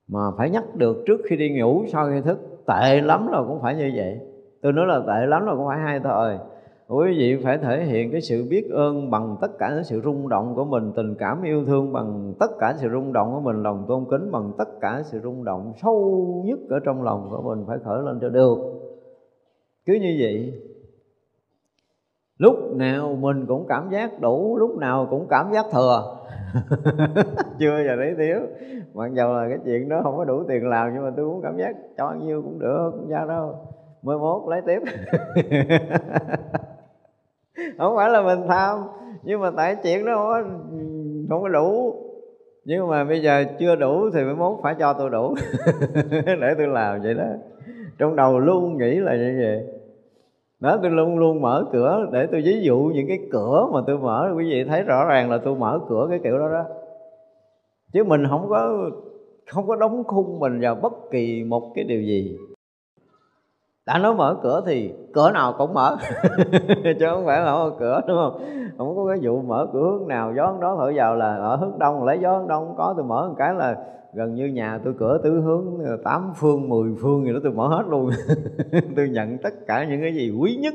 [0.08, 3.62] Mà phải nhắc được trước khi đi ngủ sau khi thức, tệ lắm là cũng
[3.62, 4.20] phải như vậy.
[4.62, 6.38] Tôi nói là tệ lắm là cũng phải hai thời
[6.88, 10.28] quý vị phải thể hiện cái sự biết ơn bằng tất cả những sự rung
[10.28, 13.62] động của mình, tình cảm yêu thương bằng tất cả sự rung động của mình,
[13.62, 17.42] lòng tôn kính bằng tất cả sự rung động sâu nhất ở trong lòng của
[17.42, 18.56] mình phải khởi lên cho được.
[19.86, 20.52] Cứ như vậy,
[22.38, 26.16] lúc nào mình cũng cảm giác đủ, lúc nào cũng cảm giác thừa.
[27.58, 28.40] Chưa giờ đấy thiếu
[28.94, 31.42] mặc dầu là cái chuyện đó không có đủ tiền làm, nhưng mà tôi cũng
[31.42, 33.54] cảm giác cho bao nhiêu cũng được, không sao đâu.
[34.02, 34.80] Mới mốt lấy tiếp.
[37.78, 38.78] không phải là mình tham
[39.22, 40.42] nhưng mà tại chuyện đó
[41.28, 41.94] không có, đủ.
[42.64, 45.34] Nhưng mà bây giờ chưa đủ thì mới mốt phải cho tôi đủ.
[46.40, 47.24] Để tôi làm vậy đó.
[47.98, 49.64] Trong đầu luôn nghĩ là như vậy.
[50.60, 53.98] Đó tôi luôn luôn mở cửa để tôi ví dụ những cái cửa mà tôi
[53.98, 56.64] mở quý vị thấy rõ ràng là tôi mở cửa cái kiểu đó đó.
[57.92, 58.90] Chứ mình không có
[59.46, 62.36] không có đóng khung mình vào bất kỳ một cái điều gì
[63.86, 65.96] đã nói mở cửa thì cửa nào cũng mở.
[66.84, 68.40] Chứ không phải mở cửa, đúng không?
[68.78, 71.56] Không có cái vụ mở cửa hướng nào, gió hướng đó thổi vào là ở
[71.56, 73.76] hướng đông, lấy gió hướng đông có, tôi mở một cái là
[74.12, 75.64] gần như nhà tôi cửa tứ hướng,
[76.04, 78.10] tám phương, mười phương gì đó tôi mở hết luôn.
[78.96, 80.74] Tôi nhận tất cả những cái gì quý nhất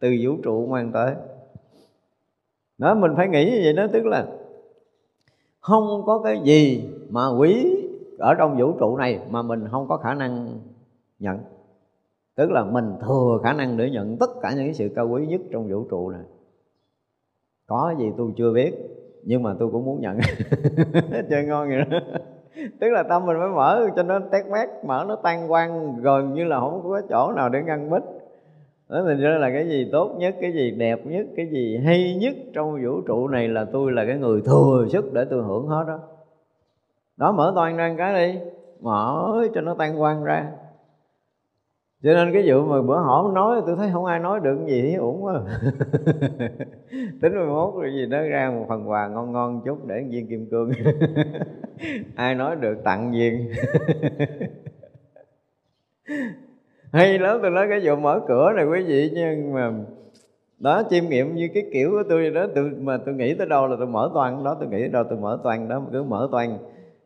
[0.00, 1.14] từ vũ trụ mang tới.
[2.78, 4.26] Đó mình phải nghĩ như vậy đó, tức là
[5.60, 7.76] không có cái gì mà quý
[8.18, 10.48] ở trong vũ trụ này mà mình không có khả năng
[11.18, 11.38] nhận
[12.36, 15.26] tức là mình thừa khả năng để nhận tất cả những cái sự cao quý
[15.26, 16.22] nhất trong vũ trụ này
[17.72, 18.72] có gì tôi chưa biết,
[19.22, 20.18] nhưng mà tôi cũng muốn nhận.
[21.30, 21.98] Chơi ngon vậy đó.
[22.80, 26.34] Tức là tâm mình phải mở cho nó tét mét, mở nó tan quang, gần
[26.34, 28.02] như là không có chỗ nào để ngăn bích.
[28.88, 32.18] Đó mình ra là cái gì tốt nhất, cái gì đẹp nhất, cái gì hay
[32.20, 35.66] nhất trong vũ trụ này là tôi là cái người thừa sức để tôi hưởng
[35.66, 35.98] hết đó.
[37.16, 38.40] Đó, mở toàn ra cái đi.
[38.80, 40.52] Mở cho nó tan quang ra
[42.02, 44.82] cho nên cái vụ mà bữa hổm nói, tôi thấy không ai nói được gì
[44.82, 45.34] thì ổn quá.
[47.20, 50.46] Tính 11 rồi gì đó ra một phần quà ngon ngon chút để viên kim
[50.50, 50.70] cương.
[52.16, 53.52] Ai nói được tặng viên.
[56.92, 59.72] Hay lắm, tôi nói cái vụ mở cửa này quý vị, nhưng mà
[60.58, 62.46] đó, chiêm nghiệm như cái kiểu của tôi đó.
[62.54, 65.04] Tôi mà tôi nghĩ tới đâu là tôi mở toàn đó, tôi nghĩ tới đâu
[65.10, 66.58] tôi mở toàn đó, cứ mở toàn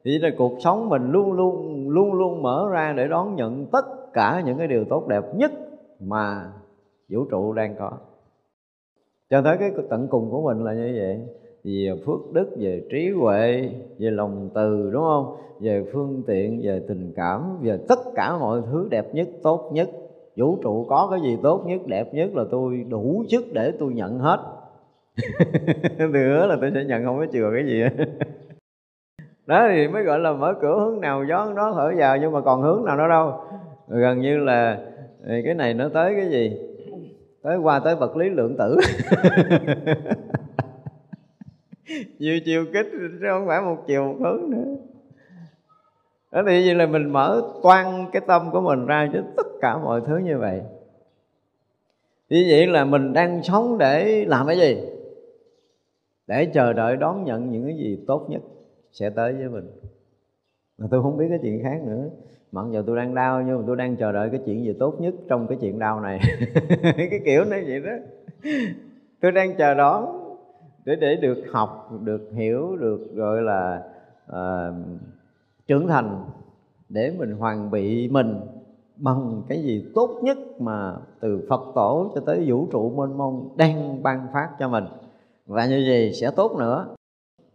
[0.07, 3.85] thì là cuộc sống mình luôn luôn luôn luôn mở ra để đón nhận tất
[4.13, 5.53] cả những cái điều tốt đẹp nhất
[6.01, 6.53] mà
[7.09, 7.93] vũ trụ đang có.
[9.31, 11.21] Cho tới cái tận cùng của mình là như vậy.
[11.65, 15.37] Về phước đức, về trí huệ, về lòng từ, đúng không?
[15.61, 19.91] Về phương tiện, về tình cảm, về tất cả mọi thứ đẹp nhất, tốt nhất.
[20.37, 23.93] Vũ trụ có cái gì tốt nhất, đẹp nhất là tôi đủ sức để tôi
[23.93, 24.41] nhận hết.
[25.99, 27.83] Tôi hứa là tôi sẽ nhận, không có chừa cái gì.
[29.47, 32.41] Đó thì mới gọi là mở cửa hướng nào gió đó thở vào, nhưng mà
[32.41, 33.41] còn hướng nào nữa đâu
[33.89, 34.81] gần như là
[35.45, 36.59] cái này nó tới cái gì?
[37.43, 38.77] Tới qua tới vật lý lượng tử.
[42.19, 44.77] Nhiều chiều kích, chứ không phải một chiều một hướng nữa.
[46.33, 49.79] Đó thì như là mình mở toan cái tâm của mình ra cho tất cả
[49.79, 50.63] mọi thứ như vậy.
[52.29, 54.77] Như vậy là mình đang sống để làm cái gì?
[56.27, 58.43] Để chờ đợi đón nhận những cái gì tốt nhất
[58.93, 59.71] sẽ tới với mình.
[60.79, 62.11] Mà tôi không biết cái chuyện khác nữa
[62.57, 65.01] mặc dù tôi đang đau nhưng mà tôi đang chờ đợi cái chuyện gì tốt
[65.01, 66.21] nhất trong cái chuyện đau này.
[66.97, 67.93] Cái kiểu nó vậy đó.
[69.21, 70.23] Tôi đang chờ đón
[70.85, 73.83] để để được học được hiểu được gọi là
[74.31, 74.75] uh,
[75.67, 76.25] trưởng thành
[76.89, 78.41] để mình hoàn bị mình
[78.97, 83.49] bằng cái gì tốt nhất mà từ Phật tổ cho tới vũ trụ mênh mông
[83.57, 84.85] đang ban phát cho mình.
[85.47, 86.95] Và như vậy sẽ tốt nữa.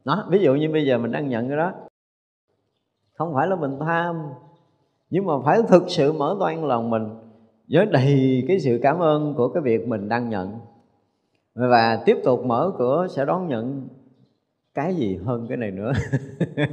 [0.05, 1.71] Đó ví dụ như bây giờ mình đang nhận cái đó.
[3.13, 4.15] Không phải là mình tham
[5.11, 7.09] nhưng mà phải thực sự mở toan lòng mình
[7.67, 10.59] với đầy cái sự cảm ơn của cái việc mình đang nhận.
[11.55, 13.87] Và tiếp tục mở cửa sẽ đón nhận
[14.73, 15.91] cái gì hơn cái này nữa.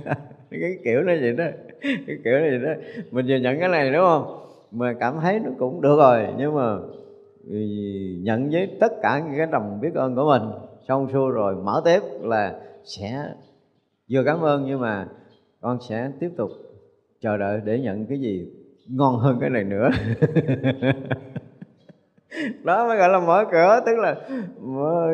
[0.51, 1.45] Cái kiểu nó vậy đó.
[1.83, 2.71] Cái kiểu này đó.
[3.11, 4.39] Mình vừa nhận cái này đúng không?
[4.71, 6.79] Mà cảm thấy nó cũng được rồi, nhưng mà
[8.23, 10.43] nhận với tất cả những cái đồng biết ơn của mình,
[10.89, 13.25] xong xuôi rồi mở tiếp là sẽ
[14.11, 15.07] vừa cảm ơn nhưng mà
[15.61, 16.51] con sẽ tiếp tục
[17.21, 18.49] chờ đợi để nhận cái gì
[18.89, 19.91] ngon hơn cái này nữa.
[22.65, 24.15] Đó mới gọi là mở cửa, tức là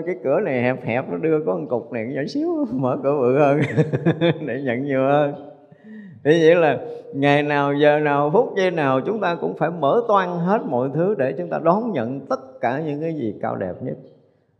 [0.07, 3.19] cái cửa này hẹp hẹp, nó đưa có một cục này nhỏ xíu, mở cửa
[3.21, 3.61] bự hơn
[4.47, 5.35] để nhận nhiều hơn.
[6.25, 6.79] Thì vậy là
[7.15, 10.91] ngày nào, giờ nào, phút giây nào chúng ta cũng phải mở toan hết mọi
[10.95, 13.97] thứ để chúng ta đón nhận tất cả những cái gì cao đẹp nhất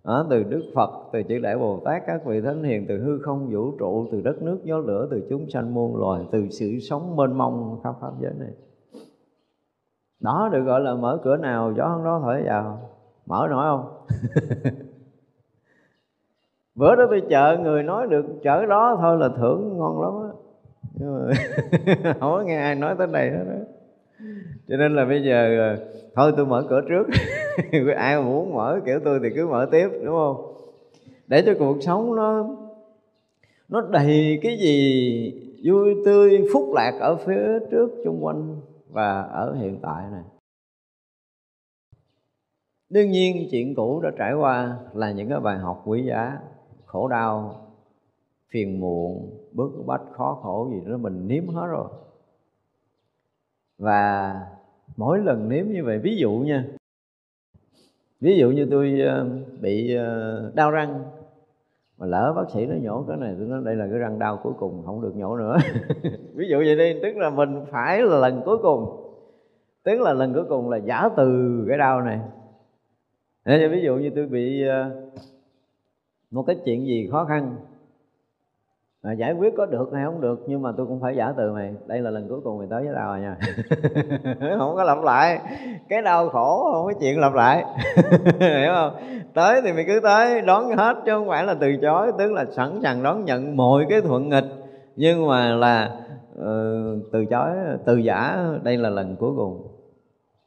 [0.05, 3.19] đó, từ Đức Phật, từ chư Đại Bồ Tát, các vị thánh hiền, từ hư
[3.19, 6.79] không vũ trụ, từ đất nước gió lửa, từ chúng sanh muôn loài, từ sự
[6.79, 8.53] sống mênh mông khắp pháp giới này.
[10.21, 12.91] Đó được gọi là mở cửa nào gió không đó thổi vào,
[13.27, 14.07] mở nổi không?
[16.75, 20.29] Bữa đó tôi chợ người nói được chợ đó thôi là thưởng ngon lắm á.
[20.95, 21.33] Nhưng mà
[22.21, 23.65] không có nghe ai nói tới đây hết đó
[24.69, 27.07] cho nên là bây giờ ờ, thôi tôi mở cửa trước.
[27.97, 30.55] Ai mà muốn mở, kiểu tôi thì cứ mở tiếp, đúng không?
[31.27, 32.57] Để cho cuộc sống nó
[33.69, 38.61] nó đầy cái gì vui tươi, phúc lạc ở phía trước, chung quanh
[38.91, 40.23] và ở hiện tại này.
[42.91, 46.39] Đương nhiên, chuyện cũ đã trải qua là những cái bài học quý giá,
[46.85, 47.55] khổ đau,
[48.51, 51.89] phiền muộn, bức bách, khó khổ gì đó mình nếm hết rồi
[53.79, 54.35] và
[54.97, 56.65] mỗi lần nếm như vậy, ví dụ nha,
[58.21, 59.27] ví dụ như tôi ờ,
[59.61, 61.05] bị ờ, đau răng
[61.99, 64.41] mà lỡ bác sĩ nó nhổ cái này, tôi nói đây là cái răng đau
[64.43, 65.57] cuối cùng, không được nhổ nữa.
[66.35, 69.01] Ví dụ vậy đi, tức là mình phải là lần cuối cùng,
[69.83, 72.21] tức là lần cuối cùng là giả từ cái đau này.
[73.45, 74.91] Nên ví dụ như tôi bị ờ,
[76.31, 77.57] một cái chuyện gì khó khăn
[79.05, 81.53] à, giải quyết có được hay không được nhưng mà tôi cũng phải giả từ
[81.53, 81.75] mày.
[81.87, 83.37] Đây là lần cuối cùng mày tới với tao rồi nha.
[84.59, 85.41] Không có lặp lại.
[85.89, 87.65] Cái đau khổ không có chuyện lặp lại.
[88.41, 88.95] Hiểu không?
[89.35, 92.45] Tới thì mày cứ tới đón hết chứ không phải là từ chối tức là
[92.51, 94.45] sẵn sàng đón nhận mọi cái thuận nghịch.
[94.97, 95.91] Nhưng mà là
[96.35, 97.51] uh, từ chối
[97.85, 99.69] từ giả đây là lần cuối cùng.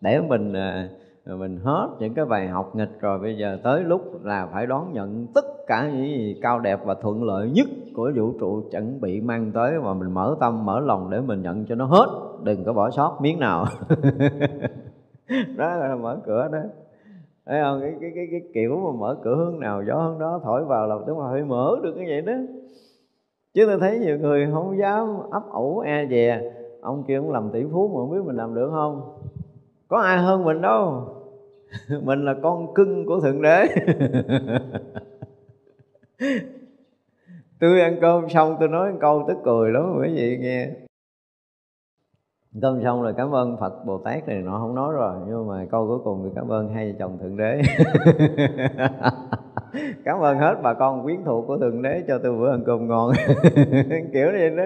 [0.01, 4.25] Để mình uh, mình hết những cái bài học nghịch rồi bây giờ tới lúc
[4.25, 8.11] là phải đón nhận tất cả những gì cao đẹp và thuận lợi nhất của
[8.15, 11.65] vũ trụ chuẩn bị mang tới mà mình mở tâm mở lòng để mình nhận
[11.65, 12.07] cho nó hết.
[12.43, 13.65] Đừng có bỏ sót miếng nào.
[15.57, 16.59] Đó là mở cửa đó.
[17.45, 17.81] Thấy không?
[17.81, 20.87] Cái, cái cái cái kiểu mà mở cửa hướng nào gió hướng đó thổi vào
[20.87, 22.33] là chúng ta phải mở được cái vậy đó.
[23.53, 26.51] Chứ tôi thấy nhiều người không dám ấp ủ e dè.
[26.81, 29.17] Ông kia cũng làm tỷ phú mà không biết mình làm được không?
[29.87, 31.03] Có ai hơn mình đâu?
[32.03, 33.65] Mình là con cưng của thượng đế.
[37.59, 40.69] tôi ăn cơm xong tôi nói câu tức cười lắm, quý vị nghe.
[42.61, 45.65] Cơm xong rồi cảm ơn phật bồ tát này nọ không nói rồi, nhưng mà
[45.71, 47.61] câu cuối cùng thì cảm ơn hai vợ chồng thượng đế.
[50.05, 52.87] Cảm ơn hết bà con quyến thuộc của thượng đế cho tôi bữa ăn cơm
[52.87, 53.11] ngon.
[54.13, 54.63] Kiểu này đó.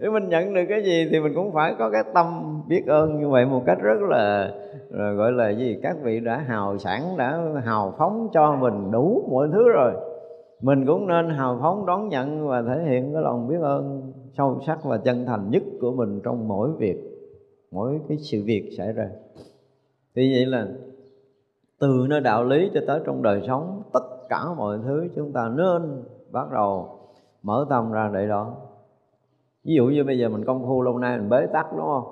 [0.00, 3.20] Để mình nhận được cái gì thì mình cũng phải có cái tâm biết ơn
[3.20, 4.50] như vậy một cách rất là
[4.90, 5.80] gọi là gì?
[5.82, 9.92] Các vị đã hào sản đã hào phóng cho mình đủ mọi thứ rồi
[10.62, 14.60] mình cũng nên hào phóng đón nhận và thể hiện cái lòng biết ơn sâu
[14.66, 16.96] sắc và chân thành nhất của mình trong mỗi việc,
[17.70, 19.10] mỗi cái sự việc xảy ra.
[20.14, 20.68] Thì vậy là
[21.80, 25.48] từ nơi đạo lý cho tới trong đời sống, tất cả mọi thứ chúng ta
[25.56, 26.98] nên bắt đầu
[27.42, 28.56] mở tâm ra để đó
[29.64, 32.04] ví dụ như bây giờ mình công phu, lâu nay mình bế tắc, đúng không?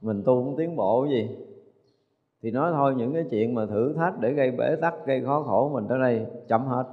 [0.00, 1.30] Mình tu cũng tiến bộ gì.
[2.42, 5.42] Thì nói thôi, những cái chuyện mà thử thách để gây bế tắc, gây khó
[5.42, 6.84] khổ mình tới đây chấm hết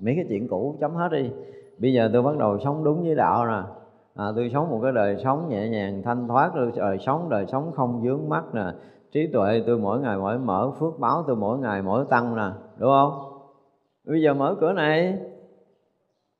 [0.00, 1.30] mấy cái chuyện cũ chấm hết đi.
[1.78, 3.62] Bây giờ tôi bắt đầu sống đúng với đạo nè.
[4.14, 7.72] À, tôi sống một cái đời sống nhẹ nhàng thanh thoát đời sống đời sống
[7.74, 8.64] không dướng mắt nè.
[9.12, 12.50] Trí tuệ tôi mỗi ngày mỗi mở phước báo tôi mỗi ngày mỗi tăng nè
[12.78, 13.12] đúng không?
[14.06, 15.18] Bây giờ mở cửa này.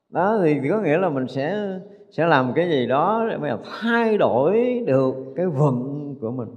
[0.09, 1.79] Đó thì có nghĩa là mình sẽ
[2.11, 6.49] sẽ làm cái gì đó để mà thay đổi được cái vận của mình.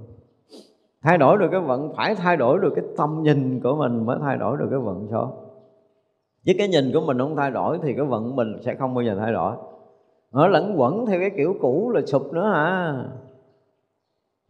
[1.02, 4.18] Thay đổi được cái vận phải thay đổi được cái tâm nhìn của mình mới
[4.22, 5.32] thay đổi được cái vận số
[6.46, 9.04] với cái nhìn của mình không thay đổi thì cái vận mình sẽ không bao
[9.04, 9.56] giờ thay đổi.
[10.32, 12.94] Nó lẫn quẩn theo cái kiểu cũ là sụp nữa hả?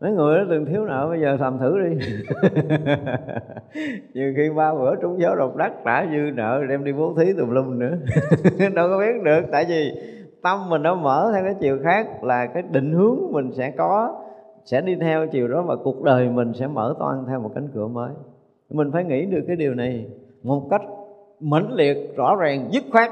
[0.00, 1.96] Mấy người đó từng thiếu nợ, bây giờ làm thử đi.
[4.14, 7.32] Nhiều khi ba bữa trúng gió độc đắc trả dư nợ, đem đi bố thí
[7.32, 7.96] tùm lum nữa.
[8.74, 9.92] Đâu có biết được, tại vì
[10.42, 14.22] tâm mình nó mở theo cái chiều khác là cái định hướng mình sẽ có,
[14.64, 17.68] sẽ đi theo chiều đó và cuộc đời mình sẽ mở toan theo một cánh
[17.74, 18.12] cửa mới.
[18.70, 20.06] Mình phải nghĩ được cái điều này
[20.42, 20.82] một cách
[21.40, 23.10] mãnh liệt, rõ ràng, dứt khoát.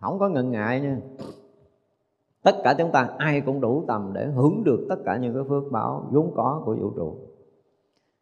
[0.00, 0.96] Không có ngần ngại nha.
[2.42, 5.42] Tất cả chúng ta ai cũng đủ tầm để hưởng được tất cả những cái
[5.48, 7.16] phước báo vốn có của vũ trụ.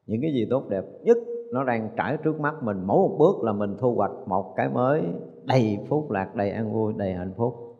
[0.06, 1.18] Những cái gì tốt đẹp nhất
[1.52, 2.82] nó đang trải trước mắt mình.
[2.86, 5.02] Mỗi một bước là mình thu hoạch một cái mới.
[5.44, 7.76] Đầy phúc lạc, đầy an vui, đầy hạnh phúc.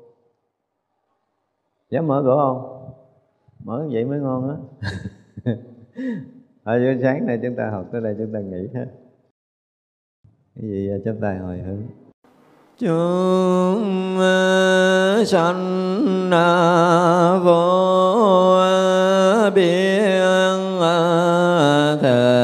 [1.91, 2.91] Dám mở cửa không?
[3.65, 4.57] Mở vậy mới ngon á.
[6.65, 8.87] Hồi sáng này chúng ta học tới đây chúng ta nghỉ hết
[10.63, 11.83] cái gì chắp tay hồi hướng
[12.79, 20.19] chúng ờ, sanh ờ, vô ờ, biên
[22.01, 22.38] thời